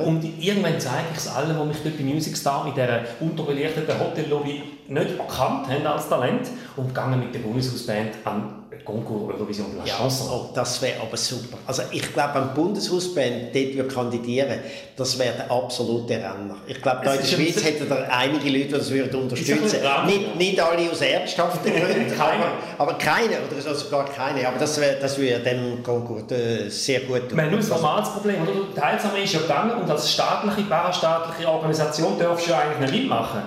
Und 0.05 0.23
irgendwann 0.39 0.79
zeige 0.79 1.05
ich 1.13 1.17
es 1.17 1.27
allen, 1.27 1.57
die 1.59 1.65
mich 1.65 1.77
dort 1.83 1.97
bei 1.97 2.03
Music 2.03 2.37
Star 2.37 2.65
in 2.67 2.73
dieser 2.75 3.01
unterbelichteten 3.19 3.99
Hotellobby 3.99 4.61
nicht 4.89 5.17
erkannt 5.17 5.67
haben 5.69 5.85
als 5.87 6.09
Talent 6.09 6.47
und 6.75 6.93
gehe 6.93 7.07
mit 7.17 7.33
der 7.33 7.39
Bundeshausband 7.39 8.15
an 8.25 8.55
Concours 8.85 9.33
Eurovision 9.35 9.67
de 9.71 9.79
la 9.79 9.85
Ja, 9.85 9.97
Chanson. 9.97 10.27
oh, 10.31 10.49
das 10.55 10.81
wäre 10.81 11.01
aber 11.01 11.15
super. 11.17 11.57
Also 11.67 11.83
ich 11.91 12.13
glaube, 12.13 12.35
wenn 12.35 12.43
die 12.49 12.55
Bundeshausband 12.55 13.53
dort 13.53 13.75
würde 13.75 13.87
kandidieren 13.93 14.59
das 14.95 15.19
wäre 15.19 15.33
der 15.33 15.51
absolute 15.51 16.13
Renner. 16.13 16.55
Ich 16.67 16.81
glaube, 16.81 17.01
da 17.03 17.13
in 17.13 17.19
der 17.21 17.27
Schweiz 17.27 17.63
hätten 17.63 17.87
da 17.87 17.97
einige 18.09 18.49
Leute, 18.49 18.65
die 18.65 18.71
das 18.71 18.89
würden 18.89 19.21
unterstützen 19.21 19.79
nicht, 20.07 20.35
nicht 20.35 20.59
alle 20.59 20.89
aus 20.91 21.01
ernsthaften 21.01 21.71
Gründen, 21.73 22.09
Keine. 22.17 22.43
aber, 22.43 22.51
aber 22.77 22.93
keine, 22.95 23.37
oder 23.47 23.69
also 23.69 23.89
gar 23.89 24.05
keine. 24.05 24.47
Aber 24.47 24.57
das, 24.57 24.79
wäre 24.79 24.97
das 24.99 25.17
würde 25.17 25.39
dem 25.39 25.83
Konkurs 25.83 26.31
äh, 26.31 26.69
sehr 26.69 27.01
gut 27.01 27.29
tun. 27.29 27.37
Wir 27.37 27.43
haben 27.45 27.51
nur 27.51 27.59
ein 27.59 27.67
normales 27.69 28.09
Problem. 28.09 28.41
Oder? 28.41 28.51
Die 28.73 28.79
Teilsame 28.79 29.19
ist 29.19 29.33
ja 29.33 29.39
gegangen 29.41 29.81
und 29.81 29.89
als 29.89 30.11
staatliche, 30.11 30.63
parastaatliche 30.63 31.47
Organisation 31.49 32.17
darfst 32.17 32.47
du 32.47 32.51
ja 32.51 32.59
eigentlich 32.59 32.91
nicht 32.91 33.01
mitmachen. 33.03 33.41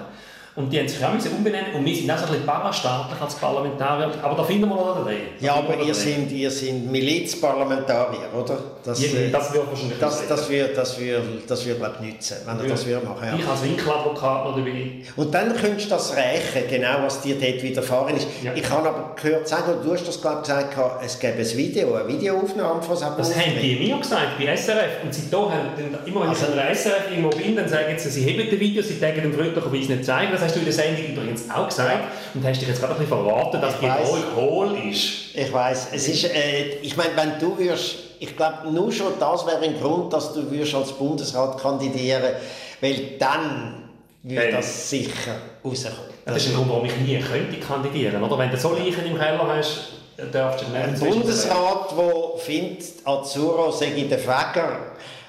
Und 0.55 0.70
die 0.70 0.78
haben 0.78 0.86
sich 0.86 1.03
auch 1.03 1.34
umbenennen 1.34 1.72
und 1.74 1.82
wir 1.82 1.96
sind 1.96 2.11
auch 2.11 2.18
so 2.18 2.24
ein 2.26 2.30
bisschen 2.32 2.46
parastaatlich 2.46 3.18
als 3.18 3.34
Parlamentarier. 3.36 4.11
Aber 4.22 4.36
da 4.36 4.44
finden 4.44 4.68
wir 4.68 4.74
noch. 4.76 5.03
Da 5.03 5.11
Ja, 5.40 5.55
aber 5.55 5.82
ihr 5.82 5.94
sind, 5.94 6.30
ihr 6.30 6.50
sind 6.50 6.92
Milizparlamentarier, 6.92 8.28
oder? 8.38 8.59
Das, 8.84 9.00
Ja, 9.00 9.18
äh, 9.18 9.30
das 9.30 9.55
wird 9.55 9.66
wahrscheinlich 9.66 9.98
das, 9.98 10.28
das 10.28 10.50
wird, 10.50 10.76
das 10.76 11.00
wird, 11.00 11.22
das 11.46 11.64
wird 11.64 11.78
glaub, 11.78 12.00
nützen, 12.03 12.36
wenn 12.44 12.62
ihr 12.64 12.68
das 12.68 12.84
würde 12.84 13.07
machen. 13.07 13.28
Ja. 13.28 13.34
Ich 13.38 13.48
als 13.48 13.64
Winkeladvokat 13.64 14.44
noch 14.44 14.57
dabei. 14.57 14.90
Und 15.16 15.32
dann 15.34 15.57
könntest 15.57 15.86
du 15.86 15.90
das 15.90 16.14
rächen, 16.14 16.68
genau 16.68 17.03
was 17.03 17.22
dir 17.22 17.36
dort 17.40 17.62
widerfahren 17.62 18.16
ist. 18.16 18.26
Ja. 18.42 18.53
Ich 18.55 18.68
habe 18.68 18.88
aber 18.90 19.14
gehört, 19.20 19.48
sagen, 19.48 19.72
du 19.82 19.92
hast 19.94 20.07
das 20.07 20.20
glaub, 20.20 20.42
gesagt, 20.42 20.76
es 21.03 21.18
gäbe 21.18 21.38
ein 21.38 21.57
Video, 21.57 21.94
eine 21.94 22.09
Videoaufnahme 22.09 22.82
von 22.82 22.96
Sabu. 22.96 23.16
Das 23.16 23.34
haben 23.34 23.53
die 23.59 23.76
mir 23.88 23.96
gesagt, 23.96 24.38
bei 24.38 24.55
SRF. 24.55 25.03
Und 25.03 25.14
seitdem 25.14 25.40
haben 25.40 25.68
immer 26.05 26.20
wenn 26.24 26.32
ich 26.32 26.38
Also- 26.42 26.46
an 26.46 26.57
der 26.57 26.70
SRF 26.70 27.11
irgendwo 27.11 27.30
bin, 27.30 27.57
dann 27.57 27.68
sagen 27.68 27.94
sie, 27.96 28.11
sie 28.11 28.26
haben 28.28 28.50
das 28.50 28.61
Video, 28.61 28.82
sie 28.82 28.98
sagen 28.98 29.22
dem 29.22 29.32
freundlicherweise 29.32 29.92
nicht 29.92 30.05
zeigen. 30.05 30.41
Das 30.43 30.49
hast 30.49 30.57
du 30.57 30.59
in 30.61 30.64
der 30.64 30.74
Sendung 30.74 31.05
übrigens 31.07 31.49
auch 31.51 31.68
gesagt. 31.68 31.99
Und 32.34 32.45
hast 32.45 32.61
dich 32.61 32.68
jetzt 32.68 32.80
gerade 32.80 32.95
ein 32.95 32.99
bisschen 33.01 33.22
verraten, 33.24 33.61
dass 33.61 33.74
Ich 33.74 33.80
die 33.80 33.86
weiss. 33.86 34.09
hohl, 34.11 34.22
hohl 34.36 34.78
ist. 34.90 35.34
Ich 35.34 35.53
weiß, 35.53 35.88
es 35.93 36.09
ist, 36.09 36.24
äh, 36.24 36.78
ich 36.82 36.97
meine, 36.97 37.11
wenn 37.16 37.38
du 37.38 37.57
würdest, 37.57 37.95
ich 38.18 38.36
glaube, 38.36 38.70
nur 38.72 38.90
schon 38.90 39.12
das 39.20 39.47
wäre 39.47 39.61
ein 39.61 39.78
Grund, 39.80 40.12
dass 40.12 40.32
du 40.32 40.51
würdest 40.51 40.74
als 40.74 40.93
Bundesrat 40.93 41.61
kandidieren, 41.61 42.32
weil 42.80 42.95
dann 43.18 43.84
würde 44.24 44.43
Hey. 44.43 44.53
das 44.53 44.90
sicher 44.90 45.36
rauskommen. 45.64 45.97
Das 46.24 46.36
ist 46.38 46.49
ein 46.49 46.55
Grund, 46.57 46.70
warum 46.70 46.84
ich 46.86 46.97
nie 46.97 47.18
könnte 47.20 47.59
kandidieren 47.59 48.22
oder? 48.22 48.36
Wenn 48.38 48.51
du 48.51 48.57
so 48.57 48.72
Leichen 48.74 49.07
im 49.07 49.16
Keller 49.18 49.47
hast, 49.49 49.88
darfst 50.32 50.64
du 50.64 50.70
nicht 50.72 51.05
Ein 51.05 51.12
Bundesrat, 51.12 51.90
der 51.97 52.38
findet, 52.38 52.84
Azzurro 53.05 53.70
sei 53.70 54.07
der 54.09 54.18
Fäger, 54.18 54.78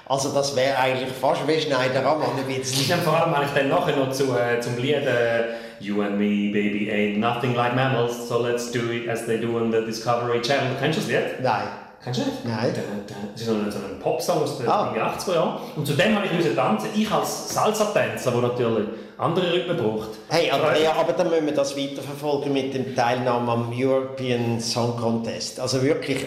also 0.06 0.30
das 0.32 0.54
wäre 0.56 0.76
eigentlich 0.78 1.12
fast 1.12 1.46
wie 1.48 1.60
Schneidermann 1.60 2.22
ein 2.36 2.44
bisschen. 2.46 2.88
Ja, 2.88 2.96
vor 2.98 3.14
allem 3.20 3.34
habe 3.34 3.44
ich 3.46 3.52
dann 3.52 3.68
nachher 3.68 3.96
noch 3.96 4.10
zu, 4.12 4.24
äh, 4.36 4.60
zum 4.60 4.76
Lied 4.78 5.06
äh, 5.06 5.44
You 5.80 6.00
and 6.02 6.12
me, 6.18 6.50
baby, 6.52 6.88
ain't 6.92 7.18
nothing 7.18 7.54
like 7.54 7.74
mammals, 7.74 8.28
so 8.28 8.40
let's 8.42 8.70
do 8.70 8.78
it 8.92 9.08
as 9.08 9.26
they 9.26 9.38
do 9.40 9.56
on 9.56 9.70
the 9.72 9.84
Discovery 9.84 10.40
Channel. 10.40 10.76
Kennst 10.80 10.98
du 10.98 11.02
das 11.02 11.10
Lied? 11.10 11.40
Nein. 11.42 11.62
Kennst 12.02 12.20
du 12.20 12.24
nicht? 12.26 12.44
Nein. 12.44 12.72
Da- 12.74 12.80
da- 13.08 13.14
Das 13.32 13.40
ist 13.40 13.46
so 13.48 13.54
ein, 13.54 13.70
so 13.70 13.78
ein 13.78 13.98
Popsong 13.98 14.42
aus 14.42 14.58
den 14.58 14.68
Ah. 14.68 14.92
80er 14.94 15.34
Jahren. 15.34 15.58
Und 15.74 15.86
zu 15.86 15.94
dem 15.94 16.14
habe 16.14 16.26
ich 16.26 16.32
müssen 16.32 16.54
tanzen. 16.54 16.90
Ich 16.94 17.10
als 17.10 17.52
Salsa-Tänzer, 17.54 18.30
der 18.30 18.40
natürlich 18.42 18.88
andere 19.18 19.52
Rhythmen 19.52 19.76
braucht. 19.76 20.10
Hey 20.28 20.50
Andrea, 20.50 20.92
aber 20.98 21.12
dann 21.14 21.30
müssen 21.30 21.46
wir 21.46 21.54
das 21.54 21.76
weiterverfolgen 21.76 22.52
mit 22.52 22.74
dem 22.74 22.94
Teilnahme 22.94 23.50
am 23.52 23.72
European 23.74 24.60
Song 24.60 24.96
Contest. 24.98 25.58
Also 25.60 25.82
wirklich, 25.82 26.26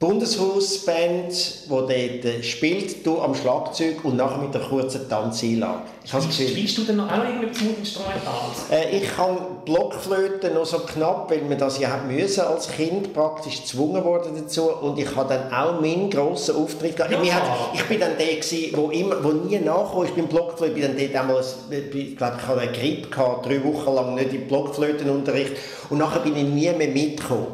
Bundeshausband, 0.00 1.30
die 1.30 1.68
dort 1.68 1.92
äh, 1.92 2.42
spielt, 2.42 3.04
du 3.04 3.20
am 3.20 3.34
Schlagzeug 3.34 4.02
und 4.02 4.16
nachher 4.16 4.38
mit 4.38 4.56
einer 4.56 4.64
kurzen 4.64 5.06
Tanzeinlage. 5.06 5.82
Ich 6.02 6.10
habe 6.14 6.24
Spielst 6.24 6.78
du 6.78 6.84
denn 6.84 6.96
noch 6.96 7.12
auch 7.12 7.22
irgendwie 7.22 7.52
zum 7.52 7.76
Instrumentals? 7.76 8.70
Äh, 8.70 8.96
ich 8.96 9.14
kann 9.14 9.36
Blockflöte 9.66 10.52
noch 10.52 10.64
so 10.64 10.78
knapp, 10.78 11.30
weil 11.30 11.42
man 11.42 11.58
das 11.58 11.78
ja 11.78 11.90
hat 11.90 12.10
müssen 12.10 12.40
als 12.40 12.72
Kind 12.72 13.12
praktisch 13.12 13.60
gezwungen 13.60 14.02
worden 14.02 14.32
dazu 14.34 14.70
und 14.70 14.98
ich 14.98 15.14
habe 15.14 15.28
dann 15.28 15.52
auch 15.52 15.82
meinen 15.82 16.08
grossen 16.08 16.56
Auftritt 16.56 16.96
gehabt. 16.96 17.12
Ja. 17.22 17.34
Hat, 17.34 17.42
ich 17.74 17.84
bin 17.84 18.00
dann 18.00 18.16
der 18.16 18.36
gewesen, 18.36 18.72
wo 18.76 18.88
immer, 18.88 19.22
wo 19.22 19.32
nie 19.32 19.58
nachkam 19.58 20.04
ist 20.04 20.16
beim 20.16 20.28
Blockflöte. 20.28 20.72
Ich 20.72 20.80
bin 20.80 20.96
dann 20.96 20.96
dort 20.96 21.14
einmal, 21.14 21.44
ich 21.70 22.16
glaube, 22.16 22.36
ich 22.38 22.46
hatte 22.48 22.60
eine 22.62 22.72
Grippe 22.72 23.10
gehabt, 23.10 23.44
drei 23.44 23.62
Wochen 23.62 23.94
lang 23.94 24.14
nicht 24.14 24.32
im 24.32 24.48
Blockflötenunterricht 24.48 25.52
und 25.90 25.98
nachher 25.98 26.20
bin 26.20 26.34
ich 26.36 26.44
nie 26.44 26.72
mehr 26.72 26.88
mitgekommen. 26.88 27.48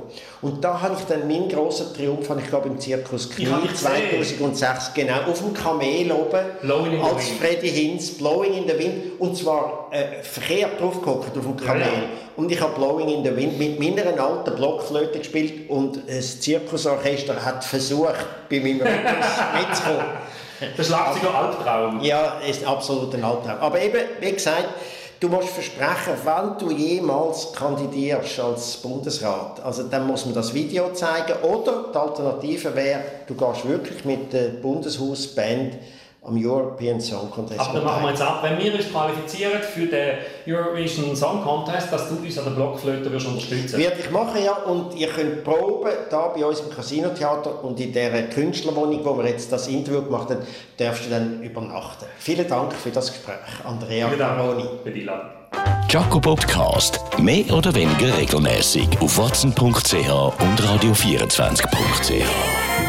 Und 0.47 0.62
da 0.62 0.80
habe 0.80 0.94
ich 0.97 1.05
dann 1.07 1.26
meinen 1.26 1.49
grossen 1.49 1.92
Triumph, 1.92 2.30
habe 2.30 2.40
ich 2.40 2.47
glaube 2.47 2.68
im 2.68 2.78
Zirkus 2.78 3.28
gesehen. 3.28 3.49
2006 3.74 4.94
genau 4.94 5.22
auf 5.28 5.40
dem 5.40 5.53
Kamel 5.53 6.12
oben 6.12 6.40
Blowing 6.62 7.03
als. 7.03 7.30
Freddy 7.30 7.68
Hinz, 7.68 8.12
Blowing 8.12 8.55
in 8.55 8.68
the 8.68 8.78
Wind, 8.78 9.20
und 9.20 9.36
zwar 9.36 9.88
äh, 9.90 10.22
verkehrt 10.22 10.80
draufgehockt 10.80 11.36
auf 11.36 11.42
dem 11.42 11.57
Kamel. 11.57 11.80
Ja, 11.80 11.86
ja. 11.86 12.03
Und 12.36 12.53
ich 12.53 12.61
habe 12.61 12.74
Blowing 12.76 13.09
in 13.09 13.24
the 13.24 13.36
Wind 13.36 13.59
mit 13.59 13.80
meiner 13.80 14.22
alten 14.22 14.55
Blockflöte 14.55 15.18
gespielt 15.18 15.68
und 15.68 15.99
das 16.07 16.40
Zirkusorchester 16.40 17.44
hat 17.44 17.64
versucht, 17.64 18.14
bei 18.49 18.61
meinem 18.61 18.78
mitzukommen. 18.78 20.05
Der 20.78 20.84
Schlagzeuger 20.84 21.34
Albtraum. 21.34 22.01
Ja, 22.03 22.38
ist 22.49 22.64
absolut 22.64 23.12
ein 23.14 23.24
Albtraum. 23.24 23.59
Aber 23.59 23.80
eben, 23.80 24.01
wie 24.20 24.30
gesagt, 24.30 24.68
Du 25.19 25.29
musst 25.29 25.49
versprechen, 25.49 26.12
wenn 26.25 26.59
du 26.59 26.75
jemals 26.75 27.51
kandidierst 27.55 28.39
als 28.39 28.77
Bundesrat, 28.77 29.61
also 29.64 29.85
dann 29.85 30.07
muss 30.07 30.27
man 30.27 30.35
das 30.35 30.53
Video 30.53 30.93
zeigen. 30.93 31.43
Oder 31.43 31.87
die 31.91 31.97
Alternative 31.97 32.75
wäre, 32.75 33.01
du 33.27 33.35
gehst 33.35 33.67
wirklich 33.67 34.05
mit 34.05 34.33
der 34.35 34.49
Bundeshausband 34.49 35.79
am 36.27 36.37
European 36.37 37.01
Song 37.01 37.31
Contest. 37.31 37.61
Aber 37.61 37.74
dann 37.74 37.85
machen 37.85 38.03
wir 38.03 38.11
jetzt 38.11 38.22
ab, 38.22 38.41
wenn 38.43 38.59
wir 38.59 38.74
uns 38.74 38.91
qualifizieren 38.91 39.62
für 39.62 39.87
den 39.87 40.18
Eurovision 40.47 41.14
Song 41.14 41.43
Contest, 41.43 41.93
dass 41.93 42.09
du 42.09 42.16
uns 42.16 42.39
an 42.39 42.45
der 42.45 42.53
Blockflöte 42.53 43.11
wirst 43.12 43.27
unterstützen 43.27 43.79
Werde 43.79 44.01
ich 44.01 44.11
machen, 44.11 44.43
ja. 44.45 44.53
Und 44.53 44.95
ihr 44.95 45.09
könnt 45.09 45.45
proben, 45.45 45.91
da 46.11 46.29
bei 46.29 46.45
uns 46.45 46.61
im 46.61 46.70
Casino-Theater 46.70 47.64
und 47.64 47.79
in 47.81 47.93
dieser 47.93 48.22
Künstlerwohnung, 48.22 49.05
wo 49.05 49.16
wir 49.18 49.29
jetzt 49.29 49.53
das 49.53 49.68
Interview 49.68 50.03
gemacht 50.03 50.31
haben, 50.31 50.41
darfst 50.77 51.07
du 51.07 51.11
dann 51.11 51.43
übernachten. 51.43 52.07
Vielen 52.18 52.49
Dank 52.49 52.72
für 52.72 52.91
das 52.91 53.12
Gespräch, 53.12 53.37
Andrea 53.64 54.09
Caroni. 54.09 54.64
für 54.83 54.91
die 54.91 55.01
Einladung. 55.01 55.31
Jaco 55.89 56.20
Podcast. 56.20 57.01
Mehr 57.18 57.51
oder 57.53 57.74
weniger 57.74 58.16
regelmäßig 58.18 58.89
auf 59.01 59.16
watson.ch 59.16 59.95
und 59.95 60.61
radio24.ch. 60.61 62.86